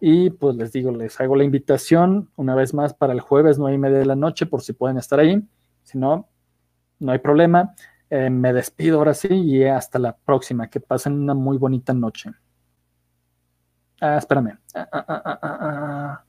Y 0.00 0.30
pues 0.30 0.56
les 0.56 0.72
digo, 0.72 0.90
les 0.90 1.20
hago 1.20 1.36
la 1.36 1.44
invitación 1.44 2.30
una 2.36 2.54
vez 2.54 2.74
más 2.74 2.94
para 2.94 3.12
el 3.12 3.20
jueves, 3.20 3.58
nueve 3.58 3.76
y 3.76 3.78
media 3.78 3.98
de 3.98 4.06
la 4.06 4.16
noche, 4.16 4.46
por 4.46 4.62
si 4.62 4.72
pueden 4.72 4.98
estar 4.98 5.18
ahí. 5.18 5.42
Si 5.82 5.98
no, 5.98 6.28
no 6.98 7.12
hay 7.12 7.18
problema. 7.18 7.74
Eh, 8.10 8.30
me 8.30 8.52
despido 8.52 8.98
ahora 8.98 9.14
sí 9.14 9.28
y 9.28 9.64
hasta 9.64 9.98
la 9.98 10.16
próxima. 10.16 10.68
Que 10.68 10.80
pasen 10.80 11.14
una 11.14 11.34
muy 11.34 11.58
bonita 11.58 11.92
noche. 11.94 12.30
Ah, 14.00 14.18
espérame. 14.18 14.58
Ah, 14.76 14.88
ah, 14.92 15.38
ah, 15.42 16.24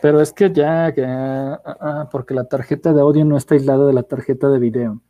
Pero 0.00 0.20
es 0.20 0.32
que 0.32 0.52
ya, 0.52 0.94
porque 2.12 2.34
la 2.34 2.44
tarjeta 2.44 2.92
de 2.92 3.00
audio 3.00 3.24
no 3.24 3.36
está 3.36 3.54
aislada 3.54 3.86
de 3.86 3.92
la 3.92 4.04
tarjeta 4.04 4.48
de 4.48 4.58
video. 4.60 5.02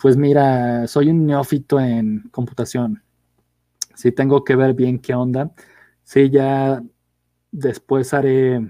Pues 0.00 0.16
mira, 0.16 0.86
soy 0.88 1.10
un 1.10 1.24
neófito 1.26 1.78
en 1.80 2.28
computación. 2.30 3.02
Sí 3.94 4.12
tengo 4.12 4.44
que 4.44 4.56
ver 4.56 4.74
bien 4.74 4.98
qué 4.98 5.14
onda. 5.14 5.52
Sí, 6.02 6.30
ya 6.30 6.82
después 7.52 8.12
haré, 8.12 8.60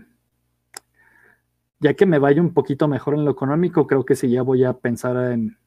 ya 1.81 1.95
que 1.95 2.07
me 2.07 2.19
vaya 2.19 2.43
un 2.43 2.53
poquito 2.55 2.89
mejor 2.89 3.15
en 3.15 3.25
lo 3.25 3.31
económico, 3.31 3.87
creo 3.87 4.05
que 4.05 4.17
sí 4.17 4.31
ya 4.31 4.43
voy 4.43 4.65
a 4.65 4.75
pensar 4.75 5.17
en 5.33 5.59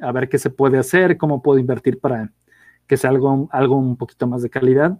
a 0.00 0.12
ver 0.12 0.28
qué 0.28 0.38
se 0.38 0.50
puede 0.50 0.78
hacer, 0.78 1.16
cómo 1.16 1.42
puedo 1.42 1.58
invertir 1.58 2.00
para 2.00 2.32
que 2.86 2.96
sea 2.96 3.10
algo, 3.10 3.48
algo 3.52 3.76
un 3.76 3.96
poquito 3.96 4.26
más 4.26 4.42
de 4.42 4.50
calidad. 4.50 4.98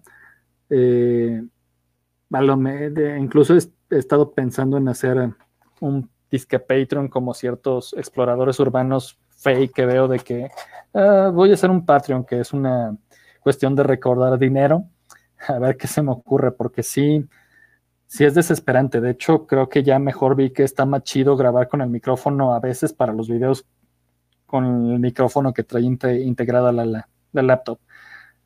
Eh, 0.71 1.43
incluso 3.19 3.55
he, 3.55 3.97
estado 3.97 4.33
pensando 4.33 4.77
en 4.77 4.89
hacer 4.89 5.31
un 5.81 6.11
disque 6.31 6.59
Patreon 6.59 7.09
como 7.09 7.35
ciertos 7.35 7.95
exploradores 7.97 8.59
urbanos 8.59 9.19
fake 9.37 9.73
que 9.73 9.87
veo 9.87 10.09
de 10.09 10.19
que 10.19 10.49
ah, 10.95 11.31
voy 11.33 11.51
a 11.51 11.55
hacer 11.55 11.71
un 11.71 11.85
Patreon, 11.85 12.25
que 12.25 12.41
es 12.41 12.53
una 12.53 12.97
cuestión 13.41 13.75
de 13.77 13.83
recordar 13.83 14.39
dinero. 14.39 14.85
A 15.49 15.59
ver 15.59 15.77
qué 15.77 15.87
se 15.87 16.03
me 16.03 16.11
ocurre, 16.11 16.53
porque 16.53 16.83
sí, 16.83 17.29
sí 18.07 18.25
es 18.25 18.35
desesperante. 18.35 19.01
De 19.01 19.11
hecho, 19.11 19.47
creo 19.47 19.69
que 19.69 19.83
ya 19.83 19.99
mejor 19.99 20.37
vi 20.37 20.51
que 20.51 20.63
está 20.65 20.87
más 20.87 21.03
chido 21.03 21.37
grabar 21.37 21.69
con 21.69 21.83
el 21.83 21.91
micrófono 21.91 22.55
a 22.55 22.61
veces 22.61 22.93
para 22.93 23.13
los 23.13 23.29
videos 23.29 23.67
con 24.55 24.93
el 24.93 25.01
micrófono 25.01 25.53
que 25.53 25.65
trae 25.65 25.83
integrada 25.83 26.71
la, 26.71 26.85
la, 26.85 27.43
laptop. 27.43 27.81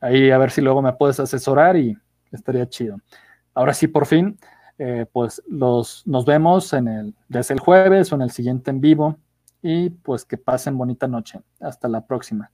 Ahí 0.01 0.31
a 0.31 0.39
ver 0.39 0.49
si 0.49 0.59
luego 0.59 0.81
me 0.81 0.91
puedes 0.93 1.19
asesorar 1.19 1.77
y 1.77 1.95
estaría 2.31 2.67
chido. 2.67 2.97
Ahora 3.53 3.75
sí, 3.75 3.85
por 3.85 4.07
fin, 4.07 4.39
eh, 4.79 5.05
pues 5.13 5.39
los, 5.47 6.01
nos 6.07 6.25
vemos 6.25 6.73
en 6.73 6.87
el, 6.87 7.15
desde 7.27 7.53
el 7.53 7.59
jueves 7.59 8.11
o 8.11 8.15
en 8.15 8.23
el 8.23 8.31
siguiente 8.31 8.71
en 8.71 8.81
vivo 8.81 9.17
y 9.61 9.91
pues 9.91 10.25
que 10.25 10.37
pasen 10.37 10.79
bonita 10.79 11.07
noche. 11.07 11.41
Hasta 11.59 11.87
la 11.87 12.03
próxima. 12.03 12.49